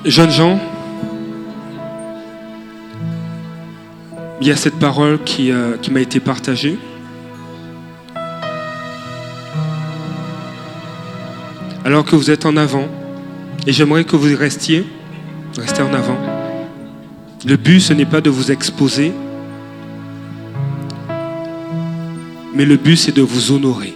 Jeunes 0.05 0.33
gens, 0.33 0.59
il 4.41 4.49
y 4.49 4.51
a 4.51 4.57
cette 4.57 4.75
parole 4.81 5.23
qui, 5.23 5.53
euh, 5.53 5.77
qui 5.81 5.93
m'a 5.93 6.01
été 6.01 6.19
partagée. 6.19 6.77
Alors 11.85 12.05
que 12.05 12.17
vous 12.17 12.33
êtes 12.33 12.47
en 12.47 12.57
avant, 12.57 12.89
et 13.65 13.73
j'aimerais 13.73 14.03
que 14.03 14.17
vous 14.17 14.37
restiez, 14.37 14.85
restez 15.57 15.83
en 15.83 15.95
avant. 15.95 16.19
Le 17.47 17.57
but, 17.57 17.79
ce 17.79 17.93
n'est 17.93 18.05
pas 18.05 18.21
de 18.21 18.31
vous 18.31 18.51
exposer, 18.51 19.13
mais 22.55 22.65
le 22.65 22.77
but, 22.77 22.97
c'est 22.97 23.15
de 23.15 23.23
vous 23.23 23.53
honorer. 23.53 23.95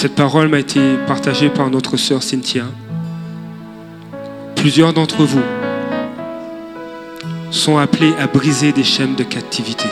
Cette 0.00 0.14
parole 0.14 0.46
m'a 0.46 0.60
été 0.60 0.94
partagée 1.08 1.50
par 1.50 1.70
notre 1.70 1.96
sœur 1.96 2.22
Cynthia. 2.22 2.62
Plusieurs 4.54 4.92
d'entre 4.92 5.24
vous 5.24 5.42
sont 7.50 7.78
appelés 7.78 8.12
à 8.20 8.28
briser 8.28 8.70
des 8.70 8.84
chaînes 8.84 9.16
de 9.16 9.24
captivité. 9.24 9.88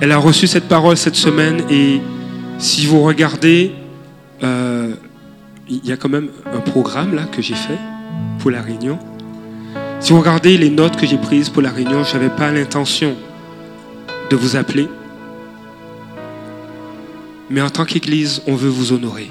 Elle 0.00 0.10
a 0.10 0.16
reçu 0.16 0.46
cette 0.46 0.68
parole 0.68 0.96
cette 0.96 1.16
semaine 1.16 1.62
et 1.68 2.00
si 2.56 2.86
vous 2.86 3.02
regardez, 3.02 3.72
euh, 4.42 4.94
il 5.68 5.84
y 5.84 5.92
a 5.92 5.98
quand 5.98 6.08
même 6.08 6.30
un 6.54 6.60
programme 6.60 7.14
là 7.14 7.24
que 7.24 7.42
j'ai 7.42 7.54
fait 7.54 7.78
pour 8.38 8.50
la 8.50 8.62
réunion. 8.62 8.98
Si 10.00 10.14
vous 10.14 10.20
regardez 10.20 10.56
les 10.56 10.70
notes 10.70 10.96
que 10.96 11.06
j'ai 11.06 11.18
prises 11.18 11.50
pour 11.50 11.60
la 11.60 11.70
réunion, 11.72 12.04
je 12.04 12.14
n'avais 12.14 12.34
pas 12.34 12.50
l'intention 12.50 13.14
de 14.30 14.36
vous 14.36 14.56
appeler. 14.56 14.88
Mais 17.50 17.60
en 17.60 17.68
tant 17.68 17.84
qu'Église, 17.84 18.42
on 18.46 18.54
veut 18.54 18.68
vous 18.68 18.92
honorer. 18.92 19.28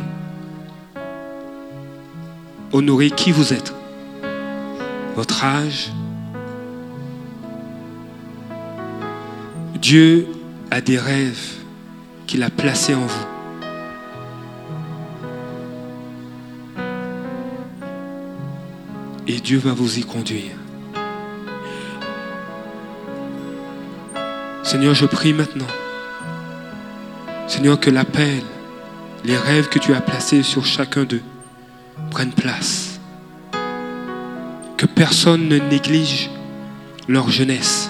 Honorer 2.73 3.11
qui 3.11 3.31
vous 3.31 3.53
êtes, 3.53 3.73
votre 5.15 5.45
âge. 5.45 5.89
Dieu 9.81 10.27
a 10.69 10.81
des 10.81 10.99
rêves 10.99 11.53
qu'il 12.27 12.43
a 12.43 12.49
placés 12.49 12.93
en 12.93 13.05
vous. 13.05 13.25
Et 19.27 19.39
Dieu 19.39 19.59
va 19.59 19.71
vous 19.71 19.97
y 19.97 20.03
conduire. 20.03 20.57
Seigneur, 24.63 24.93
je 24.93 25.05
prie 25.05 25.33
maintenant. 25.33 25.65
Seigneur, 27.49 27.79
que 27.79 27.89
l'appel, 27.89 28.43
les 29.25 29.35
rêves 29.35 29.69
que 29.69 29.79
tu 29.79 29.95
as 29.95 30.01
placés 30.01 30.43
sur 30.43 30.67
chacun 30.67 31.03
d'eux 31.03 31.23
prennent 32.11 32.31
place. 32.31 32.99
Que 34.77 34.85
personne 34.85 35.49
ne 35.49 35.57
néglige 35.57 36.29
leur 37.07 37.29
jeunesse. 37.31 37.89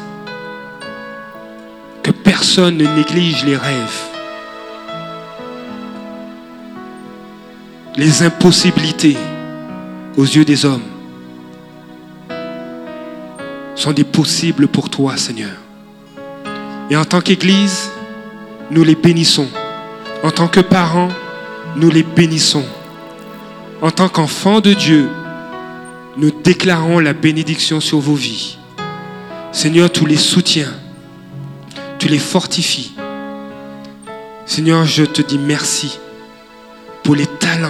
Que 2.01 2.11
personne 2.11 2.77
ne 2.77 2.85
néglige 2.85 3.43
les 3.43 3.57
rêves. 3.57 4.01
Les 7.97 8.23
impossibilités 8.23 9.17
aux 10.15 10.23
yeux 10.23 10.45
des 10.45 10.63
hommes 10.63 10.87
sont 13.75 13.91
des 13.91 14.05
possibles 14.05 14.69
pour 14.69 14.89
toi, 14.89 15.17
Seigneur. 15.17 15.51
Et 16.89 16.95
en 16.95 17.03
tant 17.03 17.19
qu'Église, 17.19 17.91
nous 18.71 18.83
les 18.83 18.95
bénissons. 18.95 19.47
En 20.23 20.31
tant 20.31 20.47
que 20.47 20.59
parents, 20.59 21.09
nous 21.75 21.89
les 21.89 22.03
bénissons. 22.03 22.65
En 23.81 23.91
tant 23.91 24.09
qu'enfants 24.09 24.59
de 24.59 24.73
Dieu, 24.73 25.09
nous 26.17 26.31
déclarons 26.31 26.99
la 26.99 27.13
bénédiction 27.13 27.79
sur 27.79 27.99
vos 27.99 28.15
vies. 28.15 28.57
Seigneur, 29.51 29.91
tu 29.91 30.05
les 30.05 30.17
soutiens, 30.17 30.73
tu 31.97 32.07
les 32.07 32.19
fortifies. 32.19 32.93
Seigneur, 34.45 34.85
je 34.85 35.03
te 35.03 35.21
dis 35.21 35.37
merci 35.37 35.99
pour 37.03 37.15
les 37.15 37.27
talents 37.27 37.69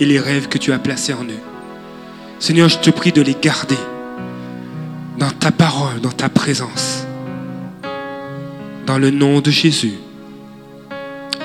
et 0.00 0.04
les 0.04 0.20
rêves 0.20 0.48
que 0.48 0.58
tu 0.58 0.72
as 0.72 0.78
placés 0.78 1.14
en 1.14 1.24
eux. 1.24 1.42
Seigneur, 2.38 2.68
je 2.68 2.78
te 2.78 2.90
prie 2.90 3.12
de 3.12 3.22
les 3.22 3.36
garder 3.40 3.78
dans 5.18 5.30
ta 5.30 5.50
parole, 5.50 6.00
dans 6.00 6.10
ta 6.10 6.28
présence. 6.28 7.06
Dans 8.86 8.98
le 8.98 9.10
nom 9.10 9.40
de 9.40 9.50
Jésus. 9.50 9.94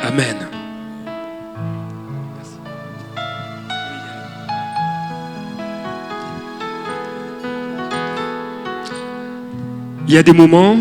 Amen. 0.01 0.47
Il 10.07 10.13
y 10.13 10.17
a 10.17 10.23
des 10.23 10.33
moments, 10.33 10.77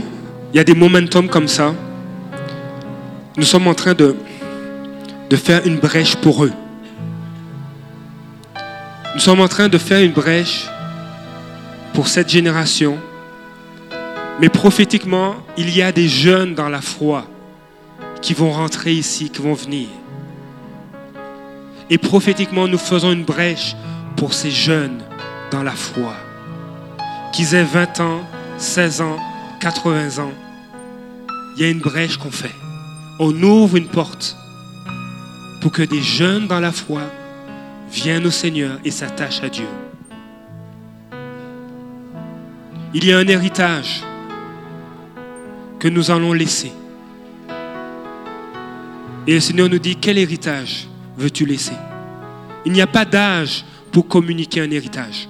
il 0.52 0.56
y 0.56 0.60
a 0.60 0.64
des 0.64 0.74
momentum 0.74 1.28
comme 1.28 1.48
ça. 1.48 1.74
Nous 3.36 3.42
sommes 3.42 3.66
en 3.66 3.74
train 3.74 3.94
de, 3.94 4.16
de 5.28 5.36
faire 5.36 5.66
une 5.66 5.76
brèche 5.76 6.16
pour 6.16 6.44
eux. 6.44 6.52
Nous 9.14 9.20
sommes 9.20 9.40
en 9.40 9.48
train 9.48 9.68
de 9.68 9.78
faire 9.78 10.00
une 10.00 10.12
brèche 10.12 10.66
pour 11.92 12.08
cette 12.08 12.30
génération. 12.30 12.96
Mais 14.40 14.48
prophétiquement, 14.48 15.34
il 15.56 15.76
y 15.76 15.82
a 15.82 15.92
des 15.92 16.08
jeunes 16.08 16.54
dans 16.54 16.68
la 16.68 16.80
foi 16.80 17.26
qui 18.20 18.34
vont 18.34 18.50
rentrer 18.50 18.92
ici, 18.92 19.30
qui 19.30 19.42
vont 19.42 19.54
venir. 19.54 19.88
Et 21.90 21.98
prophétiquement, 21.98 22.68
nous 22.68 22.78
faisons 22.78 23.12
une 23.12 23.24
brèche 23.24 23.74
pour 24.16 24.34
ces 24.34 24.50
jeunes 24.50 25.02
dans 25.50 25.62
la 25.62 25.72
foi. 25.72 26.14
Qu'ils 27.32 27.54
aient 27.54 27.64
20 27.64 28.00
ans, 28.00 28.20
16 28.58 29.00
ans, 29.00 29.16
80 29.60 30.22
ans. 30.22 30.32
Il 31.56 31.62
y 31.62 31.64
a 31.64 31.70
une 31.70 31.80
brèche 31.80 32.16
qu'on 32.16 32.30
fait. 32.30 32.54
On 33.18 33.42
ouvre 33.42 33.76
une 33.76 33.88
porte 33.88 34.36
pour 35.60 35.72
que 35.72 35.82
des 35.82 36.02
jeunes 36.02 36.46
dans 36.46 36.60
la 36.60 36.72
foi 36.72 37.02
viennent 37.90 38.26
au 38.26 38.30
Seigneur 38.30 38.78
et 38.84 38.90
s'attachent 38.90 39.42
à 39.42 39.48
Dieu. 39.48 39.66
Il 42.94 43.04
y 43.04 43.12
a 43.12 43.18
un 43.18 43.26
héritage 43.26 44.02
que 45.78 45.88
nous 45.88 46.10
allons 46.10 46.32
laisser. 46.32 46.72
Et 49.28 49.34
le 49.34 49.40
Seigneur 49.40 49.68
nous 49.68 49.78
dit, 49.78 49.94
quel 49.94 50.16
héritage 50.16 50.88
veux-tu 51.18 51.44
laisser? 51.44 51.74
Il 52.64 52.72
n'y 52.72 52.80
a 52.80 52.86
pas 52.86 53.04
d'âge 53.04 53.62
pour 53.92 54.08
communiquer 54.08 54.62
un 54.62 54.70
héritage. 54.70 55.28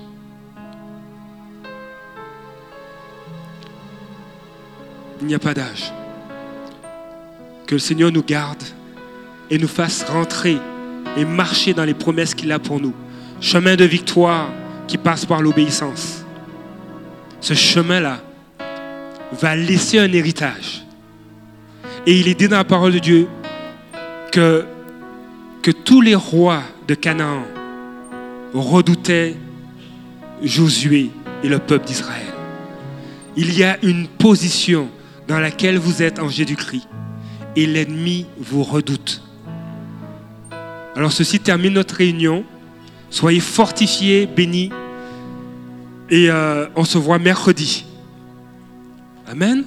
Il 5.21 5.27
n'y 5.27 5.35
a 5.35 5.41
pas 5.41 5.53
d'âge. 5.53 5.93
Que 7.67 7.75
le 7.75 7.81
Seigneur 7.81 8.13
nous 8.13 8.23
garde 8.23 8.63
et 9.51 9.59
nous 9.59 9.67
fasse 9.67 10.05
rentrer 10.05 10.59
et 11.17 11.25
marcher 11.25 11.75
dans 11.75 11.85
les 11.85 11.95
promesses 11.95 12.37
qu'il 12.37 12.53
a 12.53 12.61
pour 12.61 12.79
nous. 12.79 12.95
Chemin 13.41 13.75
de 13.75 13.85
victoire 13.85 14.49
qui 14.87 14.97
passe 14.97 15.27
par 15.27 15.43
l'obéissance. 15.43 16.25
Ce 17.41 17.55
chemin-là 17.55 18.21
va 19.33 19.57
laisser 19.57 19.99
un 19.99 20.13
héritage. 20.13 20.85
Et 22.07 22.21
il 22.21 22.29
est 22.29 22.39
dit 22.39 22.47
dans 22.47 22.59
la 22.59 22.65
parole 22.65 22.93
de 22.93 23.01
Dieu 23.01 23.29
que, 24.31 24.65
tous 25.85 26.01
les 26.01 26.15
rois 26.15 26.63
de 26.87 26.95
Canaan 26.95 27.43
redoutaient 28.55 29.37
Josué 30.43 31.11
et 31.43 31.49
le 31.49 31.59
peuple 31.59 31.87
d'Israël. 31.87 32.27
Il 33.37 33.53
y 33.57 33.65
a 33.65 33.77
une 33.85 34.07
position 34.09 34.89
dans 35.27 35.39
laquelle 35.39 35.77
vous 35.79 36.03
êtes 36.03 36.21
en 36.21 36.29
Jésus-Christ 36.29 36.89
et 37.55 37.67
l'ennemi 37.67 38.27
vous 38.39 38.63
redoute. 38.63 39.23
Alors 40.97 41.13
ceci 41.13 41.39
termine 41.39 41.75
notre 41.75 41.97
réunion. 41.97 42.45
Soyez 43.11 43.41
fortifiés, 43.41 44.27
bénis 44.27 44.71
et 46.11 46.31
euh, 46.31 46.67
on 46.77 46.85
se 46.85 46.99
voit 46.99 47.19
mercredi. 47.19 47.85
Amen. 49.31 49.65